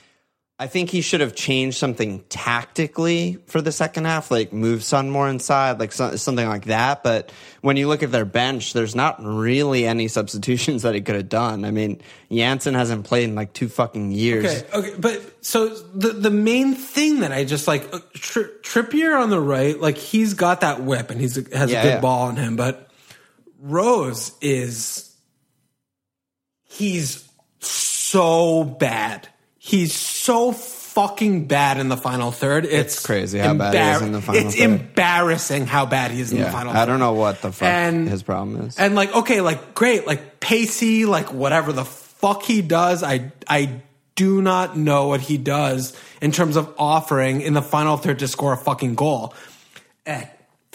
I 0.57 0.69
think 0.69 0.90
he 0.90 1.01
should 1.01 1.21
have 1.21 1.35
changed 1.35 1.79
something 1.79 2.23
tactically 2.29 3.38
for 3.46 3.61
the 3.61 3.73
second 3.73 4.05
half, 4.05 4.31
like 4.31 4.52
move 4.52 4.85
Son 4.85 5.11
more 5.11 5.29
inside, 5.29 5.81
like 5.81 5.90
so, 5.90 6.15
something 6.15 6.46
like 6.46 6.67
that. 6.67 7.02
But 7.02 7.33
when 7.61 7.77
you 7.77 7.88
look 7.88 8.05
at 8.05 8.13
their 8.13 8.25
bench, 8.25 8.73
there's 8.73 8.94
not 8.94 9.17
really 9.21 9.85
any 9.85 10.07
substitutions 10.07 10.83
that 10.85 10.94
he 10.94 11.00
could 11.00 11.17
have 11.17 11.29
done. 11.29 11.65
I 11.65 11.73
mean, 11.73 12.00
Janssen 12.31 12.75
hasn't 12.75 13.05
played 13.05 13.25
in 13.25 13.35
like 13.35 13.52
two 13.52 13.69
fucking 13.69 14.13
years. 14.13 14.63
Okay, 14.63 14.79
okay, 14.90 14.94
but 14.96 15.44
so 15.44 15.71
the 15.71 16.11
the 16.11 16.31
main 16.31 16.75
thing 16.77 17.21
that 17.21 17.33
I 17.33 17.42
just 17.44 17.67
like 17.67 17.92
uh, 17.92 17.98
Tri- 18.15 18.44
Trippier 18.63 19.21
on 19.21 19.31
the 19.31 19.40
right, 19.40 19.79
like 19.79 19.96
he's 19.98 20.35
got 20.35 20.61
that 20.61 20.81
whip 20.83 21.11
and 21.11 21.21
he's 21.21 21.35
has 21.52 21.73
Yeah, 21.73 21.81
a 21.81 21.83
good 21.83 21.88
yeah. 21.94 22.00
ball 22.00 22.29
in 22.29 22.37
him, 22.37 22.55
but 22.55 22.90
Rose 23.59 24.31
is 24.40 25.17
he's 26.63 27.29
so 27.59 28.63
bad. 28.63 29.29
He's 29.67 29.94
so 29.94 30.52
fucking 30.52 31.46
bad 31.46 31.79
in 31.79 31.88
the 31.88 31.96
final 31.96 32.31
third. 32.31 32.67
It's, 32.67 32.96
It's 32.96 33.06
crazy 33.06 33.38
how 33.38 33.54
bad 33.54 33.75
he 33.75 33.81
is 33.96 34.02
in 34.02 34.12
the 34.12 34.21
final 34.21 34.42
It's 34.46 34.54
third. 34.56 34.62
embarrassing 34.65 35.67
how 35.67 35.87
bad 35.87 36.10
he 36.10 36.21
is 36.21 36.33
in 36.33 36.38
the 36.38 36.44
Yeah, 36.44 36.52
final 36.52 36.73
I 36.73 36.81
third. 36.81 36.87
don't 36.87 36.98
know 37.00 37.12
what 37.15 37.40
the 37.40 37.50
fuck 37.50 37.67
And- 37.69 38.08
his 38.08 38.23
problem 38.23 38.60
is. 38.69 38.79
And 38.79 38.94
like, 38.94 39.15
okay, 39.15 39.40
like 39.40 39.75
great, 39.75 40.06
like 40.06 40.38
pacey, 40.40 41.06
like 41.06 41.33
whatever 41.33 41.73
the 41.73 41.85
fuck 41.85 42.42
he 42.42 42.60
does, 42.62 43.02
I 43.02 43.33
I 43.48 43.81
do 44.17 44.42
not 44.42 44.77
know 44.77 45.08
what 45.08 45.21
he 45.23 45.38
does 45.38 45.94
in 46.21 46.31
terms 46.31 46.56
of 46.56 46.73
offering 46.79 47.40
in 47.40 47.54
the 47.54 47.62
final 47.62 47.96
third 47.96 48.19
to 48.21 48.29
score 48.29 48.52
a 48.52 48.56
fucking 48.56 48.94
goal. 48.94 49.35
And, 50.06 50.29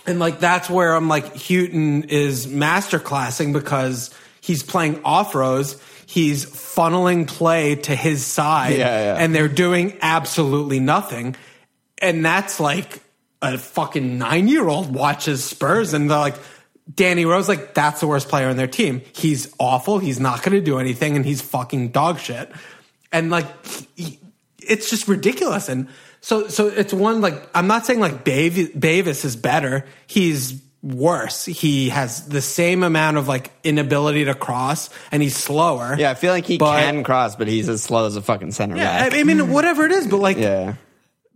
and 0.07 0.19
like 0.19 0.39
that's 0.39 0.67
where 0.69 0.95
I'm 0.95 1.07
like 1.07 1.35
Hughton 1.37 2.05
is 2.09 2.47
masterclassing 2.47 3.53
because 3.53 4.09
he's 4.41 4.63
playing 4.63 4.99
off 5.05 5.35
Rose. 5.35 5.77
He's 6.09 6.43
funneling 6.43 7.27
play 7.27 7.75
to 7.75 7.95
his 7.95 8.25
side, 8.25 8.77
Yeah, 8.79 9.13
yeah. 9.13 9.23
and 9.23 9.35
they're 9.35 9.47
doing 9.47 9.95
absolutely 10.01 10.79
nothing. 10.79 11.35
And 12.01 12.25
that's 12.25 12.59
like 12.59 13.03
a 13.43 13.59
fucking 13.59 14.17
nine 14.17 14.47
year 14.47 14.67
old 14.67 14.91
watches 14.91 15.43
Spurs 15.43 15.93
and 15.93 16.09
they're 16.09 16.17
like, 16.17 16.35
Danny 16.91 17.25
Rose, 17.25 17.47
like, 17.47 17.75
that's 17.75 17.99
the 17.99 18.07
worst 18.07 18.27
player 18.27 18.47
on 18.49 18.57
their 18.57 18.65
team. 18.65 19.03
He's 19.13 19.53
awful. 19.59 19.99
He's 19.99 20.19
not 20.19 20.41
going 20.41 20.57
to 20.57 20.61
do 20.65 20.79
anything 20.79 21.15
and 21.15 21.23
he's 21.23 21.43
fucking 21.43 21.89
dog 21.89 22.17
shit. 22.17 22.51
And 23.11 23.29
like, 23.29 23.45
he- 23.95 24.17
it's 24.67 24.89
just 24.89 25.07
ridiculous. 25.07 25.69
And 25.69 25.89
so, 26.21 26.47
so 26.47 26.69
it's 26.69 26.91
one, 26.91 27.21
like, 27.21 27.47
I'm 27.53 27.67
not 27.67 27.85
saying 27.85 27.99
like 27.99 28.25
Bav- 28.25 28.73
Bavis 28.79 29.25
is 29.25 29.35
better. 29.35 29.85
He's 30.07 30.59
worse. 30.81 31.45
He 31.45 31.89
has 31.89 32.27
the 32.27 32.41
same 32.41 32.83
amount 32.83 33.17
of 33.17 33.27
like 33.27 33.51
inability 33.63 34.25
to 34.25 34.33
cross 34.33 34.89
and 35.11 35.21
he's 35.21 35.35
slower. 35.35 35.95
yeah, 35.97 36.11
I 36.11 36.13
feel 36.13 36.31
like 36.31 36.45
he 36.45 36.57
But- 36.57 36.79
can 36.79 37.03
cross, 37.03 37.35
but 37.35 37.47
he's 37.47 37.67
as 37.67 37.83
slow 37.83 38.05
as 38.05 38.15
a 38.15 38.21
fucking 38.21 38.51
center 38.51 38.77
Yeah, 38.77 39.09
back. 39.09 39.17
I 39.19 39.23
mean, 39.23 39.51
whatever 39.51 39.85
it 39.85 39.91
is, 39.91 40.07
but 40.07 40.17
like, 40.17 40.37
yeah. 40.37 40.75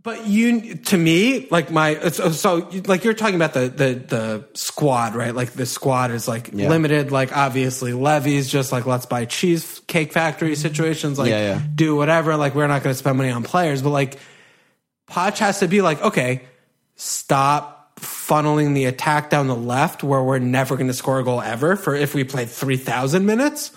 but 0.02 0.26
you, 0.28 0.76
to 0.76 0.98
me, 0.98 1.48
like 1.52 1.72
my, 1.72 2.00
so, 2.10 2.32
so 2.32 2.70
like 2.86 3.04
you're 3.04 3.14
talking 3.14 3.36
about 3.36 3.54
the, 3.54 3.68
the, 3.68 3.94
the 3.96 4.48
squad, 4.54 5.14
right? 5.16 5.36
Like 5.36 5.52
the 5.52 5.66
squad 5.66 6.12
is 6.12 6.26
like 6.28 6.52
Yeah. 6.54 6.70
limited, 6.70 7.12
like 7.12 7.36
obviously 7.36 7.92
Levy's 7.92 8.50
just 8.50 8.72
like, 8.72 8.86
let's 8.86 9.06
buy 9.06 9.26
cheesecake 9.26 10.14
factory 10.14 10.56
situations, 10.56 11.20
like 11.20 11.30
Yeah, 11.30 11.56
yeah. 11.56 11.62
do 11.76 11.96
whatever. 11.98 12.38
Like 12.38 12.56
we're 12.56 12.68
not 12.68 12.82
going 12.84 12.94
to 12.94 12.98
spend 12.98 13.18
money 13.18 13.32
on 13.32 13.44
players, 13.44 13.82
but 13.82 13.90
like 13.90 14.20
Poch 15.12 15.38
has 15.40 15.60
to 15.60 15.68
be 15.68 15.82
like, 15.82 16.02
okay, 16.02 16.44
stop 16.96 17.73
funneling 18.28 18.74
the 18.74 18.86
attack 18.86 19.30
down 19.30 19.48
the 19.48 19.56
left 19.56 20.04
where 20.04 20.24
we're 20.24 20.40
never 20.40 20.76
going 20.76 20.88
to 20.88 20.94
score 20.94 21.20
a 21.20 21.24
goal 21.24 21.42
ever 21.42 21.76
for 21.76 21.96
if 21.96 22.16
we 22.16 22.24
played 22.24 22.50
3,000 22.50 23.26
minutes. 23.26 23.72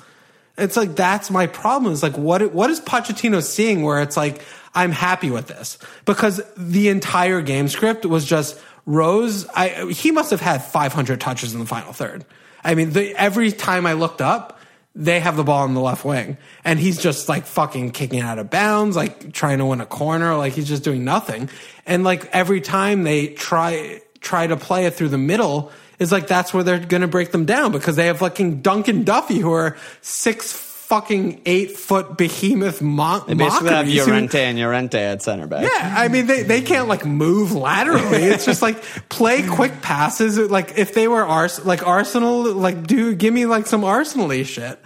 It's 0.56 0.76
like 0.76 0.94
that's 0.94 1.30
my 1.30 1.46
problem. 1.46 1.92
Is 1.92 2.02
like 2.02 2.16
what 2.16 2.52
what 2.54 2.70
is 2.70 2.80
Pochettino 2.80 3.42
seeing 3.42 3.82
where 3.82 4.00
it's 4.00 4.16
like 4.16 4.42
I'm 4.74 4.90
happy 4.90 5.30
with 5.30 5.48
this 5.48 5.78
because 6.06 6.40
the 6.56 6.88
entire 6.88 7.42
game 7.42 7.68
script 7.68 8.06
was 8.06 8.24
just 8.24 8.58
Rose. 8.86 9.46
I 9.48 9.90
he 9.90 10.12
must 10.12 10.30
have 10.30 10.40
had 10.40 10.64
500 10.64 11.20
touches 11.20 11.52
in 11.52 11.60
the 11.60 11.66
final 11.66 11.92
third. 11.92 12.24
I 12.64 12.74
mean, 12.74 12.92
the, 12.92 13.14
every 13.14 13.52
time 13.52 13.86
I 13.86 13.92
looked 13.92 14.22
up, 14.22 14.58
they 14.94 15.20
have 15.20 15.36
the 15.36 15.44
ball 15.44 15.64
on 15.64 15.74
the 15.74 15.80
left 15.80 16.06
wing, 16.06 16.38
and 16.64 16.78
he's 16.78 16.96
just 16.98 17.28
like 17.28 17.44
fucking 17.44 17.90
kicking 17.90 18.20
out 18.20 18.38
of 18.38 18.48
bounds, 18.48 18.96
like 18.96 19.34
trying 19.34 19.58
to 19.58 19.66
win 19.66 19.82
a 19.82 19.86
corner, 19.86 20.36
like 20.36 20.54
he's 20.54 20.68
just 20.68 20.84
doing 20.84 21.04
nothing. 21.04 21.50
And 21.84 22.02
like 22.02 22.34
every 22.34 22.62
time 22.62 23.02
they 23.02 23.28
try 23.28 24.00
try 24.20 24.46
to 24.46 24.56
play 24.56 24.86
it 24.86 24.94
through 24.94 25.08
the 25.10 25.18
middle, 25.18 25.70
is 25.98 26.12
like 26.12 26.26
that's 26.26 26.52
where 26.54 26.62
they're 26.62 26.78
going 26.78 27.02
to 27.02 27.08
break 27.08 27.32
them 27.32 27.44
down 27.46 27.72
because 27.72 27.96
they 27.96 28.06
have 28.06 28.18
fucking 28.18 28.60
Dunk 28.62 28.88
and 28.88 29.04
Duffy 29.06 29.38
who 29.38 29.52
are 29.52 29.76
six 30.02 30.52
fucking 30.52 31.42
eight 31.46 31.72
foot 31.76 32.16
behemoth 32.16 32.80
mo- 32.80 33.24
They 33.26 33.34
basically 33.34 33.70
have 33.70 33.88
Llorente 33.88 34.44
and 34.44 34.56
Llorente 34.56 35.00
at 35.02 35.20
center 35.20 35.48
back. 35.48 35.64
yeah, 35.64 35.94
I 35.98 36.06
mean 36.06 36.26
they, 36.28 36.44
they 36.44 36.60
can't 36.62 36.86
like 36.86 37.04
move 37.04 37.52
laterally. 37.52 38.22
It's 38.22 38.44
just 38.44 38.62
like 38.62 38.80
play 39.08 39.44
quick 39.46 39.82
passes. 39.82 40.38
Like 40.38 40.78
if 40.78 40.94
they 40.94 41.08
were 41.08 41.24
Ars 41.24 41.64
like 41.64 41.84
Arsenal, 41.84 42.52
like 42.52 42.86
do 42.86 43.14
give 43.16 43.34
me 43.34 43.46
like 43.46 43.66
some 43.66 43.82
Arsenal-y 43.82 44.44
shit. 44.44 44.78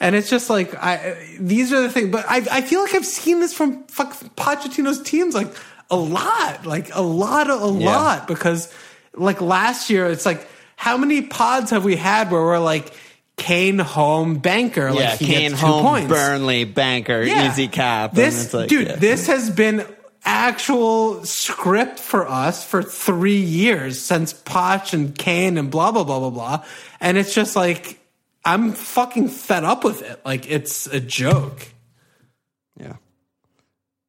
And 0.00 0.16
it's 0.16 0.28
just 0.28 0.50
like 0.50 0.74
I 0.74 1.36
these 1.38 1.72
are 1.72 1.82
the 1.82 1.88
things. 1.88 2.10
But 2.10 2.24
I 2.28 2.38
I 2.50 2.60
feel 2.62 2.80
like 2.82 2.94
I've 2.94 3.06
seen 3.06 3.38
this 3.38 3.54
from 3.54 3.84
fuck 3.84 4.12
Pochettino's 4.34 5.02
teams 5.02 5.36
like 5.36 5.54
a 5.94 5.96
lot, 5.96 6.66
like 6.66 6.94
a 6.94 7.00
lot, 7.02 7.48
a 7.48 7.54
Yeah. 7.54 7.86
lot. 7.96 8.26
Because 8.28 8.72
like 9.14 9.40
last 9.40 9.90
year, 9.90 10.06
it's 10.06 10.26
like 10.26 10.46
how 10.76 10.96
many 10.96 11.22
pods 11.22 11.70
have 11.70 11.84
we 11.84 11.96
had 11.96 12.30
where 12.30 12.42
we're 12.42 12.58
like 12.58 12.92
Kane 13.36 13.78
home 13.78 14.36
banker, 14.38 14.90
like 14.90 15.00
Yeah, 15.00 15.16
he 15.16 15.26
Kane 15.26 15.50
gets 15.50 15.60
two 15.60 15.66
home, 15.66 15.84
points. 15.84 16.08
Burnley, 16.08 16.64
banker, 16.64 17.22
Yeah. 17.22 17.50
easy 17.50 17.68
cap. 17.68 18.10
and 18.10 18.18
This 18.18 18.44
it's 18.44 18.54
like, 18.54 18.68
dude, 18.68 18.86
yeah. 18.88 18.96
this 18.96 19.26
has 19.26 19.50
been 19.50 19.84
actual 20.24 21.24
script 21.24 21.98
for 22.00 22.28
us 22.28 22.64
for 22.64 22.82
three 22.82 23.40
years 23.40 24.00
since 24.00 24.32
Poch 24.32 24.92
and 24.94 25.16
Kane 25.16 25.58
and 25.58 25.70
blah 25.70 25.90
blah 25.92 26.04
blah 26.04 26.18
blah 26.18 26.30
blah, 26.30 26.64
and 27.00 27.18
it's 27.18 27.34
just 27.34 27.56
like 27.56 27.98
I'm 28.44 28.72
fucking 28.72 29.28
fed 29.28 29.64
up 29.64 29.84
with 29.84 30.02
it. 30.02 30.20
Like 30.24 30.50
it's 30.50 30.86
a 30.86 31.00
joke. 31.00 31.68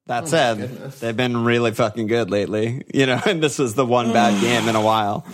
Yeah. 0.07 0.17
Oh 0.17 0.21
That 0.21 0.27
said, 0.27 0.91
they've 0.99 1.17
been 1.17 1.43
really 1.43 1.71
fucking 1.71 2.07
good 2.07 2.29
lately, 2.29 2.83
you 2.93 3.05
know, 3.05 3.21
and 3.25 3.41
this 3.41 3.59
was 3.59 3.75
the 3.75 3.85
one 3.85 4.13
bad 4.13 4.39
game 4.41 4.67
in 4.67 4.75
a 4.75 4.81
while. 4.81 5.25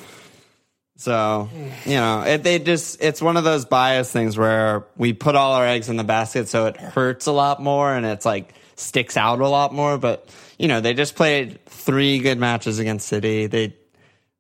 So, 0.98 1.50
you 1.86 1.96
know, 1.96 2.22
it, 2.22 2.44
they 2.44 2.60
just, 2.60 3.02
it's 3.02 3.22
one 3.24 3.36
of 3.36 3.44
those 3.44 3.66
bias 3.66 4.12
things 4.12 4.38
where 4.38 4.86
we 4.98 5.14
put 5.14 5.36
all 5.36 5.54
our 5.54 5.66
eggs 5.66 5.90
in 5.90 5.98
the 5.98 6.04
basket 6.04 6.48
so 6.48 6.68
it 6.68 6.78
hurts 6.78 7.26
a 7.26 7.32
lot 7.32 7.60
more 7.60 7.92
and 7.92 8.06
it's 8.06 8.24
like 8.24 8.54
sticks 8.76 9.18
out 9.18 9.40
a 9.40 9.48
lot 9.48 9.74
more. 9.74 9.98
But, 9.98 10.30
you 10.60 10.68
know, 10.68 10.80
they 10.80 10.94
just 10.94 11.16
played 11.16 11.66
three 11.66 12.20
good 12.20 12.38
matches 12.38 12.78
against 12.78 13.08
City. 13.08 13.48
They, 13.48 13.76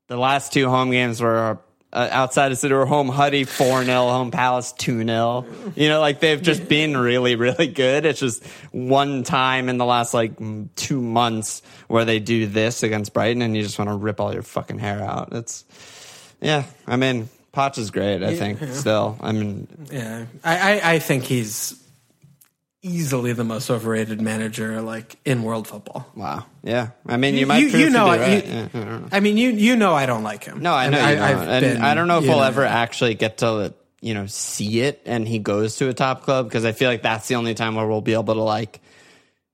the 0.08 0.18
last 0.18 0.54
two 0.54 0.70
home 0.70 0.92
games 0.92 1.20
were 1.20 1.58
uh, 1.94 2.08
outside 2.12 2.52
of 2.52 2.72
were 2.72 2.86
home 2.86 3.10
Huddy 3.10 3.44
4 3.44 3.84
0, 3.84 4.08
home 4.10 4.32
Palace 4.32 4.72
2 4.74 5.04
0. 5.06 5.46
You 5.76 5.90
know, 5.90 6.00
like 6.00 6.20
they've 6.20 6.42
just 6.42 6.68
been 6.70 6.96
really, 6.96 7.36
really 7.36 7.68
good. 7.68 8.06
It's 8.06 8.20
just 8.20 8.46
one 8.72 9.24
time 9.24 9.70
in 9.70 9.78
the 9.78 9.86
last 9.86 10.14
like 10.14 10.34
two 10.76 11.02
months 11.02 11.62
where 11.88 12.06
they 12.06 12.20
do 12.20 12.48
this 12.48 12.84
against 12.84 13.14
Brighton 13.14 13.42
and 13.42 13.56
you 13.56 13.64
just 13.64 13.78
want 13.78 13.90
to 13.90 13.96
rip 13.96 14.20
all 14.20 14.34
your 14.34 14.44
fucking 14.44 14.80
hair 14.80 15.02
out. 15.02 15.34
It's, 15.34 15.66
yeah, 16.40 16.64
I 16.88 16.96
mean, 16.96 17.30
Poch 17.54 17.78
is 17.78 17.92
great, 17.92 18.24
I 18.24 18.36
think, 18.36 18.60
still. 18.74 19.18
I 19.20 19.32
mean, 19.34 19.68
Yeah, 19.92 20.26
I, 20.44 20.74
I 20.80 20.92
I 20.94 21.00
think 21.00 21.26
he's 21.26 21.81
easily 22.84 23.34
the 23.34 23.44
most 23.44 23.70
overrated 23.70 24.20
manager 24.22 24.82
like 24.82 25.18
in 25.26 25.44
world 25.44 25.68
football. 25.68 26.10
wow. 26.16 26.46
Yeah. 26.64 26.90
I 27.06 27.18
mean, 27.18 27.36
you, 27.36 27.46
might 27.46 27.62
prove 27.70 27.76
you 27.76 27.86
to 27.88 27.92
know 27.92 28.06
be 28.06 28.12
I, 28.12 28.18
right. 28.18 28.46
you- 28.46 28.52
Yeah, 28.54 28.68
I 28.74 28.78
don't 28.80 29.02
know. 29.02 29.08
I 29.12 29.20
mean 29.20 29.38
you 29.38 29.50
you 29.52 29.76
know 29.76 29.94
I 29.94 30.06
don't 30.06 30.24
like 30.24 30.44
him. 30.44 30.62
No, 30.62 30.74
I 30.74 30.90
know 30.90 30.98
And 30.98 31.10
you 31.12 31.16
don't. 31.16 31.26
I've 31.26 31.48
and 31.48 31.62
been, 31.66 31.82
I 31.84 31.94
don't 31.94 32.08
know 32.08 32.18
if 32.20 32.24
we'll 32.26 32.38
know, 32.38 32.44
ever 32.44 32.66
actually 32.66 33.14
get 33.16 33.38
to 33.40 33.74
you 34.02 34.14
know 34.16 34.26
see 34.26 34.82
it, 34.82 35.02
and 35.06 35.28
he 35.28 35.38
goes 35.40 35.76
to 35.78 35.90
a 35.90 35.94
top 35.94 36.24
club 36.24 36.48
because 36.48 36.66
I 36.66 36.72
feel 36.72 36.90
like 36.90 37.04
that's 37.04 37.28
the 37.28 37.36
only 37.36 37.54
time 37.54 37.76
where 37.76 37.86
we'll 37.88 38.02
be 38.02 38.14
able 38.14 38.34
to 38.34 38.42
like 38.42 38.82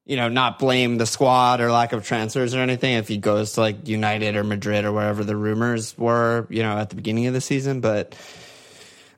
you 0.06 0.16
know 0.16 0.30
not 0.30 0.58
blame 0.58 0.98
the 0.98 1.06
squad 1.06 1.60
or 1.60 1.70
lack 1.70 1.92
of 1.92 2.06
transfers 2.06 2.56
or 2.56 2.60
anything 2.60 2.94
if 2.94 3.10
he 3.10 3.18
goes 3.18 3.54
to 3.54 3.60
like 3.60 3.90
United 3.90 4.38
or 4.38 4.46
Madrid 4.46 4.86
or 4.86 4.94
wherever 4.94 5.26
the 5.26 5.36
rumors 5.36 5.98
were 5.98 6.48
you 6.50 6.64
know 6.64 6.78
at 6.78 6.90
the 6.90 6.96
beginning 6.96 7.28
of 7.28 7.34
the 7.34 7.42
season, 7.42 7.82
but. 7.82 8.16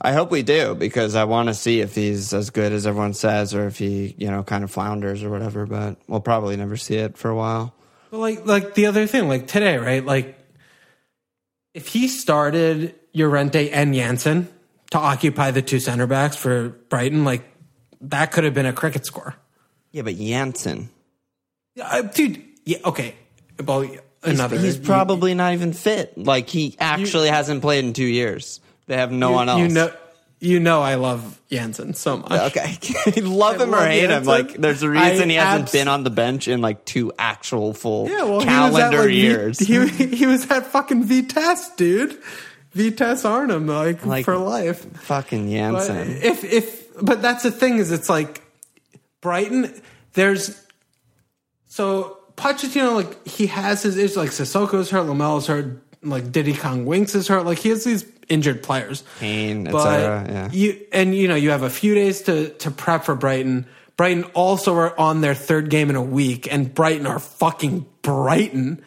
I 0.02 0.14
hope 0.14 0.32
we 0.32 0.43
do 0.43 0.76
because 0.76 1.16
I 1.16 1.26
want 1.26 1.50
to 1.50 1.54
see 1.54 1.82
if 1.82 1.93
he's 1.93 2.34
as 2.34 2.52
good 2.52 2.72
as 2.72 2.88
everyone 2.88 3.14
says 3.14 3.54
or 3.54 3.68
if 3.68 3.78
he, 3.78 4.16
you 4.18 4.32
know, 4.32 4.43
kind 4.43 4.64
of 4.64 4.72
flounders 4.72 5.24
or 5.24 5.30
whatever, 5.30 5.66
but 5.66 5.97
we'll 6.08 6.22
probably 6.22 6.56
never 6.56 6.78
see 6.78 6.95
it 6.95 7.18
for 7.18 7.30
a 7.30 7.36
while. 7.36 7.74
But 8.10 8.20
like 8.20 8.45
like 8.45 8.74
the 8.76 8.86
other 8.86 9.08
thing, 9.08 9.28
like 9.28 9.47
today, 9.47 9.78
right? 9.78 10.06
Like 10.06 10.39
if 11.74 11.88
he 11.88 12.08
started 12.08 12.95
Llorente 13.14 13.70
and 13.70 13.93
Janssen 13.93 14.47
to 14.91 14.97
occupy 14.97 15.52
the 15.52 15.62
two 15.62 15.80
center 15.80 16.08
backs 16.08 16.36
for 16.36 16.70
Brighton, 16.70 17.26
like 17.26 17.43
that 18.02 18.32
could 18.32 18.45
have 18.45 18.54
been 18.54 18.66
a 18.66 18.74
cricket 18.74 19.06
score. 19.06 19.36
Yeah, 19.91 20.04
but 20.04 20.16
Janssen. 20.16 20.89
Yeah, 21.76 21.88
uh, 21.88 22.02
dude. 22.04 22.41
Yeah, 22.66 22.78
okay. 22.86 23.16
Well, 23.64 23.86
another. 24.24 24.58
He's 24.58 24.78
probably 24.78 25.34
not 25.34 25.54
even 25.54 25.74
fit. 25.74 26.18
Like 26.18 26.50
he 26.50 26.76
actually 26.80 27.30
hasn't 27.30 27.62
played 27.62 27.84
in 27.84 27.93
two 27.93 28.06
years. 28.06 28.62
They 28.90 28.98
have 28.98 29.12
no 29.12 29.30
you, 29.30 29.36
one 29.36 29.50
else. 29.50 29.62
You 29.62 29.68
know, 29.70 29.92
you 30.40 30.60
know, 30.60 30.82
I 30.82 30.96
love 30.96 31.40
Janssen 31.52 31.94
so 31.94 32.18
much. 32.18 32.32
Okay, 32.58 32.76
love 33.22 33.62
him 33.62 33.76
or 33.76 33.86
hate 33.86 34.10
him. 34.10 34.24
Like, 34.24 34.54
there's 34.54 34.82
a 34.82 34.90
reason 34.90 35.30
I 35.30 35.32
he 35.32 35.36
hasn't 35.36 35.64
abs- 35.66 35.72
been 35.72 35.88
on 35.88 36.04
the 36.04 36.10
bench 36.10 36.48
in 36.48 36.60
like 36.60 36.86
two 36.86 37.14
actual 37.20 37.76
full 37.76 38.10
Yeah, 38.10 38.24
well, 38.24 38.42
calendar 38.42 38.98
at, 38.98 39.06
like, 39.06 39.14
years. 39.14 39.60
V- 39.60 39.88
he, 39.90 40.16
he 40.16 40.26
was 40.26 40.50
at 40.50 40.66
fucking 40.66 41.04
Vitesse, 41.04 41.70
dude. 41.76 42.18
Vitesse 42.72 43.26
Arnhem, 43.26 43.68
like, 43.68 44.04
Like, 44.08 44.26
for 44.26 44.38
life. 44.38 44.84
Fucking 45.02 45.52
But 45.72 45.92
if 46.24 46.44
if 46.44 46.96
but 47.00 47.22
that's 47.22 47.44
the 47.44 47.52
thing 47.52 47.78
is 47.78 47.92
it's 47.92 48.10
like 48.10 48.42
Brighton. 49.22 49.72
There's 50.14 50.60
so 51.68 52.18
Pochettino 52.38 52.96
like 52.96 53.28
he 53.28 53.46
has 53.46 53.84
his 53.84 53.98
issues 53.98 54.18
like 54.18 54.30
Sissoko's 54.32 54.90
hurt, 54.90 55.06
Lamela's 55.06 55.46
hurt, 55.46 55.84
like 56.04 56.32
Diddy 56.32 56.54
Kong 56.54 56.86
Winks 56.86 57.16
is 57.16 57.28
hurt. 57.28 57.45
Like 57.45 57.60
he 57.60 57.70
has 57.70 57.84
these 57.84 58.06
injured 58.28 58.64
players. 58.64 59.04
Kane, 59.20 59.68
et 59.68 59.72
but 59.72 59.84
cetera, 59.84 60.26
yeah. 60.28 60.50
you 60.52 60.80
and 60.91 61.16
you 61.16 61.28
know 61.28 61.36
you 61.36 61.50
have 61.52 61.64
a 61.64 61.70
few 61.70 61.95
days 61.95 62.22
to 62.24 62.50
to 62.50 62.72
prep 62.72 63.04
for 63.04 63.16
Brighton. 63.16 63.66
Brighton 63.97 64.24
also 64.34 64.76
are 64.76 64.97
on 64.97 65.22
their 65.22 65.36
third 65.36 65.70
game 65.70 65.89
in 65.89 65.95
a 65.95 66.02
week, 66.02 66.52
and 66.52 66.74
Brighton 66.74 67.06
are 67.06 67.20
fucking 67.20 67.86
Brighton. 68.02 68.84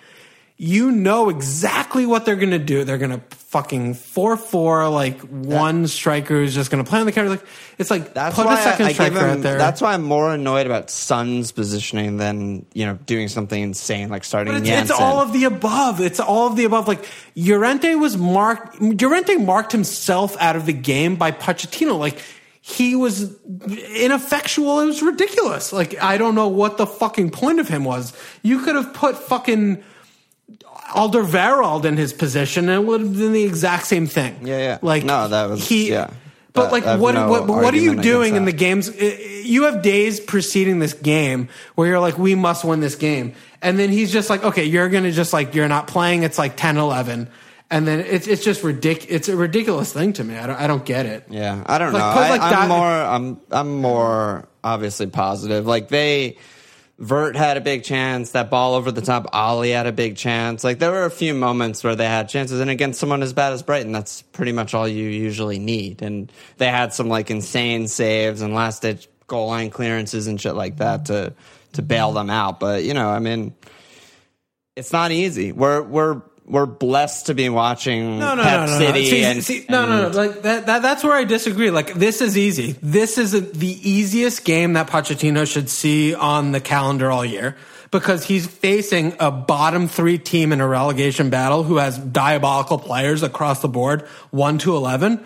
You 0.65 0.93
know 0.93 1.29
exactly 1.29 2.07
what 2.07 2.25
they're 2.25 2.37
going 2.37 2.53
to 2.53 2.59
do. 2.61 2.85
They're 2.85 2.97
going 2.97 3.11
to 3.11 3.37
fucking 3.37 3.95
4 3.95 4.37
4, 4.37 4.89
like 4.91 5.21
one 5.23 5.89
striker 5.89 6.37
who's 6.37 6.55
just 6.55 6.71
going 6.71 6.85
to 6.85 6.89
play 6.89 7.01
on 7.01 7.07
the 7.07 7.11
counter. 7.11 7.31
Like, 7.31 7.45
it's 7.79 7.91
like, 7.91 8.15
That's 8.15 8.37
put 8.37 8.47
why 8.47 8.61
a 8.61 8.63
second 8.63 8.87
I, 8.87 8.93
striker 8.93 9.19
him, 9.19 9.39
out 9.39 9.43
there. 9.43 9.59
That's 9.59 9.81
why 9.81 9.93
I'm 9.93 10.05
more 10.05 10.33
annoyed 10.33 10.67
about 10.67 10.89
Son's 10.89 11.51
positioning 11.51 12.19
than 12.19 12.65
you 12.75 12.87
know 12.87 12.95
doing 13.07 13.27
something 13.27 13.61
insane 13.61 14.09
like 14.09 14.23
starting 14.23 14.53
But 14.53 14.63
it's, 14.63 14.91
it's 14.91 14.91
all 14.93 15.19
of 15.19 15.33
the 15.33 15.47
above. 15.47 16.01
It's 16.01 16.21
all 16.21 16.47
of 16.47 16.55
the 16.55 16.65
above. 16.65 16.87
Like 16.87 17.11
Llorente 17.35 17.97
was 17.97 18.17
marked. 18.17 18.81
Llorente 18.81 19.39
marked 19.39 19.73
himself 19.73 20.37
out 20.39 20.55
of 20.55 20.65
the 20.67 20.73
game 20.73 21.17
by 21.17 21.33
Pochettino. 21.33 21.99
Like 21.99 22.23
he 22.61 22.95
was 22.95 23.37
ineffectual. 23.97 24.79
It 24.79 24.87
was 24.87 25.03
ridiculous. 25.03 25.73
Like 25.73 26.01
I 26.01 26.19
don't 26.19 26.37
know 26.37 26.47
what 26.47 26.79
the 26.79 26.87
fucking 26.87 27.33
point 27.33 27.59
of 27.59 27.67
him 27.67 27.83
was. 27.83 28.13
You 28.43 28.63
could 28.63 28.77
have 28.77 28.95
put 28.95 29.19
fucking 29.19 29.83
Alderweireld 30.93 31.85
in 31.85 31.97
his 31.97 32.13
position, 32.13 32.69
and 32.69 32.83
it 32.83 32.87
would 32.87 33.01
have 33.01 33.17
been 33.17 33.33
the 33.33 33.45
exact 33.45 33.87
same 33.87 34.07
thing. 34.07 34.37
Yeah, 34.47 34.59
yeah. 34.59 34.79
Like 34.83 35.05
No, 35.05 35.29
that 35.29 35.49
was- 35.51 35.67
he. 35.67 35.91
yeah. 35.91 36.11
But 36.55 36.65
That- 36.71 36.73
like, 36.85 37.01
what, 37.01 37.15
no 37.15 37.31
what, 37.31 37.47
what 37.47 37.73
are 37.73 37.79
you 37.79 37.97
doing 38.03 38.37
in 38.37 38.45
the 38.45 38.53
games? 38.53 38.91
You 39.01 39.63
have 39.65 39.81
days 39.81 40.21
preceding 40.21 40.81
this 40.81 40.93
game 40.93 41.49
where 41.77 41.89
you're 41.89 41.99
like, 42.01 42.19
we 42.19 42.35
must 42.35 42.63
win 42.63 42.81
this 42.81 42.95
game. 42.95 43.33
And 43.63 43.79
then 43.79 43.89
he's 43.89 44.13
just 44.13 44.29
like, 44.29 44.45
okay, 44.45 44.65
you're 44.65 44.91
going 44.91 45.05
to 45.05 45.13
just 45.13 45.33
like, 45.33 45.55
you're 45.55 45.69
not 45.69 45.87
playing. 45.87 46.25
It's 46.25 46.37
like 46.37 46.57
10, 46.59 46.77
11. 46.77 47.29
And 47.71 47.89
then 47.89 48.01
it's, 48.01 48.27
it's 48.27 48.45
just 48.45 48.63
ridiculous. 48.63 49.15
It's 49.17 49.29
a 49.31 49.37
ridiculous 49.37 49.95
thing 49.95 50.13
to 50.15 50.25
me. 50.25 50.37
I 50.37 50.47
don't, 50.47 50.61
I 50.61 50.67
don't 50.67 50.85
get 50.85 51.07
it. 51.07 51.25
Yeah, 51.31 51.63
I 51.65 51.79
don't 51.79 51.95
Like, 51.95 52.03
know. 52.03 52.21
I, 52.21 52.29
like, 52.29 52.43
I'm 52.43 52.51
that- 52.51 52.69
more. 52.69 52.87
I'm. 52.87 53.41
I'm 53.51 53.81
more 53.81 54.47
obviously 54.63 55.07
positive. 55.07 55.65
Like 55.67 55.89
they, 55.89 56.37
Vert 56.99 57.35
had 57.35 57.57
a 57.57 57.61
big 57.61 57.85
chance. 57.85 58.33
That 58.33 58.51
ball 58.51 58.75
over 58.75 58.93
the 58.93 59.01
top, 59.01 59.27
Alli 59.33 59.71
had 59.71 59.87
a 59.87 59.93
big 59.93 60.17
chance. 60.17 60.63
Like 60.63 60.79
there 60.79 60.91
were 60.91 61.05
a 61.05 61.11
few 61.11 61.35
moments 61.35 61.83
where 61.83 61.97
they 61.97 62.07
had 62.07 62.29
chances, 62.29 62.61
and 62.61 62.71
against 62.71 63.01
someone 63.01 63.23
as 63.23 63.33
bad 63.33 63.53
as 63.53 63.63
Brighton, 63.63 63.93
that's 63.93 64.23
pretty 64.23 64.53
much 64.53 64.75
all 64.75 64.87
you 64.87 65.09
usually 65.09 65.59
need. 65.59 66.03
And 66.03 66.31
they 66.59 66.69
had 66.69 66.93
some 66.93 67.09
like 67.09 67.31
insane 67.31 67.89
saves 67.89 68.43
and 68.43 68.55
last 68.55 68.83
ditch 68.83 69.09
goal 69.27 69.49
line 69.49 69.71
clearances 69.71 70.27
and 70.27 70.41
shit 70.41 70.55
like 70.55 70.77
that 70.77 71.07
to 71.07 71.33
to 71.73 71.83
bail 71.83 72.13
them 72.13 72.31
out. 72.31 72.61
But 72.61 72.85
you 72.85 72.95
know, 72.95 73.09
I 73.09 73.19
mean, 73.19 73.55
it's 74.77 74.93
not 74.93 75.11
easy. 75.11 75.53
We're 75.53 75.83
we're 75.83 76.23
we're 76.45 76.67
blessed 76.67 77.27
to 77.27 77.35
be 77.35 77.49
watching 77.49 78.19
No, 78.19 78.35
no, 78.35 78.43
Pep 78.43 78.61
no, 78.61 78.67
no, 78.67 78.79
City 78.79 79.03
no. 79.05 79.11
See, 79.11 79.25
and, 79.25 79.45
see, 79.45 79.67
no, 79.69 79.87
no, 79.87 80.09
no. 80.09 80.17
Like 80.17 80.43
that, 80.43 80.67
that, 80.67 80.83
that's 80.83 81.05
where 81.05 81.15
I 81.15 81.25
disagree. 81.25 81.71
Like 81.71 81.95
this 81.95 82.21
is 82.21 82.37
easy. 82.37 82.77
This 82.83 83.19
is 83.19 83.35
a, 83.35 83.41
the 83.41 83.89
easiest 83.89 84.45
game 84.45 84.73
that 84.75 84.89
Pochettino 84.89 85.51
should 85.51 85.69
see 85.69 86.15
on 86.15 86.53
the 86.53 86.61
calendar 86.61 87.11
all 87.11 87.25
year 87.25 87.57
because 87.91 88.25
he's 88.25 88.47
facing 88.47 89.15
a 89.21 89.31
bottom 89.31 89.87
three 89.87 90.19
team 90.19 90.53
in 90.53 90.61
a 90.61 90.67
relegation 90.67 91.31
battle 91.31 91.63
who 91.63 91.77
has 91.77 91.99
diabolical 91.99 92.79
players 92.79 93.23
across 93.23 93.61
the 93.61 93.69
board, 93.69 94.03
one 94.31 94.59
to 94.59 94.75
eleven, 94.75 95.25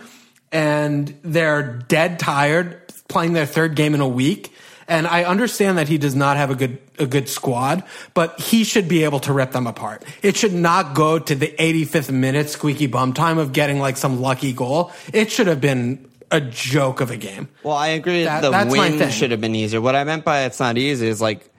and 0.52 1.16
they're 1.22 1.78
dead 1.88 2.18
tired, 2.18 2.82
playing 3.08 3.32
their 3.32 3.46
third 3.46 3.74
game 3.74 3.94
in 3.94 4.00
a 4.00 4.08
week. 4.08 4.52
And 4.88 5.06
I 5.06 5.24
understand 5.24 5.78
that 5.78 5.88
he 5.88 5.98
does 5.98 6.14
not 6.14 6.36
have 6.36 6.50
a 6.50 6.54
good 6.54 6.78
a 6.98 7.06
good 7.06 7.28
squad, 7.28 7.82
but 8.14 8.38
he 8.40 8.62
should 8.64 8.88
be 8.88 9.04
able 9.04 9.20
to 9.20 9.32
rip 9.32 9.50
them 9.50 9.66
apart. 9.66 10.04
It 10.22 10.36
should 10.36 10.54
not 10.54 10.94
go 10.94 11.18
to 11.18 11.34
the 11.34 11.48
85th 11.58 12.10
minute 12.12 12.48
squeaky 12.50 12.86
bum 12.86 13.12
time 13.12 13.38
of 13.38 13.52
getting 13.52 13.80
like 13.80 13.96
some 13.96 14.20
lucky 14.20 14.52
goal. 14.52 14.92
It 15.12 15.30
should 15.32 15.48
have 15.48 15.60
been 15.60 16.08
a 16.30 16.40
joke 16.40 17.00
of 17.00 17.10
a 17.10 17.16
game. 17.16 17.48
Well, 17.62 17.76
I 17.76 17.88
agree. 17.88 18.24
That- 18.24 18.42
the 18.42 18.50
win 18.70 19.10
should 19.10 19.30
have 19.32 19.40
been 19.40 19.54
easier. 19.54 19.80
What 19.80 19.96
I 19.96 20.04
meant 20.04 20.24
by 20.24 20.42
it's 20.42 20.60
not 20.60 20.78
easy 20.78 21.08
is 21.08 21.20
like 21.20 21.50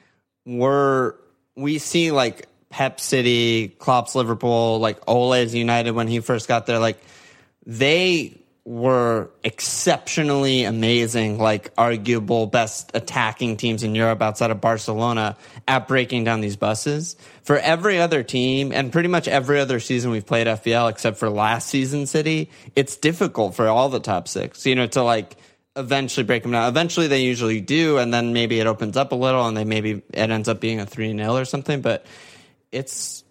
we're 0.46 1.14
we 1.56 1.80
see 1.80 2.12
like 2.12 2.48
Pep 2.70 3.00
City, 3.00 3.70
Klopp's 3.80 4.16
Liverpool, 4.16 4.80
like 4.80 5.00
Ole's 5.08 5.54
United 5.54 5.92
when 5.92 6.08
he 6.08 6.20
first 6.20 6.48
got 6.48 6.66
there. 6.66 6.80
Like 6.80 6.98
they 7.66 8.38
were 8.68 9.30
exceptionally 9.46 10.66
amazing, 10.66 11.38
like 11.40 11.72
arguable 11.78 12.48
best 12.48 12.92
attacking 12.94 13.56
teams 13.56 13.82
in 13.82 13.96
Europe 13.96 14.22
outside 14.22 14.52
of 14.52 14.60
Barcelona 14.60 15.38
at 15.70 15.88
breaking 15.88 16.26
down 16.26 16.42
these 16.42 16.58
buses. 16.58 17.16
For 17.44 17.58
every 17.58 17.98
other 17.98 18.24
team 18.24 18.74
and 18.74 18.92
pretty 18.92 19.08
much 19.08 19.30
every 19.30 19.62
other 19.62 19.80
season 19.80 20.12
we've 20.12 20.26
played 20.26 20.48
FPL 20.48 20.90
except 20.90 21.16
for 21.16 21.30
last 21.30 21.70
season 21.70 22.08
City, 22.08 22.50
it's 22.76 22.98
difficult 22.98 23.56
for 23.56 23.70
all 23.70 23.88
the 23.88 24.02
top 24.02 24.28
six, 24.28 24.66
you 24.66 24.76
know, 24.76 24.88
to 24.88 25.02
like 25.02 25.38
eventually 25.78 26.26
break 26.26 26.44
them 26.44 26.52
down. 26.52 26.68
Eventually 26.68 27.08
they 27.08 27.22
usually 27.22 27.62
do, 27.62 28.00
and 28.00 28.14
then 28.14 28.34
maybe 28.34 28.60
it 28.60 28.68
opens 28.68 28.98
up 28.98 29.14
a 29.14 29.16
little 29.16 29.48
and 29.48 29.56
they 29.56 29.64
maybe 29.64 30.04
it 30.14 30.30
ends 30.30 30.50
up 30.50 30.60
being 30.60 30.82
a 30.82 30.86
3 30.86 31.16
0 31.16 31.38
or 31.38 31.46
something, 31.46 31.80
but 31.80 32.06
it's 32.74 33.24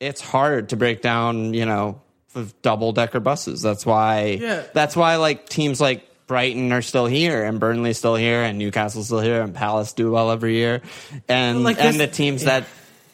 it's 0.00 0.22
hard 0.22 0.70
to 0.70 0.76
break 0.76 1.02
down, 1.02 1.52
you 1.52 1.66
know, 1.66 2.00
with 2.34 2.60
double 2.62 2.92
decker 2.92 3.20
buses. 3.20 3.62
That's 3.62 3.84
why 3.84 4.38
Yeah. 4.40 4.62
that's 4.72 4.96
why 4.96 5.16
like 5.16 5.48
teams 5.48 5.80
like 5.80 6.06
Brighton 6.26 6.72
are 6.72 6.82
still 6.82 7.06
here 7.06 7.44
and 7.44 7.58
Burnley's 7.58 7.98
still 7.98 8.14
here 8.14 8.42
and 8.42 8.58
Newcastle's 8.58 9.06
still 9.06 9.20
here 9.20 9.42
and 9.42 9.52
Palace 9.54 9.92
do 9.94 10.12
well 10.12 10.30
every 10.30 10.54
year. 10.54 10.80
And 11.28 11.64
Like 11.64 11.80
and 11.80 11.98
the 11.98 12.06
teams 12.06 12.44
that 12.44 12.64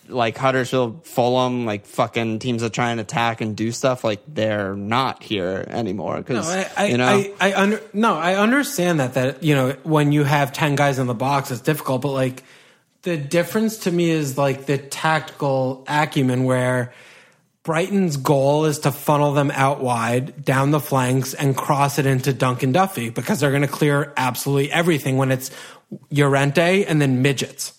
like 0.09 0.37
Huddersfield, 0.37 1.05
Fulham, 1.07 1.65
like 1.67 1.87
fucking 1.87 2.39
teams 2.39 2.63
that 2.63 2.73
try 2.73 2.91
and 2.91 3.01
attack 3.01 3.41
and 3.41 3.57
do 3.57 3.73
stuff, 3.73 4.05
like 4.05 4.21
they're 4.29 4.77
not 4.77 5.23
here 5.23 5.65
anymore. 5.69 6.19
Because 6.19 6.47
No, 6.47 6.53
I, 6.53 6.71
I, 6.77 6.87
you 6.87 6.99
know, 6.99 7.07
I, 7.07 7.33
I 7.41 7.55
under, 7.61 7.83
no, 7.93 8.15
I 8.15 8.37
understand 8.37 9.01
that, 9.01 9.15
that, 9.15 9.43
you 9.43 9.55
know, 9.55 9.73
when 9.83 10.13
you 10.13 10.23
have 10.25 10.53
10 10.53 10.77
guys 10.77 10.99
in 10.99 11.07
the 11.07 11.15
box, 11.15 11.51
it's 11.51 11.61
difficult, 11.61 12.03
but 12.03 12.13
like 12.13 12.45
the 13.03 13.17
difference 13.17 13.79
to 13.79 13.91
me 13.91 14.11
is 14.11 14.37
like 14.39 14.67
the 14.67 14.79
tactical 14.79 15.85
acumen 15.89 16.45
where 16.45 16.93
Brighton's 17.67 18.17
goal 18.17 18.67
is 18.67 18.79
to 18.81 18.93
funnel 18.93 19.33
them 19.33 19.51
out 19.51 19.81
wide 19.81 20.45
down 20.45 20.71
the 20.71 20.79
flanks 20.79 21.35
and 21.35 21.57
cross 21.57 21.99
it 21.99 22.07
into 22.07 22.33
Dunk 22.33 22.63
and 22.63 22.73
Duffy 22.73 23.11
because 23.11 23.41
they're 23.41 23.51
going 23.51 23.63
to 23.63 23.69
clear 23.69 24.13
absolutely 24.17 24.71
everything 24.71 25.17
when 25.17 25.33
it's 25.33 25.51
Llorente 26.13 26.85
and 26.85 27.03
then 27.03 27.23
midgets. 27.23 27.73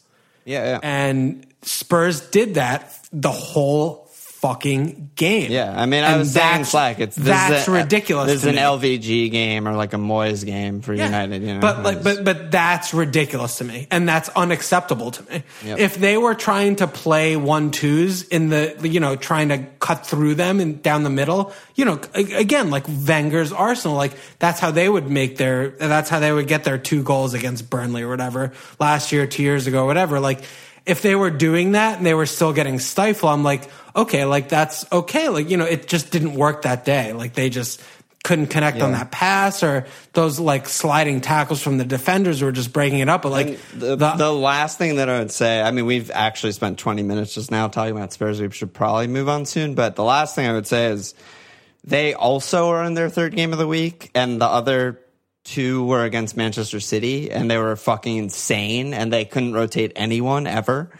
yeah, 0.44 0.66
yeah. 0.66 0.80
And 0.84 1.48
Spurs 1.62 2.20
did 2.20 2.56
that 2.56 3.00
the 3.14 3.32
whole 3.32 4.07
fucking 4.48 5.12
game. 5.16 5.52
Yeah, 5.52 5.74
I 5.76 5.86
mean, 5.86 6.04
I 6.04 6.12
And 6.12 6.20
was 6.20 6.32
saying 6.32 6.66
Slack. 6.66 7.00
It's 7.00 7.16
this 7.16 7.26
that's 7.26 7.64
is 7.64 7.68
a, 7.68 7.72
ridiculous. 7.72 8.28
This 8.28 8.36
is 8.38 8.42
to 8.44 8.50
an 8.50 8.56
me. 8.56 8.62
LVG 8.62 9.32
game 9.32 9.68
or 9.68 9.74
like 9.74 9.94
a 9.94 9.98
Moyes 9.98 10.46
game 10.46 10.82
for 10.82 10.94
Yeah. 10.94 11.06
United. 11.06 11.42
You 11.42 11.56
know, 11.56 11.60
but 11.60 11.84
like, 11.84 12.04
but 12.04 12.24
but 12.24 12.52
that's 12.52 12.94
ridiculous 12.94 13.58
to 13.58 13.64
me, 13.64 13.88
and 13.92 14.08
that's 14.08 14.30
unacceptable 14.30 15.12
to 15.12 15.24
me. 15.32 15.44
Yep. 15.66 15.80
If 15.80 15.96
they 15.98 16.18
were 16.18 16.36
trying 16.36 16.78
to 16.78 16.88
play 16.88 17.36
one 17.36 17.72
twos 17.72 18.24
in 18.24 18.50
the, 18.50 18.76
you 18.84 19.00
know, 19.00 19.16
trying 19.16 19.50
to 19.50 19.60
cut 19.80 20.06
through 20.06 20.36
them 20.36 20.60
and 20.60 20.82
down 20.82 21.04
the 21.04 21.10
middle, 21.10 21.54
you 21.76 21.86
know, 21.86 22.00
again, 22.14 22.70
like 22.70 22.86
Wenger's 22.88 23.52
Arsenal, 23.52 23.98
like 23.98 24.14
that's 24.40 24.60
how 24.60 24.72
they 24.72 24.88
would 24.88 25.10
make 25.10 25.38
their, 25.38 25.70
that's 25.70 26.10
how 26.10 26.20
they 26.20 26.32
would 26.32 26.48
get 26.48 26.64
their 26.64 26.78
two 26.78 27.04
goals 27.04 27.34
against 27.34 27.70
Burnley 27.70 28.04
or 28.04 28.10
whatever 28.10 28.54
last 28.80 29.12
year, 29.12 29.28
two 29.28 29.44
years 29.44 29.68
ago, 29.68 29.86
whatever. 29.86 30.20
Like 30.20 30.42
if 30.88 31.02
they 31.02 31.16
were 31.16 31.30
doing 31.30 31.74
that 31.74 31.98
and 31.98 32.06
they 32.06 32.14
were 32.14 32.26
still 32.26 32.54
getting 32.54 32.80
stifled, 32.80 33.32
I'm 33.32 33.44
like, 33.44 33.70
okay, 33.96 34.26
like 34.26 34.50
that's 34.50 34.90
okay. 34.92 35.30
Like 35.30 35.50
you 35.50 35.58
know, 35.58 35.66
it 35.66 35.88
just 35.88 36.12
didn't 36.12 36.36
work 36.36 36.64
that 36.64 36.86
day. 36.86 37.14
Like 37.14 37.34
they 37.34 37.50
just 37.50 37.82
couldn't 38.24 38.48
connect 38.48 38.82
on 38.82 38.92
that 38.92 39.10
pass 39.10 39.64
or 39.64 39.86
those 40.12 40.38
like 40.38 40.68
sliding 40.68 41.22
tackles 41.22 41.62
from 41.62 41.78
the 41.78 41.86
defenders 41.86 42.42
were 42.42 42.52
just 42.52 42.74
breaking 42.74 43.00
it 43.00 43.08
up. 43.08 43.22
But 43.22 43.32
like 43.32 43.60
the, 43.74 43.96
the 43.96 44.34
last 44.34 44.78
thing 44.78 44.98
that 44.98 45.08
I 45.08 45.20
would 45.20 45.32
say, 45.32 45.62
I 45.62 45.72
mean, 45.72 45.86
we've 45.86 46.12
actually 46.12 46.52
spent 46.52 46.78
20 46.78 47.04
minutes 47.04 47.34
just 47.34 47.52
now 47.52 47.70
talking 47.70 47.96
about 47.96 48.12
Spurs. 48.12 48.42
We 48.42 48.52
should 48.52 48.74
probably 48.74 49.08
move 49.08 49.30
on 49.30 49.46
soon. 49.46 49.76
But 49.76 49.96
the 49.96 50.04
last 50.04 50.36
thing 50.36 50.46
I 50.46 50.52
would 50.52 50.68
say 50.68 50.88
is 50.88 51.16
they 51.86 52.14
also 52.14 52.70
are 52.70 52.84
in 52.84 52.96
their 52.96 53.10
third 53.10 53.34
game 53.34 53.54
of 53.54 53.60
the 53.60 53.68
week, 53.68 54.12
and 54.14 54.42
the 54.42 54.46
other 54.46 55.00
two 55.48 55.84
were 55.86 56.04
against 56.04 56.38
Manchester 56.38 56.80
City, 56.80 57.32
and 57.32 57.50
they 57.50 57.58
were 57.58 57.76
fucking 57.76 58.18
insane, 58.18 58.94
and 58.94 59.12
they 59.12 59.26
couldn't 59.26 59.54
rotate 59.54 59.94
anyone 59.96 60.46
ever. 60.46 60.92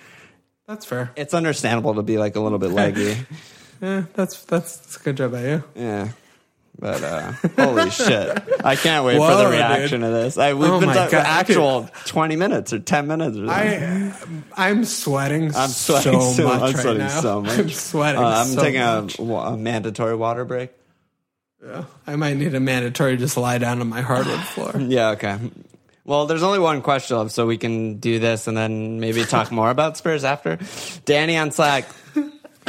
that's 0.66 0.86
fair. 0.86 1.12
It's 1.16 1.34
understandable 1.34 1.96
to 1.96 2.02
be 2.04 2.18
like 2.18 2.36
a 2.36 2.40
little 2.40 2.60
bit 2.60 2.72
leggy. 2.72 3.16
Yeah, 3.80 4.06
that's 4.16 4.44
that's, 4.46 4.78
that's 4.78 4.96
a 4.98 5.00
good 5.04 5.18
job 5.18 5.34
by 5.34 5.48
you. 5.48 5.64
Yeah. 5.76 6.10
But 6.80 7.04
uh, 7.04 7.32
holy 7.60 7.90
shit! 7.92 8.44
I 8.66 8.76
can't 8.76 9.06
wait 9.06 9.14
for 9.18 9.20
Whoa, 9.20 9.38
the 9.38 9.44
dude. 9.44 9.52
reaction 9.54 10.02
of 10.04 10.12
this. 10.14 10.36
I, 10.40 10.54
we've 10.56 10.68
Oh 10.68 10.80
been 10.80 10.90
talking 10.90 11.12
God, 11.12 11.26
actual 11.28 11.90
twenty 12.06 12.38
minutes 12.38 12.74
or 12.74 12.80
ten 12.80 13.06
minutes. 13.06 13.38
Or 13.38 13.46
something. 13.46 14.40
I 14.56 14.70
I'm 14.70 14.84
sweating. 14.84 15.56
I'm 15.56 15.70
sweating 15.70 16.20
so, 16.22 16.34
so, 16.34 16.44
much 16.46 16.56
I'm 16.56 16.62
right 16.62 16.76
sweating 16.76 16.98
now. 17.04 17.22
so 17.22 17.42
much. 17.44 17.60
I'm 17.60 17.70
sweating. 17.70 18.22
Uh, 18.24 18.28
I'm 18.28 18.48
so 18.48 18.62
taking 18.64 18.82
a, 18.82 19.08
a 19.36 19.58
mandatory 19.58 20.16
water 20.16 20.44
break. 20.44 20.72
I 22.06 22.16
might 22.16 22.38
need 22.38 22.54
a 22.56 22.60
mandatory 22.60 23.18
just 23.18 23.38
lie 23.38 23.58
down 23.58 23.82
on 23.82 23.88
my 23.88 24.02
hardwood 24.02 24.40
floor. 24.54 24.74
Yeah, 24.80 25.10
okay. 25.12 25.38
Well, 26.06 26.26
there's 26.26 26.44
only 26.44 26.60
one 26.60 26.82
question 26.82 27.18
left, 27.18 27.32
so 27.32 27.46
we 27.46 27.58
can 27.58 27.98
do 27.98 28.20
this 28.20 28.48
and 28.48 28.56
then 28.56 29.00
maybe 29.02 29.24
talk 29.26 29.52
more 29.52 29.70
about 29.70 29.98
Spurs 29.98 30.24
after. 30.24 30.58
Danny 31.04 31.38
on 31.38 31.52
Slack. 31.52 31.86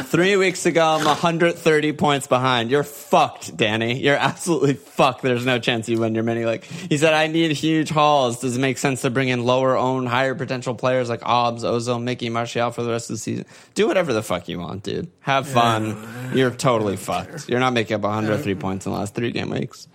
Three 0.03 0.37
weeks 0.37 0.65
ago, 0.65 0.83
I'm 0.83 1.05
130 1.05 1.93
points 1.93 2.27
behind. 2.27 2.71
You're 2.71 2.83
fucked, 2.83 3.55
Danny. 3.55 3.99
You're 3.99 4.15
absolutely 4.15 4.73
fucked. 4.73 5.21
There's 5.21 5.45
no 5.45 5.59
chance 5.59 5.87
you 5.87 5.99
win 5.99 6.15
your 6.15 6.23
mini 6.23 6.45
league. 6.45 6.63
He 6.63 6.97
said, 6.97 7.13
I 7.13 7.27
need 7.27 7.51
huge 7.51 7.89
hauls. 7.89 8.39
Does 8.39 8.57
it 8.57 8.59
make 8.59 8.77
sense 8.77 9.01
to 9.01 9.09
bring 9.09 9.29
in 9.29 9.43
lower 9.43 9.77
owned, 9.77 10.07
higher 10.07 10.35
potential 10.35 10.73
players 10.73 11.09
like 11.09 11.21
Obbs, 11.23 11.63
Ozone, 11.63 12.05
Mickey, 12.05 12.29
Martial 12.29 12.71
for 12.71 12.83
the 12.83 12.89
rest 12.89 13.09
of 13.09 13.15
the 13.15 13.19
season? 13.19 13.45
Do 13.75 13.87
whatever 13.87 14.13
the 14.13 14.23
fuck 14.23 14.47
you 14.47 14.59
want, 14.59 14.83
dude. 14.83 15.11
Have 15.21 15.47
fun. 15.47 16.31
You're 16.33 16.51
totally 16.51 16.97
fucked. 16.97 17.49
You're 17.49 17.59
not 17.59 17.73
making 17.73 17.95
up 17.95 18.01
103 18.01 18.55
points 18.55 18.85
in 18.85 18.91
the 18.91 18.97
last 18.97 19.13
three 19.15 19.31
game 19.31 19.49
weeks. 19.49 19.87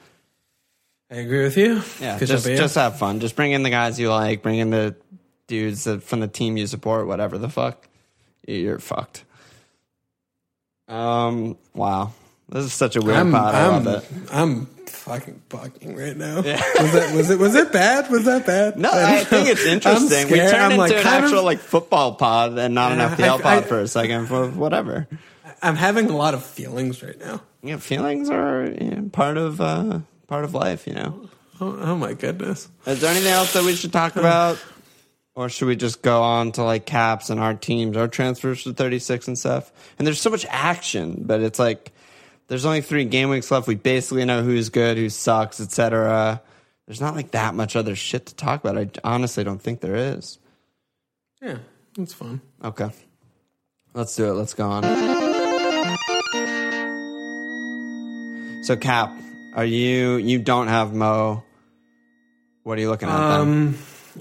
I 1.10 1.16
agree 1.16 1.44
with 1.44 1.56
you. 1.56 1.82
Yeah, 2.00 2.18
Good 2.18 2.26
just 2.28 2.46
just 2.46 2.74
have 2.74 2.98
fun. 2.98 3.20
Just 3.20 3.36
bring 3.36 3.52
in 3.52 3.62
the 3.62 3.70
guys 3.70 4.00
you 4.00 4.10
like. 4.10 4.42
Bring 4.42 4.58
in 4.58 4.70
the 4.70 4.96
dudes 5.46 5.86
from 6.02 6.20
the 6.20 6.28
team 6.28 6.56
you 6.56 6.66
support. 6.66 7.06
Whatever 7.06 7.38
the 7.38 7.48
fuck, 7.48 7.88
you're 8.46 8.78
fucked. 8.78 9.24
Um. 10.94 11.56
Wow. 11.74 12.12
This 12.48 12.64
is 12.66 12.72
such 12.72 12.96
a 12.96 13.00
weird 13.00 13.16
I'm, 13.16 13.32
pod. 13.32 13.54
I 13.54 13.66
I'm, 13.66 13.84
love 13.84 14.04
it. 14.04 14.10
I'm 14.32 14.66
fucking 14.66 15.42
bugging 15.48 15.96
right 15.98 16.16
now. 16.16 16.36
Was 16.36 16.44
that 16.92 17.12
was 17.14 17.30
it 17.30 17.38
was 17.38 17.54
it 17.54 17.72
bad? 17.72 18.10
Was 18.10 18.26
that 18.26 18.46
bad? 18.46 18.78
No, 18.78 18.90
I 18.92 19.24
think 19.24 19.48
it's 19.48 19.64
interesting. 19.66 20.30
we 20.30 20.38
turned 20.38 20.54
I'm, 20.56 20.70
into 20.72 20.82
like, 20.82 20.92
an 20.92 21.02
kind 21.02 21.24
of- 21.24 21.30
actual 21.30 21.42
like 21.44 21.58
football 21.58 22.14
pod 22.14 22.58
and 22.58 22.74
not 22.74 22.92
an 22.92 22.98
Yeah, 22.98 23.14
FPL 23.16 23.38
I- 23.38 23.42
pod 23.42 23.58
I- 23.58 23.62
for 23.62 23.80
a 23.80 23.88
second. 23.88 24.26
For 24.26 24.48
whatever. 24.48 25.08
I'm 25.62 25.76
having 25.76 26.10
a 26.10 26.16
lot 26.16 26.34
of 26.34 26.44
feelings 26.44 27.02
right 27.02 27.18
now. 27.18 27.40
Yeah, 27.62 27.78
feelings 27.78 28.28
are 28.28 28.66
you 28.66 28.90
know, 28.90 29.08
part 29.10 29.38
of 29.38 29.60
uh, 29.60 30.00
part 30.28 30.44
of 30.44 30.54
life. 30.54 30.86
You 30.86 30.94
know. 30.94 31.28
Oh, 31.60 31.78
oh 31.80 31.96
my 31.96 32.12
goodness. 32.12 32.68
Is 32.86 33.00
there 33.00 33.10
anything 33.10 33.32
else 33.32 33.52
that 33.54 33.64
we 33.64 33.74
should 33.74 33.92
talk 33.92 34.16
about? 34.16 34.58
Or 35.36 35.48
should 35.48 35.66
we 35.66 35.74
just 35.74 36.00
go 36.00 36.22
on 36.22 36.52
to 36.52 36.62
like 36.62 36.86
caps 36.86 37.28
and 37.28 37.40
our 37.40 37.54
teams, 37.54 37.96
our 37.96 38.06
transfers 38.06 38.62
to 38.64 38.72
36 38.72 39.26
and 39.26 39.38
stuff? 39.38 39.72
And 39.98 40.06
there's 40.06 40.20
so 40.20 40.30
much 40.30 40.46
action, 40.48 41.24
but 41.26 41.40
it's 41.40 41.58
like 41.58 41.92
there's 42.46 42.64
only 42.64 42.82
three 42.82 43.04
game 43.04 43.30
weeks 43.30 43.50
left. 43.50 43.66
We 43.66 43.74
basically 43.74 44.24
know 44.24 44.42
who's 44.42 44.68
good, 44.68 44.96
who 44.96 45.08
sucks, 45.08 45.60
etc. 45.60 46.40
There's 46.86 47.00
not 47.00 47.16
like 47.16 47.32
that 47.32 47.54
much 47.54 47.74
other 47.74 47.96
shit 47.96 48.26
to 48.26 48.34
talk 48.34 48.64
about. 48.64 48.76
I 48.78 48.88
honestly 49.02 49.42
don't 49.42 49.60
think 49.60 49.80
there 49.80 49.96
is. 49.96 50.38
Yeah, 51.42 51.58
it's 51.98 52.12
fun. 52.12 52.40
Okay. 52.62 52.90
Let's 53.92 54.14
do 54.14 54.26
it. 54.30 54.34
Let's 54.34 54.54
go 54.54 54.68
on. 54.70 54.84
So 58.64 58.76
Cap, 58.76 59.12
are 59.54 59.64
you 59.64 60.16
you 60.16 60.38
don't 60.38 60.68
have 60.68 60.94
Mo? 60.94 61.42
What 62.62 62.78
are 62.78 62.80
you 62.80 62.88
looking 62.88 63.08
at 63.08 63.28
then? 63.28 63.40
Um, 63.40 63.78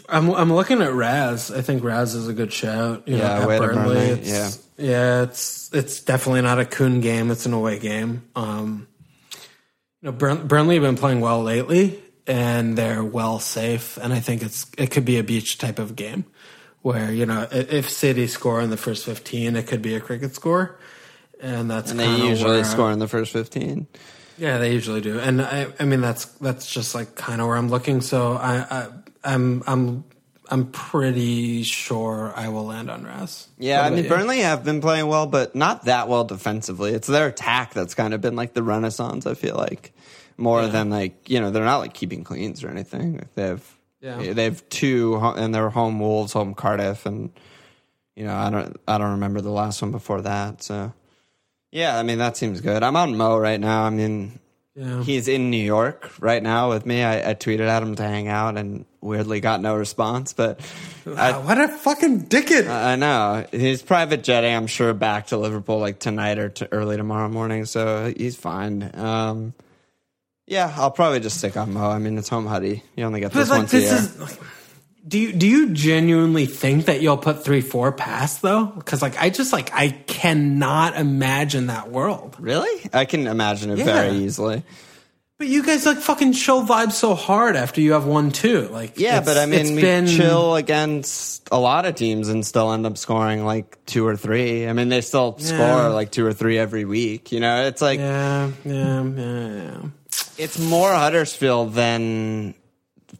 I'm 0.09 0.31
I'm 0.31 0.53
looking 0.53 0.81
at 0.81 0.93
Raz. 0.93 1.51
I 1.51 1.61
think 1.61 1.83
Raz 1.83 2.15
is 2.15 2.27
a 2.27 2.33
good 2.33 2.51
shout. 2.51 3.07
You 3.07 3.17
Yeah, 3.17 3.39
know, 3.39 3.49
at 3.51 3.59
to 3.59 3.67
Burnley. 3.67 3.97
It's, 3.97 4.67
yeah, 4.77 5.21
it's 5.23 5.69
it's 5.73 6.01
definitely 6.01 6.41
not 6.41 6.59
a 6.59 6.65
Kun 6.65 6.99
game. 7.01 7.29
It's 7.31 7.45
an 7.45 7.53
away 7.53 7.79
game. 7.79 8.23
Um, 8.35 8.87
you 10.01 10.07
know, 10.07 10.11
Burn, 10.11 10.47
Burnley 10.47 10.75
have 10.75 10.83
been 10.83 10.97
playing 10.97 11.21
well 11.21 11.43
lately, 11.43 12.01
and 12.27 12.77
they're 12.77 13.03
well 13.03 13.39
safe. 13.39 13.97
And 14.01 14.11
I 14.13 14.19
think 14.19 14.41
it's 14.43 14.65
it 14.77 14.91
could 14.91 15.05
be 15.05 15.17
a 15.19 15.23
beach 15.23 15.57
type 15.57 15.79
of 15.79 15.95
game 15.95 16.25
where 16.81 17.11
you 17.11 17.25
know 17.25 17.47
if 17.51 17.89
City 17.89 18.27
score 18.27 18.61
in 18.61 18.69
the 18.69 18.77
first 18.77 19.05
fifteen, 19.05 19.55
it 19.55 19.67
could 19.67 19.81
be 19.81 19.95
a 19.95 19.99
cricket 20.01 20.33
score, 20.35 20.77
and 21.39 21.69
that's 21.69 21.91
and 21.91 21.99
they 21.99 22.15
usually 22.27 22.55
where- 22.55 22.63
score 22.63 22.91
in 22.91 22.99
the 22.99 23.07
first 23.07 23.31
15. 23.31 23.87
yeah, 24.37 24.57
they 24.57 24.73
usually 24.73 24.99
do, 25.01 25.19
and 25.19 25.41
I, 25.41 25.67
I 25.79 25.85
mean 25.85 26.01
that's 26.01 26.25
that's 26.41 26.65
just 26.69 26.95
like 26.95 27.13
kind 27.15 27.39
of 27.39 27.47
where 27.47 27.55
I'm 27.57 27.69
looking. 27.69 28.01
So 28.01 28.33
I, 28.33 28.65
I, 28.69 28.87
I'm, 29.23 29.63
I'm, 29.67 30.03
I'm 30.49 30.67
pretty 30.71 31.63
sure 31.63 32.33
I 32.35 32.49
will 32.49 32.65
land 32.65 32.91
on 32.91 33.03
Raz. 33.05 33.47
Yeah, 33.57 33.81
I 33.83 33.89
mean 33.89 34.03
you? 34.03 34.09
Burnley 34.09 34.39
have 34.39 34.63
been 34.63 34.81
playing 34.81 35.07
well, 35.07 35.25
but 35.25 35.55
not 35.55 35.85
that 35.85 36.07
well 36.09 36.25
defensively. 36.25 36.91
It's 36.91 37.07
their 37.07 37.27
attack 37.27 37.73
that's 37.73 37.95
kind 37.95 38.13
of 38.13 38.21
been 38.21 38.35
like 38.35 38.53
the 38.53 38.61
renaissance. 38.63 39.25
I 39.25 39.33
feel 39.35 39.55
like 39.55 39.93
more 40.37 40.67
than 40.67 40.89
like 40.89 41.29
you 41.29 41.39
know 41.39 41.49
they're 41.49 41.63
not 41.63 41.77
like 41.77 41.93
keeping 41.93 42.23
cleans 42.23 42.63
or 42.63 42.69
anything. 42.69 43.21
They 43.35 43.43
have 43.43 43.75
Yeah. 44.01 44.33
they 44.33 44.43
have 44.43 44.67
two 44.69 45.15
and 45.15 45.55
they're 45.55 45.69
home 45.69 45.99
Wolves, 45.99 46.33
home 46.33 46.53
Cardiff, 46.53 47.05
and 47.05 47.31
you 48.15 48.25
know 48.25 48.35
I 48.35 48.49
don't 48.49 48.75
I 48.87 48.97
don't 48.97 49.11
remember 49.11 49.41
the 49.41 49.49
last 49.51 49.81
one 49.81 49.91
before 49.91 50.21
that. 50.23 50.61
So 50.61 50.93
yeah, 51.71 51.97
I 51.97 52.03
mean 52.03 52.17
that 52.17 52.35
seems 52.35 52.61
good. 52.61 52.83
I'm 52.83 52.97
on 52.97 53.15
Mo 53.15 53.37
right 53.37 53.59
now. 53.59 53.83
I 53.83 53.89
mean 53.91 54.39
Yeah. 54.75 55.03
he's 55.03 55.27
in 55.27 55.51
New 55.51 55.63
York 55.63 56.11
right 56.19 56.41
now 56.41 56.69
with 56.69 56.85
me. 56.85 57.03
I, 57.03 57.29
I 57.29 57.33
tweeted 57.35 57.67
at 57.67 57.83
him 57.83 57.95
to 57.95 58.03
hang 58.03 58.27
out 58.27 58.57
and 58.57 58.85
weirdly 59.01 59.39
got 59.39 59.61
no 59.61 59.75
response, 59.75 60.33
but. 60.33 60.59
I, 61.05 61.37
what 61.37 61.59
a 61.59 61.67
fucking 61.67 62.25
dickhead! 62.25 62.67
I 62.67 62.95
know 62.95 63.45
he's 63.51 63.83
private 63.83 64.23
jetting. 64.23 64.55
I'm 64.55 64.65
sure 64.67 64.93
back 64.93 65.27
to 65.27 65.37
Liverpool 65.37 65.77
like 65.77 65.99
tonight 65.99 66.39
or 66.39 66.49
to 66.49 66.73
early 66.73 66.97
tomorrow 66.97 67.29
morning, 67.29 67.65
so 67.65 68.11
he's 68.17 68.35
fine. 68.35 68.89
Um, 68.95 69.53
yeah, 70.47 70.73
I'll 70.75 70.91
probably 70.91 71.19
just 71.19 71.37
stick 71.37 71.55
on 71.55 71.73
Mo. 71.73 71.89
I 71.89 71.99
mean, 71.99 72.17
it's 72.17 72.29
home 72.29 72.45
Huddy. 72.47 72.83
You 72.95 73.03
only 73.05 73.19
get 73.19 73.31
this 73.31 73.49
like 73.49 73.59
once 73.59 73.71
this 73.71 73.91
a 73.91 73.93
year. 73.93 74.03
is. 74.03 74.19
Like, 74.19 74.47
do 75.05 75.19
you 75.19 75.33
do 75.33 75.45
you 75.47 75.69
genuinely 75.71 76.45
think 76.45 76.85
that 76.85 77.01
you'll 77.01 77.17
put 77.17 77.43
three 77.43 77.61
four 77.61 77.91
past 77.91 78.41
though? 78.41 78.65
Because 78.65 79.01
like 79.01 79.17
I 79.21 79.29
just 79.29 79.51
like 79.51 79.73
I 79.73 79.89
cannot 79.89 80.95
imagine 80.97 81.67
that 81.67 81.91
world. 81.91 82.35
really? 82.39 82.89
I 82.93 83.05
can 83.05 83.27
imagine 83.27 83.71
it 83.71 83.79
Yeah. 83.79 83.85
very 83.85 84.11
easily. 84.17 84.63
But 85.39 85.47
you 85.47 85.63
guys 85.63 85.85
like 85.85 85.97
fucking 85.97 86.33
show 86.33 86.63
vibes 86.63 86.93
so 86.93 87.15
hard 87.15 87.55
after 87.57 87.81
you 87.81 87.93
have 87.93 88.05
one 88.05 88.31
two. 88.31 88.69
Like 88.69 88.93
Yeah, 88.97 89.19
but 89.19 89.35
I 89.37 89.45
mean, 89.45 89.75
we 89.75 89.81
been- 89.81 90.07
chill 90.07 90.55
against 90.55 91.49
a 91.51 91.59
lot 91.59 91.85
of 91.85 91.95
teams 91.95 92.29
and 92.29 92.45
still 92.45 92.71
end 92.71 92.85
up 92.85 92.97
scoring 92.97 93.43
like 93.43 93.83
two 93.85 94.05
or 94.07 94.15
three. 94.15 94.67
I 94.69 94.73
mean, 94.73 94.87
they 94.89 95.01
still 95.01 95.35
Yeah. 95.39 95.45
score 95.45 95.89
like 95.89 96.11
two 96.11 96.25
or 96.25 96.31
three 96.33 96.57
every 96.57 96.85
week. 96.85 97.31
You 97.33 97.41
know, 97.41 97.65
it's 97.65 97.81
like 97.81 97.99
Yeah, 97.99 98.51
yeah, 98.63 99.03
yeah, 99.03 99.47
yeah. 99.53 99.77
it's 100.37 100.57
more 100.59 100.93
Huddersfield 100.93 101.73
than 101.73 102.53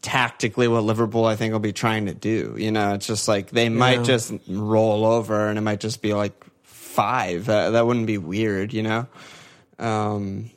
tactically 0.04 0.68
what 0.68 0.84
Liverpool 0.84 1.24
I 1.24 1.34
think 1.34 1.52
will 1.52 1.60
be 1.60 1.72
trying 1.72 2.06
to 2.06 2.14
do. 2.14 2.54
You 2.58 2.70
know, 2.70 2.94
it's 2.94 3.06
just 3.06 3.26
like 3.26 3.50
they 3.50 3.68
might 3.68 3.98
Yeah. 4.00 4.04
just 4.04 4.32
roll 4.46 5.04
over 5.06 5.48
and 5.48 5.58
it 5.58 5.62
might 5.62 5.80
just 5.80 6.02
be 6.02 6.12
like 6.14 6.32
five. 6.62 7.46
That, 7.46 7.70
that 7.70 7.86
wouldn't 7.86 8.06
be 8.06 8.18
weird, 8.18 8.72
you 8.72 8.82
know. 8.82 9.06
Um, 9.78 10.50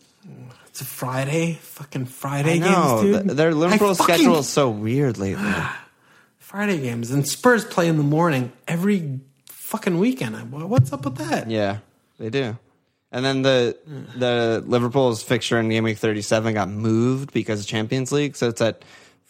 It's 0.68 0.82
a 0.82 0.86
Friday, 0.86 1.54
fucking 1.62 2.06
Friday 2.06 2.60
games, 2.60 3.02
dude. 3.02 3.28
their 3.38 3.54
Liverpool 3.56 3.96
fucking- 3.96 4.16
schedule 4.16 4.38
is 4.40 4.48
so 4.50 4.70
weird 4.70 5.18
lately. 5.18 5.44
Friday 6.40 6.80
games 6.80 7.12
and 7.12 7.28
Spurs 7.28 7.66
play 7.66 7.88
in 7.88 7.98
the 7.98 8.04
morning 8.04 8.52
every 8.68 9.20
fucking 9.48 9.98
weekend. 10.00 10.52
What's 10.52 10.94
up 10.94 11.04
with 11.06 11.16
that? 11.18 11.50
yeah, 11.50 11.80
they 12.20 12.30
do. 12.30 12.58
And 13.12 13.24
then 13.26 13.42
the 13.42 13.78
the 14.18 14.64
Liverpool's 14.66 15.24
fixture 15.24 15.60
in 15.60 15.70
game 15.70 15.84
week 15.84 15.98
thirty 15.98 16.22
seven 16.22 16.54
got 16.54 16.70
moved 16.70 17.34
because 17.34 17.62
of 17.62 17.68
Champions 17.68 18.12
League, 18.12 18.36
so 18.36 18.50
it's 18.50 18.62
at 18.62 18.84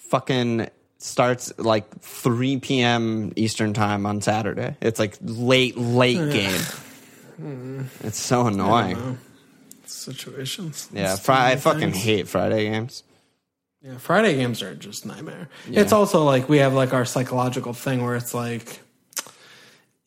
fucking 0.09 0.69
starts 0.99 1.53
like 1.57 1.99
three 1.99 2.59
p.m. 2.59 3.33
Eastern 3.35 3.73
time 3.73 4.05
on 4.05 4.21
Saturday. 4.21 4.75
It's 4.81 4.99
like 4.99 5.17
late 5.21 5.77
late 5.77 6.31
game. 6.31 6.61
Hmm. 7.37 7.81
It's 8.03 8.19
so 8.19 8.47
annoying. 8.47 9.19
Situations. 9.85 10.89
Yeah, 10.91 11.15
fri- 11.15 11.35
I 11.35 11.55
fucking 11.55 11.91
things. 11.91 12.03
hate 12.03 12.27
Friday 12.27 12.69
games. 12.69 13.03
Yeah, 13.81 13.97
Friday 13.97 14.35
games 14.35 14.63
are 14.63 14.73
just 14.73 15.05
nightmare. 15.05 15.49
It's 15.69 15.93
also 15.93 16.23
like 16.23 16.49
we 16.49 16.57
have 16.57 16.73
like 16.73 16.93
our 16.93 17.05
psychological 17.05 17.73
thing 17.73 18.03
where 18.03 18.15
it's 18.15 18.33
like, 18.33 18.81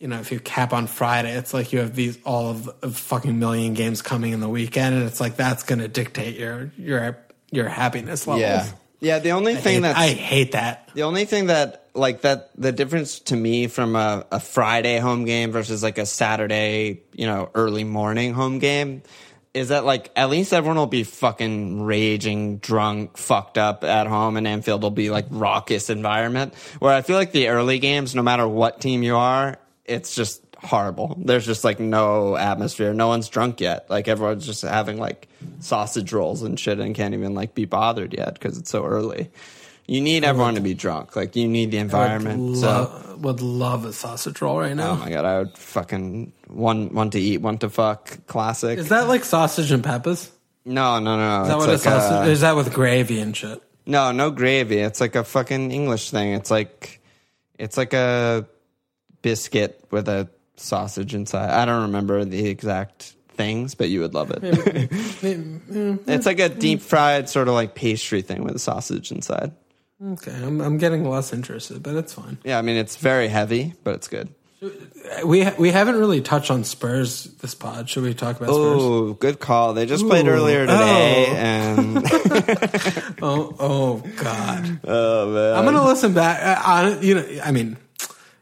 you 0.00 0.08
know, 0.08 0.18
if 0.18 0.32
you 0.32 0.40
cap 0.40 0.72
on 0.72 0.86
Friday, 0.88 1.32
it's 1.32 1.54
like 1.54 1.72
you 1.72 1.78
have 1.78 1.94
these 1.94 2.18
all 2.24 2.50
of 2.50 2.96
fucking 2.96 3.38
million 3.38 3.74
games 3.74 4.02
coming 4.02 4.32
in 4.32 4.40
the 4.40 4.48
weekend, 4.48 4.96
and 4.96 5.04
it's 5.04 5.20
like 5.20 5.36
that's 5.36 5.62
going 5.62 5.78
to 5.78 5.88
dictate 5.88 6.36
your 6.36 6.72
your 6.76 7.16
your 7.52 7.68
happiness 7.68 8.26
levels. 8.26 8.42
Yeah, 8.42 8.66
yeah. 9.00 9.18
The 9.18 9.32
only 9.32 9.54
I 9.54 9.56
thing 9.56 9.82
that 9.82 9.96
I 9.96 10.08
hate 10.08 10.52
that. 10.52 10.90
The 10.94 11.02
only 11.02 11.24
thing 11.24 11.46
that 11.46 11.88
like 11.94 12.22
that 12.22 12.50
the 12.56 12.72
difference 12.72 13.20
to 13.20 13.36
me 13.36 13.66
from 13.66 13.96
a, 13.96 14.26
a 14.30 14.40
Friday 14.40 14.98
home 14.98 15.24
game 15.24 15.52
versus 15.52 15.82
like 15.82 15.98
a 15.98 16.06
Saturday, 16.06 17.02
you 17.12 17.26
know, 17.26 17.50
early 17.54 17.84
morning 17.84 18.34
home 18.34 18.58
game 18.58 19.02
is 19.52 19.68
that 19.68 19.84
like 19.84 20.10
at 20.14 20.30
least 20.30 20.52
everyone 20.52 20.76
will 20.76 20.86
be 20.86 21.02
fucking 21.02 21.82
raging, 21.82 22.58
drunk, 22.58 23.16
fucked 23.16 23.58
up 23.58 23.82
at 23.82 24.06
home 24.06 24.36
and 24.36 24.46
Anfield 24.46 24.82
will 24.82 24.90
be 24.90 25.10
like 25.10 25.26
raucous 25.30 25.90
environment. 25.90 26.54
Where 26.78 26.94
I 26.94 27.02
feel 27.02 27.16
like 27.16 27.32
the 27.32 27.48
early 27.48 27.78
games, 27.78 28.14
no 28.14 28.22
matter 28.22 28.46
what 28.46 28.80
team 28.80 29.02
you 29.02 29.16
are, 29.16 29.58
it's 29.84 30.14
just 30.14 30.49
horrible. 30.62 31.16
There's 31.18 31.46
just 31.46 31.64
like 31.64 31.80
no 31.80 32.36
atmosphere. 32.36 32.92
No 32.94 33.08
one's 33.08 33.28
drunk 33.28 33.60
yet. 33.60 33.88
Like 33.90 34.08
everyone's 34.08 34.46
just 34.46 34.62
having 34.62 34.98
like 34.98 35.28
sausage 35.60 36.12
rolls 36.12 36.42
and 36.42 36.58
shit 36.58 36.78
and 36.78 36.94
can't 36.94 37.14
even 37.14 37.34
like 37.34 37.54
be 37.54 37.64
bothered 37.64 38.12
yet 38.14 38.34
because 38.34 38.58
it's 38.58 38.70
so 38.70 38.84
early. 38.84 39.30
You 39.86 40.00
need 40.00 40.22
everyone 40.24 40.54
to 40.54 40.60
be 40.60 40.74
drunk. 40.74 41.16
Like 41.16 41.34
you 41.34 41.48
need 41.48 41.72
the 41.72 41.78
environment. 41.78 42.40
Would, 42.50 42.58
So, 42.58 43.16
would 43.18 43.40
love 43.40 43.84
a 43.84 43.92
sausage 43.92 44.40
roll 44.40 44.58
right 44.60 44.76
now. 44.76 44.90
oh 44.92 44.96
my 44.96 45.10
god, 45.10 45.24
I 45.24 45.38
would 45.38 45.58
fucking 45.58 46.32
one 46.46 46.94
one 46.94 47.10
to 47.10 47.18
eat, 47.20 47.38
one 47.38 47.58
to 47.58 47.68
fuck. 47.70 48.24
Classic. 48.26 48.78
Is 48.78 48.90
that 48.90 49.08
like 49.08 49.24
sausage 49.24 49.72
and 49.72 49.82
peppers? 49.82 50.30
no, 50.64 50.98
no, 51.00 51.16
no. 51.16 51.42
Is 51.42 51.48
that 51.48 51.54
it's 51.56 51.58
what 51.58 51.68
a 51.68 51.72
like 51.72 51.80
sausage? 51.80 52.28
a- 52.28 52.30
is 52.30 52.40
that 52.42 52.54
with 52.54 52.72
gravy 52.72 53.18
and 53.20 53.36
shit? 53.36 53.60
no, 53.86 54.12
no 54.12 54.30
gravy. 54.30 54.78
It's 54.78 55.00
like 55.00 55.16
a 55.16 55.24
fucking 55.24 55.72
English 55.72 56.10
thing. 56.12 56.34
It's 56.34 56.50
like 56.52 57.00
it's 57.58 57.76
like 57.76 57.92
a 57.94 58.46
biscuit 59.22 59.84
with 59.90 60.08
a 60.08 60.28
sausage 60.60 61.14
inside. 61.14 61.50
I 61.50 61.64
don't 61.64 61.82
remember 61.82 62.24
the 62.24 62.46
exact 62.48 63.14
things, 63.30 63.74
but 63.74 63.88
you 63.88 64.00
would 64.00 64.14
love 64.14 64.30
it. 64.30 64.40
it's 65.22 66.26
like 66.26 66.40
a 66.40 66.48
deep 66.48 66.80
fried 66.82 67.28
sort 67.28 67.48
of 67.48 67.54
like 67.54 67.74
pastry 67.74 68.22
thing 68.22 68.44
with 68.44 68.54
a 68.54 68.58
sausage 68.58 69.10
inside. 69.12 69.52
Okay, 70.02 70.32
I'm, 70.32 70.60
I'm 70.60 70.78
getting 70.78 71.08
less 71.08 71.32
interested, 71.32 71.82
but 71.82 71.94
it's 71.96 72.14
fine. 72.14 72.38
Yeah, 72.44 72.58
I 72.58 72.62
mean 72.62 72.76
it's 72.76 72.96
very 72.96 73.28
heavy, 73.28 73.74
but 73.84 73.94
it's 73.96 74.08
good. 74.08 74.32
We 75.24 75.48
we 75.58 75.70
haven't 75.70 75.96
really 75.96 76.20
touched 76.20 76.50
on 76.50 76.64
Spurs 76.64 77.24
this 77.40 77.54
pod. 77.54 77.88
Should 77.88 78.02
we 78.02 78.12
talk 78.12 78.36
about 78.36 78.50
Spurs? 78.50 78.56
Oh, 78.82 79.12
good 79.14 79.40
call. 79.40 79.72
They 79.72 79.86
just 79.86 80.06
played 80.06 80.26
earlier 80.28 80.66
today, 80.66 81.26
Oh. 81.30 81.34
and 81.34 81.96
Oh, 83.22 83.56
oh 83.58 84.02
God! 84.16 84.80
oh 84.84 85.32
man, 85.32 85.56
I'm 85.56 85.64
gonna 85.64 85.84
listen 85.84 86.12
back. 86.12 86.42
uh, 86.42 86.62
On 86.94 87.02
you 87.02 87.14
know, 87.14 87.26
I 87.42 87.52
mean, 87.52 87.78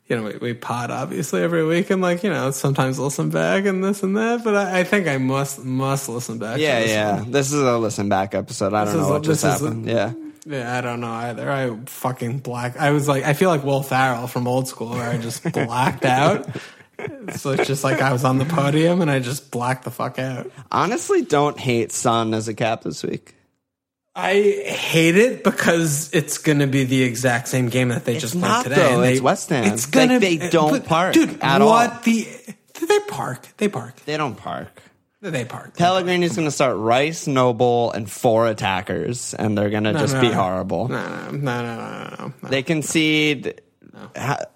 you 0.09 0.17
know, 0.17 0.23
we, 0.23 0.37
we 0.37 0.55
pod 0.55 0.91
obviously 0.91 1.43
every 1.43 1.65
week, 1.67 1.91
and 1.91 2.01
like 2.01 2.23
you 2.23 2.31
know, 2.31 2.51
sometimes 2.51 2.99
listen 2.99 3.31
back 3.31 3.67
and 3.67 3.85
this 3.85 4.03
and 4.03 4.17
that. 4.17 4.43
But 4.43 4.57
I, 4.57 4.81
I 4.81 4.85
think 4.85 5.07
I 5.07 5.19
must 5.19 5.65
must 5.65 6.09
listen 6.09 6.39
back. 6.39 6.59
yeah, 6.59 6.81
this 6.81 6.91
yeah. 6.91 7.21
one. 7.21 7.31
This 7.31 7.53
is 7.53 7.61
a 7.61 7.79
listen 7.79 8.09
back 8.09 8.35
episode. 8.35 8.73
I 8.73 8.85
don't 8.85 8.97
know 8.97 9.11
what 9.11 9.23
just 9.23 9.43
this 9.43 9.61
happened. 9.61 9.87
yeah. 9.87 10.13
Yeah, 10.47 10.79
I 10.79 10.81
don't 10.81 11.01
know 11.01 11.11
either. 11.11 11.51
I 11.51 11.77
fucking 11.85 12.39
black. 12.39 12.79
I 12.79 12.93
was 12.93 13.07
like, 13.07 13.25
I 13.25 13.35
feel 13.35 13.51
like 13.51 13.65
Will 13.65 13.83
Ferrell 13.83 14.27
from 14.27 14.49
Old 14.49 14.67
School, 14.67 14.91
where 14.91 15.11
I 15.11 15.19
just 15.19 15.43
blacked 15.53 16.07
out. 16.07 16.49
So 17.35 17.51
it's 17.51 17.67
just 17.67 17.85
like 17.85 18.01
I 18.01 18.13
was 18.13 18.25
on 18.25 18.39
the 18.39 18.47
podium 18.47 19.03
and 19.03 19.11
I 19.11 19.19
just 19.19 19.51
blacked 19.51 19.85
the 19.85 19.91
fuck 19.91 20.19
out. 20.19 20.51
Honestly, 20.73 21.23
don't 21.23 21.59
hate 21.59 21.93
Son 21.93 22.33
as 22.33 22.49
a 22.49 22.55
cap 22.55 22.83
this 22.83 23.05
week. 23.05 23.35
I 24.21 24.33
hate 24.67 25.17
it 25.17 25.45
because 25.45 26.11
it's 26.13 26.39
going 26.39 26.59
to 26.59 26.67
be 26.67 26.83
the 26.85 27.03
exact 27.03 27.47
same 27.47 27.69
game 27.69 27.91
that 27.91 28.05
they 28.05 28.19
just 28.19 28.39
played 28.39 28.65
today. 28.65 28.75
though. 28.75 28.95
and 28.97 29.05
they- 29.05 29.13
It's 29.13 29.21
West 29.21 29.49
Ham. 29.51 29.65
It's 29.73 29.87
gonna 29.87 30.15
Like, 30.15 30.21
they 30.21 30.37
don't 30.51 30.71
but, 30.73 30.87
park 30.87 31.15
dude. 31.15 31.39
at 31.41 31.63
all. 31.63 31.69
what 31.69 32.03
the? 32.03 32.27
They 32.87 32.99
park. 33.09 33.47
They 33.59 33.69
park. 33.69 33.95
They 34.07 34.17
don't 34.17 34.35
park. 34.37 34.83
They 35.21 35.45
park. 35.45 35.77
Pellegrini's 35.77 36.37
going 36.37 36.47
to 36.47 36.53
start 36.53 36.77
Rice, 36.77 37.27
Noble, 37.27 37.91
and 37.93 38.09
four 38.11 38.47
attackers, 38.49 39.35
and 39.35 39.57
they're 39.59 39.71
going 39.71 39.83
to 39.85 39.93
just 39.95 40.15
no, 40.15 40.21
be 40.21 40.29
no. 40.29 40.35
horrible. 40.35 40.89
No, 40.89 41.31
no, 41.31 41.31
no, 41.33 41.63
no, 41.63 41.77
no, 41.77 42.17
no, 42.19 42.33
no. 42.43 42.49
They 42.49 42.63
concede. 42.63 43.61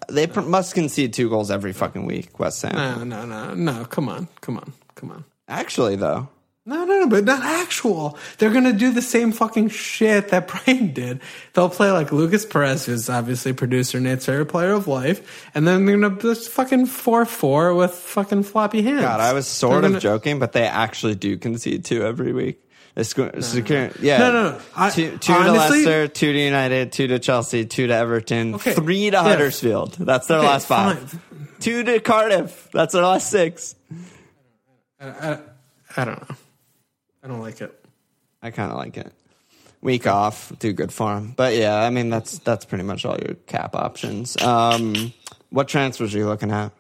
They 0.09 0.27
must 0.29 0.75
concede 0.75 1.13
two 1.15 1.29
goals 1.29 1.51
every 1.51 1.73
fucking 1.73 2.07
week. 2.07 2.39
West 2.39 2.63
Ham. 2.63 2.75
No, 2.75 3.03
no, 3.05 3.27
no, 3.27 3.55
no. 3.55 3.85
Come 3.87 4.09
on, 4.09 4.29
come 4.41 4.57
on, 4.57 4.73
come 4.95 5.11
on. 5.11 5.25
Actually, 5.49 5.97
though, 5.97 6.29
No, 6.65 6.85
no, 6.85 7.01
no, 7.01 7.09
but 7.09 7.25
not 7.25 7.43
actual. 7.43 8.17
They're 8.39 8.53
gonna 8.53 8.73
do 8.73 8.93
the 8.93 9.03
same 9.03 9.33
fucking 9.33 9.71
shit 9.71 10.29
that 10.29 10.47
Brian 10.65 10.93
did. 10.93 11.21
They'll 11.55 11.69
play 11.69 11.91
like 11.91 12.13
Lucas 12.13 12.47
Perez, 12.47 12.87
who's 12.87 13.11
obviously 13.11 13.53
producer 13.53 13.99
Nate's 13.99 14.27
favorite 14.27 14.47
player 14.47 14.71
of 14.73 14.87
life, 14.87 15.51
and 15.57 15.67
then 15.67 15.87
they're 15.87 15.99
gonna 15.99 16.17
just 16.21 16.51
fucking 16.51 16.87
four 16.87 17.25
four 17.25 17.75
with 17.75 17.91
fucking 17.93 18.45
floppy 18.45 18.83
hands. 18.83 19.01
God, 19.01 19.19
I 19.19 19.33
was 19.33 19.49
sort 19.49 19.73
They're 19.73 19.79
of 19.87 19.91
gonna- 19.93 20.01
joking, 20.01 20.39
but 20.39 20.53
they 20.53 20.63
actually 20.65 21.17
do 21.17 21.37
concede 21.37 21.85
two 21.85 22.05
every 22.05 22.33
week. 22.33 22.61
Secure, 22.95 23.91
yeah, 24.01 24.19
No, 24.19 24.33
no, 24.33 24.51
no. 24.51 24.61
I- 24.77 24.91
two, 24.91 25.17
two 25.19 25.33
honestly- 25.33 25.83
to 25.85 25.89
Leicester, 25.91 26.09
two 26.09 26.33
to 26.33 26.39
United, 26.39 26.93
two 26.93 27.07
to 27.09 27.19
Chelsea, 27.19 27.65
two 27.65 27.87
to 27.89 27.95
Everton, 27.95 28.55
Okay, 28.57 28.75
three 28.75 29.11
to 29.11 29.17
yeah. 29.17 29.23
Huddersfield. 29.23 29.95
That's 29.99 30.27
their 30.29 30.39
Okay, 30.39 30.47
last 30.47 30.67
five. 30.69 31.11
fine. 31.11 31.21
Two 31.59 31.83
to 31.85 31.99
Cardiff. 32.01 32.69
That's 32.73 32.93
their 32.93 33.03
last 33.03 33.31
six. 33.31 33.75
I, 35.01 35.39
I 35.97 36.05
don't 36.05 36.21
know. 36.29 36.37
I 37.23 37.29
don't 37.29 37.41
like 37.41 37.61
it. 37.61 37.73
I 38.43 38.51
kind 38.51 38.71
of 38.73 38.79
like 38.79 38.97
it. 38.97 39.13
Week 39.81 40.07
off, 40.07 40.53
do 40.59 40.73
good 40.73 40.93
for 40.93 41.15
them. 41.15 41.35
But 41.37 41.55
yeah, 41.55 41.75
I 41.77 41.91
mean 41.91 42.09
that's 42.11 42.39
that's 42.39 42.65
pretty 42.65 42.85
much 42.85 43.05
all 43.05 43.17
your 43.19 43.35
cap 43.47 43.75
options. 43.75 44.41
Um, 44.41 45.13
what 45.51 45.69
transfers 45.69 46.15
are 46.15 46.19
you 46.19 46.27
looking 46.27 46.51
at? 46.53 46.73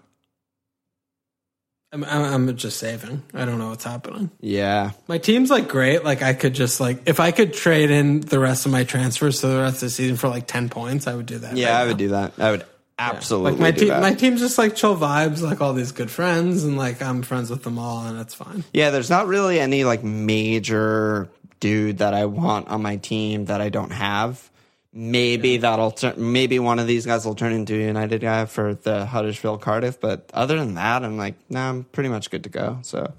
I'm, 1.94 2.04
I'm, 2.04 2.48
I'm 2.48 2.56
just 2.56 2.78
saving. 2.78 3.22
I 3.34 3.44
don't 3.44 3.58
know 3.58 3.68
what's 3.68 3.84
happening. 3.84 4.30
Yeah, 4.40 4.92
My 5.08 5.18
team's 5.18 5.50
like 5.50 5.68
great. 5.68 6.04
Like 6.04 6.22
I 6.22 6.32
could 6.32 6.54
just 6.54 6.80
like 6.80 7.02
if 7.06 7.20
I 7.20 7.32
could 7.32 7.52
trade 7.52 7.90
in 7.90 8.20
the 8.20 8.38
rest 8.38 8.64
of 8.66 8.72
my 8.72 8.84
transfers 8.84 9.40
to 9.40 9.48
the 9.48 9.58
rest 9.58 9.76
of 9.76 9.80
the 9.80 9.90
season 9.90 10.16
for 10.16 10.28
like 10.28 10.46
ten 10.46 10.68
points, 10.70 11.06
I 11.06 11.14
would 11.14 11.26
do 11.26 11.38
that. 11.38 11.56
yeah, 11.56 11.66
right 11.74 11.80
I 11.80 11.82
now. 11.82 11.88
would 11.88 11.98
do 11.98 12.08
that. 12.08 12.32
I 12.38 12.50
would 12.52 12.64
absolutely 12.98 13.52
Like 13.52 13.60
my 13.60 13.72
team, 13.72 13.88
my 13.88 14.14
team's 14.14 14.40
just 14.40 14.58
like 14.58 14.74
chill 14.76 14.96
vibes, 14.96 15.42
like 15.42 15.60
all 15.60 15.72
these 15.72 15.92
good 15.92 16.10
friends, 16.10 16.64
and 16.64 16.76
like 16.76 17.02
I'm 17.02 17.22
friends 17.22 17.50
with 17.50 17.62
them 17.64 17.78
all, 17.78 18.06
and 18.06 18.18
it's 18.20 18.34
fine. 18.34 18.64
Yeah, 18.72 18.90
there's 18.90 19.10
not 19.10 19.26
really 19.26 19.58
any 19.60 19.84
like 19.84 20.02
major 20.04 21.28
dude 21.60 21.98
that 21.98 22.12
I 22.14 22.26
want 22.26 22.68
on 22.68 22.82
my 22.82 22.96
team 22.96 23.46
that 23.46 23.60
I 23.60 23.68
don't 23.68 23.92
have. 23.92 24.50
Maybe 24.94 25.56
that'll 25.56 25.92
turn. 25.92 26.32
Maybe 26.32 26.58
one 26.58 26.78
of 26.78 26.86
these 26.86 27.06
guys 27.06 27.24
will 27.24 27.34
turn 27.34 27.52
into 27.52 27.74
a 27.74 27.86
United 27.86 28.20
guy 28.20 28.44
for 28.44 28.74
the 28.74 29.06
Huddersfield 29.06 29.62
Cardiff. 29.62 29.98
But 29.98 30.28
other 30.34 30.58
than 30.58 30.74
that, 30.74 31.02
I'm 31.02 31.16
like, 31.16 31.34
nah, 31.48 31.70
I'm 31.70 31.84
pretty 31.84 32.10
much 32.10 32.30
good 32.30 32.44
to 32.44 32.50
go. 32.50 32.78
So 32.82 33.10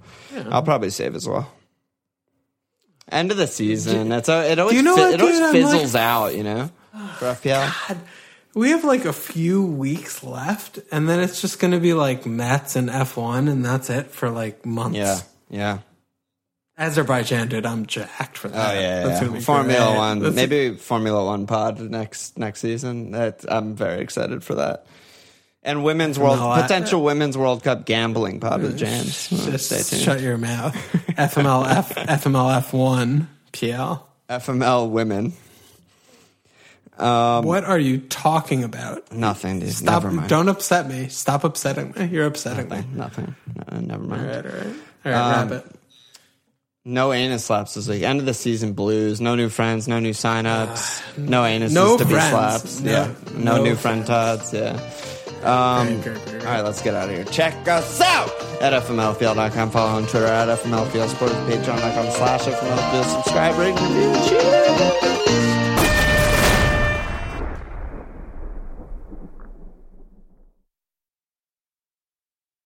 I'll 0.51 0.61
probably 0.61 0.91
save 0.91 1.15
as 1.15 1.27
well. 1.27 1.51
End 3.11 3.31
of 3.31 3.37
the 3.37 3.47
season. 3.47 4.11
It's 4.11 4.29
a, 4.29 4.51
it 4.51 4.59
always 4.59 4.75
you 4.75 4.83
know 4.83 4.95
fi- 4.95 5.01
what, 5.01 5.13
it 5.15 5.21
always 5.21 5.39
dude? 5.39 5.51
Fizzles 5.55 5.95
out. 5.95 6.35
You 6.35 6.43
know, 6.43 6.69
for 7.17 7.25
FPL. 7.25 7.87
God, 7.87 7.97
we 8.55 8.69
have 8.71 8.83
like 8.83 9.05
a 9.05 9.13
few 9.13 9.65
weeks 9.65 10.23
left, 10.23 10.79
and 10.91 11.07
then 11.09 11.19
it's 11.19 11.41
just 11.41 11.59
gonna 11.59 11.79
be 11.79 11.93
like 11.93 12.25
Mets 12.25 12.75
and 12.75 12.89
F1, 12.89 13.49
and 13.49 13.63
that's 13.65 13.89
it 13.89 14.11
for 14.11 14.29
like 14.29 14.65
months. 14.65 14.97
Yeah, 14.97 15.19
yeah. 15.49 15.77
Azerbaijan, 16.77 17.49
dude, 17.49 17.65
I'm 17.67 17.85
jacked 17.85 18.37
for 18.37 18.47
Oh 18.47 18.51
that. 18.51 18.81
yeah, 18.81 19.03
That's 19.07 19.21
yeah. 19.21 19.39
Formula 19.41 19.85
great. 19.89 19.97
One, 19.97 20.19
That's- 20.19 20.35
maybe 20.35 20.75
Formula 20.75 21.23
One 21.23 21.45
pod 21.45 21.79
next 21.79 22.37
next 22.37 22.61
season. 22.61 23.11
That 23.11 23.45
I'm 23.47 23.75
very 23.75 24.01
excited 24.01 24.43
for 24.43 24.55
that. 24.55 24.85
And 25.65 25.83
women's 25.83 26.17
world 26.19 26.39
No, 26.39 26.49
I- 26.49 26.61
potential 26.63 27.03
women's 27.03 27.37
World 27.37 27.63
Cup 27.63 27.85
gambling 27.85 28.39
pod 28.39 28.63
with 28.63 28.77
James. 28.77 29.29
Just 29.29 29.67
Stay 29.67 29.81
tuned. 29.83 30.01
shut 30.03 30.19
your 30.19 30.37
mouth. 30.37 30.75
FMLF, 31.15 31.93
FMLF1, 32.07 33.27
PL. 33.53 34.09
FML 34.29 34.89
women. 34.89 35.33
What 36.97 37.63
are 37.63 37.79
you 37.79 37.99
talking 37.99 38.63
about? 38.63 39.11
Nothing, 39.11 39.59
dude. 39.59 39.73
Stop! 39.73 40.03
Never 40.03 40.11
mind. 40.15 40.29
Don't 40.29 40.49
upset 40.49 40.87
me. 40.87 41.07
Stop 41.09 41.43
upsetting 41.43 41.93
me. 41.97 42.05
You're 42.05 42.25
upsetting 42.27 42.69
me. 42.69 42.83
Nothing. 42.93 43.35
No, 43.71 43.79
never 43.79 44.03
mind. 44.03 44.21
All 44.21 44.27
right, 44.27 44.45
all 44.45 44.51
right, 44.51 44.65
all 45.05 45.11
right. 45.11 45.13
Um, 45.41 45.49
wrap 45.49 45.63
it. 45.65 45.71
No 46.85 47.13
anus 47.13 47.45
slaps 47.45 47.75
this 47.75 47.87
week. 47.87 48.03
End 48.03 48.19
of 48.19 48.25
the 48.25 48.33
season 48.33 48.73
blues. 48.73 49.21
No 49.21 49.35
new 49.35 49.47
friends. 49.49 49.87
No 49.87 49.99
new 50.01 50.11
signups. 50.11 51.01
no 51.17 51.43
anuses 51.43 51.73
no 51.73 51.97
to 51.97 52.03
be 52.05 52.11
friends. 52.11 52.29
slaps. 52.31 52.79
No- 52.81 52.91
yeah. 52.91 53.13
No, 53.37 53.57
no 53.57 53.63
new 53.63 53.75
friend 53.75 54.05
Tods. 54.05 54.53
Yeah. 54.53 54.79
Um, 55.43 55.87
Great, 55.87 56.03
great, 56.03 56.15
great, 56.15 56.25
great. 56.31 56.45
All 56.45 56.51
right, 56.53 56.61
let's 56.63 56.81
get 56.81 56.93
out 56.93 57.09
of 57.09 57.15
here. 57.15 57.25
Check 57.25 57.67
us 57.67 57.99
out 58.01 58.29
at 58.61 58.71
FMLField.com. 58.83 59.71
Follow 59.71 59.91
on 59.97 60.07
Twitter 60.07 60.25
at 60.25 60.47
FMLField. 60.59 61.09
Support 61.09 61.31
patreon.com 61.31 62.11
slash 62.11 62.41
FMLField. 62.41 63.23
Subscribe, 63.23 63.57
rate, 63.57 63.75
and 63.77 63.95
review. 63.95 64.29
Cheers. 64.29 65.72